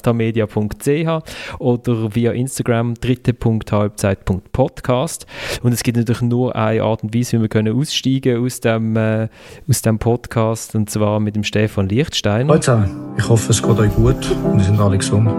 florian.ratz.tamedia.ch 0.04 1.22
oder 1.58 2.14
via 2.14 2.32
Instagram 2.32 2.94
dritte.halbzeit.podcast 2.94 5.26
und 5.62 5.72
es 5.72 5.82
gibt 5.82 5.96
natürlich 5.96 6.20
nur 6.22 6.54
eine 6.54 6.82
Art 6.82 7.02
und 7.02 7.14
Weise, 7.14 7.38
wie 7.38 7.42
wir 7.42 7.48
können 7.48 7.78
aussteigen 7.78 8.44
aus 8.44 8.60
dem, 8.60 8.96
äh, 8.96 9.28
aus 9.68 9.80
dem 9.82 9.98
Podcast 9.98 10.74
und 10.74 10.88
zwar 10.90 11.20
mit 11.20 11.36
dem 11.36 11.44
Stefan 11.44 11.88
Lichtsteiner. 11.88 12.50
Hallo 12.50 12.60
zusammen, 12.60 13.14
ich 13.16 13.28
hoffe 13.28 13.50
es 13.50 13.62
geht 13.62 13.78
euch 13.78 13.94
gut 13.94 14.30
und 14.44 14.58
wir 14.58 14.64
sind 14.64 14.80
alle 14.80 14.98
gesund. 14.98 15.30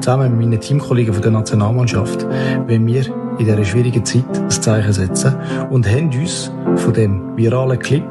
Zusammen 0.00 0.36
mit 0.36 0.46
meinen 0.46 0.60
Teamkollegen 0.60 1.14
von 1.14 1.22
der 1.22 1.32
Nationalmannschaft, 1.32 2.26
wenn 2.66 2.86
wir 2.86 3.06
in 3.38 3.46
dieser 3.46 3.64
schwierigen 3.64 4.04
Zeit 4.04 4.26
das 4.32 4.60
Zeichen 4.60 4.92
setzen 4.92 5.34
und 5.70 5.88
haben 5.88 6.10
uns 6.10 6.52
von 6.76 6.92
dem 6.92 7.34
viralen 7.36 7.78
Clip 7.78 8.04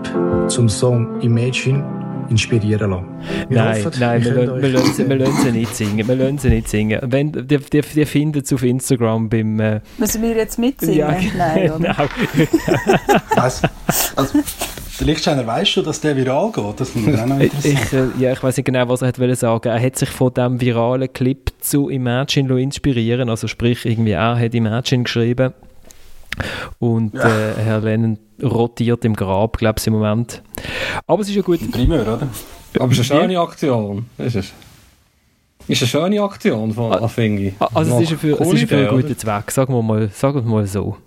zum 0.47 0.67
Song 0.67 1.21
Imagine 1.21 2.00
inspirieren 2.31 2.89
lassen. 2.89 3.05
Wir 3.49 3.57
nein, 3.57 3.85
hoffen, 3.85 3.99
nein, 3.99 4.23
wir, 4.23 4.35
wir, 4.35 4.61
wir, 4.61 4.69
lassen, 4.69 5.09
wir 5.09 5.15
lassen 5.17 5.41
sie 5.43 5.51
nicht 5.51 5.75
singen. 5.75 6.07
Wir 6.07 6.15
lassen 6.15 6.37
sie 6.39 6.49
nicht 6.49 6.67
singen. 6.67 6.99
Wenn, 7.03 7.31
die, 7.31 7.57
die, 7.57 7.81
die 7.81 8.05
findet 8.05 8.45
es 8.45 8.53
auf 8.53 8.63
Instagram 8.63 9.29
beim... 9.29 9.59
Äh, 9.59 9.81
Müssen 9.97 10.21
wir 10.21 10.35
jetzt 10.35 10.57
mitsingen? 10.57 10.95
Ja, 10.95 11.15
nein, 11.37 11.71
oder? 11.71 11.77
Genau. 11.77 12.47
also, 13.35 13.67
also, 14.15 14.39
der 14.99 15.07
Lichtsteiner, 15.07 15.45
weißt 15.45 15.77
du, 15.77 15.81
dass 15.81 15.99
der 15.99 16.15
viral 16.15 16.51
geht? 16.51 16.79
Das 16.79 16.95
muss 16.95 17.19
auch 17.19 17.25
noch 17.25 17.39
interessieren. 17.39 17.79
Ich, 17.83 17.93
äh, 17.93 18.23
ja, 18.23 18.33
ich 18.33 18.41
weiß 18.41 18.57
nicht 18.57 18.65
genau, 18.65 18.87
was 18.87 19.01
er 19.01 19.09
hat 19.09 19.37
sagen 19.37 19.69
Er 19.69 19.81
hat 19.81 19.97
sich 19.97 20.09
von 20.09 20.33
diesem 20.33 20.61
viralen 20.61 21.11
Clip 21.11 21.51
zu 21.59 21.89
Imagine 21.89 22.61
inspirieren 22.61 23.29
Also 23.29 23.47
sprich, 23.47 23.85
irgendwie 23.85 24.11
er 24.11 24.39
hat 24.39 24.53
Imagine 24.53 25.03
geschrieben. 25.03 25.53
Und 26.79 27.13
ja. 27.13 27.27
äh, 27.27 27.53
Herr 27.57 27.81
Lennon 27.81 28.17
rotiert 28.41 29.05
im 29.05 29.15
Grab, 29.15 29.57
glaube 29.57 29.79
ich, 29.79 29.87
im 29.87 29.93
Moment. 29.93 30.41
Aber 31.07 31.21
es 31.21 31.29
ist 31.29 31.35
ja 31.35 31.41
gut. 31.41 31.59
Primär, 31.71 32.01
oder? 32.01 32.27
Aber 32.79 32.91
es 32.91 32.99
ist 32.99 33.11
eine 33.11 33.21
schöne 33.21 33.39
Aktion. 33.39 34.05
Ist 34.17 34.35
es? 34.35 34.53
Ist 35.67 35.81
eine 35.81 35.87
schöne 35.87 36.21
Aktion 36.21 36.73
von 36.73 36.93
Affingi. 36.93 37.53
Also 37.59 37.99
es 37.99 38.11
ist 38.11 38.19
für, 38.19 38.39
es 38.39 38.53
ist 38.53 38.67
für 38.67 38.77
einen 38.77 38.89
guten 38.89 39.17
Zweck, 39.17 39.51
sagen 39.51 39.73
wir 39.73 39.81
mal, 39.81 40.09
sagen 40.09 40.43
wir 40.43 40.51
mal 40.51 40.65
so. 40.67 40.97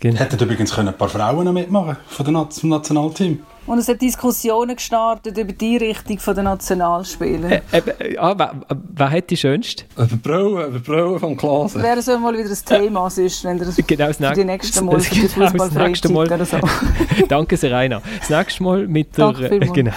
Genau. 0.00 0.18
Hätten 0.18 0.38
übrigens 0.38 0.74
können 0.74 0.88
ein 0.88 0.96
paar 0.96 1.08
Frauen 1.08 1.44
noch 1.44 1.52
mitmachen 1.52 1.96
von 2.06 2.26
dem 2.26 2.34
Nationalteam. 2.70 3.40
Und 3.66 3.78
es 3.78 3.88
hat 3.88 4.00
Diskussionen 4.00 4.74
gestartet 4.74 5.36
über 5.36 5.52
die 5.52 5.76
Richtung 5.76 6.18
der 6.34 6.42
Nationalspieler. 6.42 7.52
Äh, 7.70 7.82
äh, 8.00 8.18
ah, 8.18 8.34
wer, 8.36 8.54
wer 8.68 9.10
hat 9.10 9.30
die 9.30 9.36
schönste? 9.36 9.84
Über 9.96 10.16
Brauen, 10.16 10.74
über 10.74 10.78
Brauen 10.80 11.20
vom 11.20 11.36
Klasen. 11.36 11.82
Wäre 11.82 12.02
so 12.02 12.18
mal 12.18 12.32
wieder 12.36 12.50
ein 12.50 12.58
Thema 12.64 13.10
sonst, 13.10 13.44
wenn 13.44 13.58
das 13.58 13.76
genau, 13.86 14.06
das 14.06 14.16
für 14.16 14.32
die 14.32 14.44
nächste 14.44 14.82
Mal 14.82 14.98
für 15.00 15.14
die 15.14 15.20
genau, 15.20 15.50
Fußballfreizeit 15.50 16.32
oder 16.32 16.44
so. 16.44 16.58
Danke, 17.28 17.56
Serena. 17.56 18.02
Das 18.18 18.30
nächste 18.30 18.62
Mal 18.62 18.88
mit 18.88 19.16
der, 19.16 19.38
äh, 19.38 19.58
genau, 19.60 19.92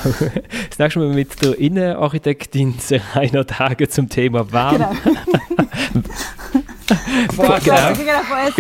das 0.70 0.78
nächste 0.78 1.00
Mal 1.00 1.10
mit 1.10 1.42
der 1.42 1.58
Innenarchitektin 1.58 2.76
Serena 2.78 3.44
Tage 3.44 3.88
zum 3.88 4.10
Thema 4.10 4.52
Warm. 4.52 4.86
Genau. 5.94 6.04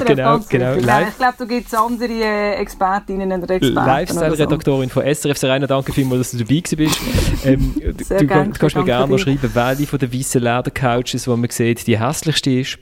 Genau. 0.05 0.39
genau, 0.49 0.75
genau. 0.75 1.01
Ich 1.07 1.17
glaube, 1.17 1.33
da 1.37 1.45
gibt 1.45 1.67
es 1.67 1.73
andere 1.73 2.11
äh, 2.11 2.53
Expertinnen 2.55 3.31
und 3.31 3.49
Experten. 3.49 3.73
Lifestyle-Redaktorin 3.73 4.89
von 4.89 5.03
SRF. 5.03 5.37
Serena, 5.37 5.67
danke 5.67 5.93
vielmals, 5.93 6.31
dass 6.31 6.39
du 6.39 6.45
dabei 6.45 6.61
bist. 6.75 6.99
Ähm, 7.45 7.73
du, 7.75 8.25
gern, 8.25 8.53
kannst 8.53 8.75
mir 8.75 8.85
gerne 8.85 9.11
noch 9.11 9.17
schreiben, 9.17 9.49
welche 9.53 9.87
von 9.87 9.99
den 9.99 10.13
weißen 10.13 10.41
Ledercouches, 10.41 11.23
die 11.23 11.29
man 11.29 11.49
sieht, 11.49 11.85
die 11.87 11.99
hässlichste 11.99 12.51
ist. 12.51 12.77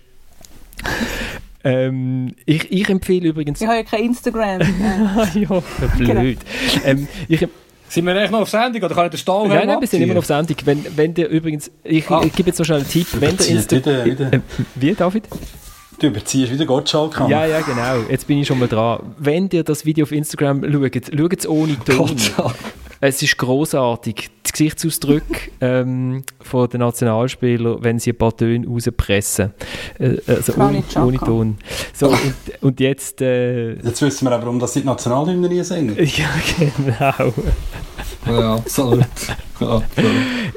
Ähm, 1.64 2.34
ich, 2.46 2.72
ich 2.72 2.90
empfehle 2.90 3.30
übrigens... 3.30 3.62
Ich 3.62 3.68
habe 3.68 3.78
ja 3.78 3.84
kein 3.84 4.06
Instagram. 4.06 4.62
ja, 5.34 5.64
blöd. 5.98 5.98
Genau. 5.98 6.38
Ähm, 6.86 7.08
ich, 7.28 7.48
sind 7.92 8.06
wir 8.06 8.16
eigentlich 8.16 8.32
noch 8.32 8.42
auf 8.42 8.50
Sendung 8.50 8.84
oder 8.84 8.96
kann 8.96 9.06
ich 9.06 9.12
den 9.12 9.18
Stahl 9.18 9.48
Nein, 9.48 9.68
nein, 9.68 9.82
wir 9.82 9.88
sind 9.88 10.02
immer 10.02 10.14
noch 10.14 10.20
auf 10.20 10.26
Sendung. 10.26 10.56
Wenn, 10.64 10.86
wenn 10.96 11.14
der 11.14 11.30
übrigens, 11.30 11.70
ich, 11.84 12.10
ah. 12.10 12.22
ich 12.26 12.34
gebe 12.34 12.50
jetzt 12.50 12.60
noch 12.60 12.66
schnell 12.66 12.80
einen 12.80 12.90
Tipp. 12.90 13.08
Wenn 13.20 13.36
der 13.36 13.48
Insta 13.50 13.76
wieder, 13.76 14.06
wieder. 14.06 14.34
Äh, 14.34 14.40
wie, 14.76 14.94
David? 14.94 15.28
Du 16.00 16.08
überziehst 16.08 16.52
wieder 16.52 16.66
Gottschalk. 16.66 17.22
Ja, 17.28 17.46
ja, 17.46 17.60
genau. 17.62 18.10
Jetzt 18.10 18.28
bin 18.28 18.40
ich 18.40 18.48
schon 18.48 18.60
mal 18.60 18.68
dran. 18.68 19.14
Wenn 19.18 19.50
ihr 19.52 19.64
das 19.64 19.86
Video 19.86 20.04
auf 20.04 20.12
Instagram 20.12 20.64
schaut, 20.64 21.12
schaut 21.16 21.40
es 21.40 21.48
ohne 21.48 21.78
Ton. 21.80 22.16
Es 23.04 23.24
ist 23.24 23.36
großartig. 23.36 24.30
Die 24.46 24.52
Gesichtsausdrücke 24.52 25.50
ähm, 25.62 26.24
von 26.40 26.70
den 26.70 26.82
Nationalspielern, 26.82 27.84
wenn 27.84 27.98
sie 27.98 28.12
ein 28.12 28.18
paar 28.18 28.38
Töne 28.38 28.68
rauspressen. 28.68 29.54
Äh, 29.98 30.18
also 30.28 30.54
ohne, 30.54 30.84
ohne, 30.96 31.18
Ton. 31.18 31.58
So, 31.94 32.10
und, 32.10 32.36
und 32.62 32.80
jetzt... 32.80 33.22
Äh, 33.22 33.74
jetzt 33.82 34.04
wissen 34.04 34.28
wir 34.28 34.34
aber, 34.34 34.44
warum 34.44 34.60
das 34.60 34.74
die 34.74 34.84
Nationalhymne 34.84 35.50
nie 35.50 35.64
singen. 35.64 35.98
ja, 35.98 36.30
genau. 36.60 37.34
ja, 38.28 38.56
absolut. 38.56 39.06
Ja, 39.60 39.82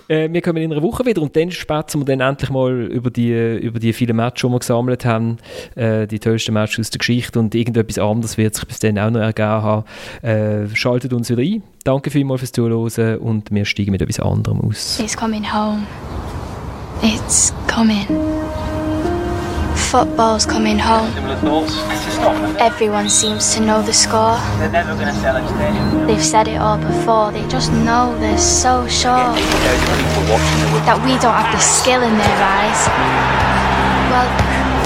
äh, 0.08 0.30
wir 0.30 0.42
kommen 0.42 0.62
in 0.62 0.72
einer 0.72 0.82
Woche 0.82 1.06
wieder 1.06 1.22
und 1.22 1.34
dann 1.36 1.50
spätzen 1.50 2.00
wir 2.00 2.04
dann 2.04 2.20
endlich 2.20 2.50
mal 2.50 2.84
über 2.84 3.10
die, 3.10 3.32
über 3.58 3.78
die 3.78 3.94
vielen 3.94 4.16
Matches, 4.16 4.42
die 4.42 4.52
wir 4.52 4.58
gesammelt 4.58 5.06
haben, 5.06 5.38
äh, 5.76 6.06
die 6.06 6.18
tollsten 6.18 6.52
Matches 6.52 6.80
aus 6.80 6.90
der 6.90 6.98
Geschichte 6.98 7.38
und 7.38 7.54
irgendetwas 7.54 7.98
anderes 7.98 8.36
wird 8.36 8.54
sich 8.54 8.66
bis 8.66 8.80
dann 8.80 8.98
auch 8.98 9.10
noch 9.10 9.20
ergeben 9.20 9.48
haben. 9.48 9.84
Äh, 10.22 10.74
schaltet 10.74 11.14
uns 11.14 11.30
wieder 11.30 11.42
ein. 11.42 11.62
Danke 11.84 12.10
vielmals 12.10 12.40
fürs 12.40 12.52
Zuhören 12.52 13.18
und 13.18 13.50
wir 13.50 13.66
steigen 13.66 13.90
mit 13.90 14.00
etwas 14.00 14.18
anderem 14.18 14.58
aus. 14.62 14.98
It's 14.98 15.14
coming 15.14 15.44
home. 15.44 15.86
It's 17.02 17.52
coming. 17.66 18.06
Football's 19.74 20.46
coming 20.48 20.78
home. 20.78 21.10
Everyone 22.58 23.10
seems 23.10 23.54
to 23.54 23.60
know 23.60 23.82
the 23.82 23.92
score. 23.92 24.38
They've 26.06 26.24
said 26.24 26.48
it 26.48 26.58
all 26.58 26.78
before, 26.78 27.30
they 27.32 27.46
just 27.50 27.70
know 27.70 28.16
they're 28.18 28.38
so 28.38 28.88
sure 28.88 29.34
that 30.86 30.98
we 31.04 31.18
don't 31.20 31.36
have 31.36 31.52
the 31.52 31.60
skill 31.60 32.00
in 32.00 32.16
their 32.16 32.38
eyes. 32.40 32.88
Well, 34.08 34.28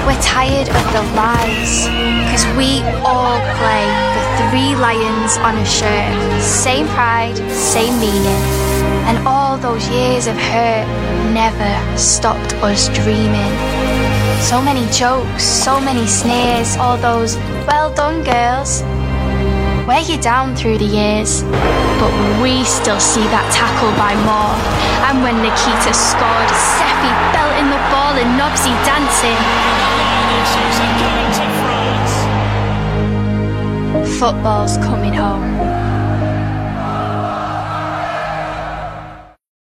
we're 0.05 0.21
tired 0.21 0.67
of 0.67 0.83
the 0.91 1.01
lies, 1.15 1.87
cause 2.29 2.45
we 2.57 2.83
all 3.07 3.39
play 3.55 3.87
the 3.87 4.28
three 4.47 4.75
lions 4.75 5.37
on 5.37 5.57
a 5.57 5.65
shirt. 5.65 6.41
Same 6.41 6.87
pride, 6.87 7.37
same 7.51 7.99
meaning. 7.99 8.41
And 9.09 9.17
all 9.27 9.57
those 9.57 9.87
years 9.89 10.27
of 10.27 10.37
hurt 10.37 10.87
never 11.33 11.97
stopped 11.97 12.53
us 12.63 12.87
dreaming. 12.89 13.53
So 14.39 14.61
many 14.61 14.87
jokes, 14.91 15.43
so 15.43 15.81
many 15.81 16.07
sneers, 16.07 16.77
all 16.77 16.97
those 16.97 17.35
well 17.67 17.93
done 17.93 18.23
girls. 18.23 18.81
Wear 19.85 20.01
you 20.01 20.17
down 20.21 20.55
through 20.55 20.77
the 20.77 20.85
years, 20.85 21.43
but 21.99 22.13
we 22.41 22.63
still 22.63 22.99
see 22.99 23.25
that 23.33 23.45
tackle 23.51 23.91
by 23.99 24.13
more. 24.23 24.55
And 25.09 25.21
when 25.25 25.41
Nikita 25.43 25.91
scored, 25.91 26.51
Seppi 26.77 27.11
belting 27.35 27.69
the 27.73 27.81
ball 27.91 28.13
and 28.15 28.39
Nobsy 28.39 28.71
dancing. 28.85 29.39
Football's 34.19 34.75
coming 34.79 35.13
home. 35.13 35.88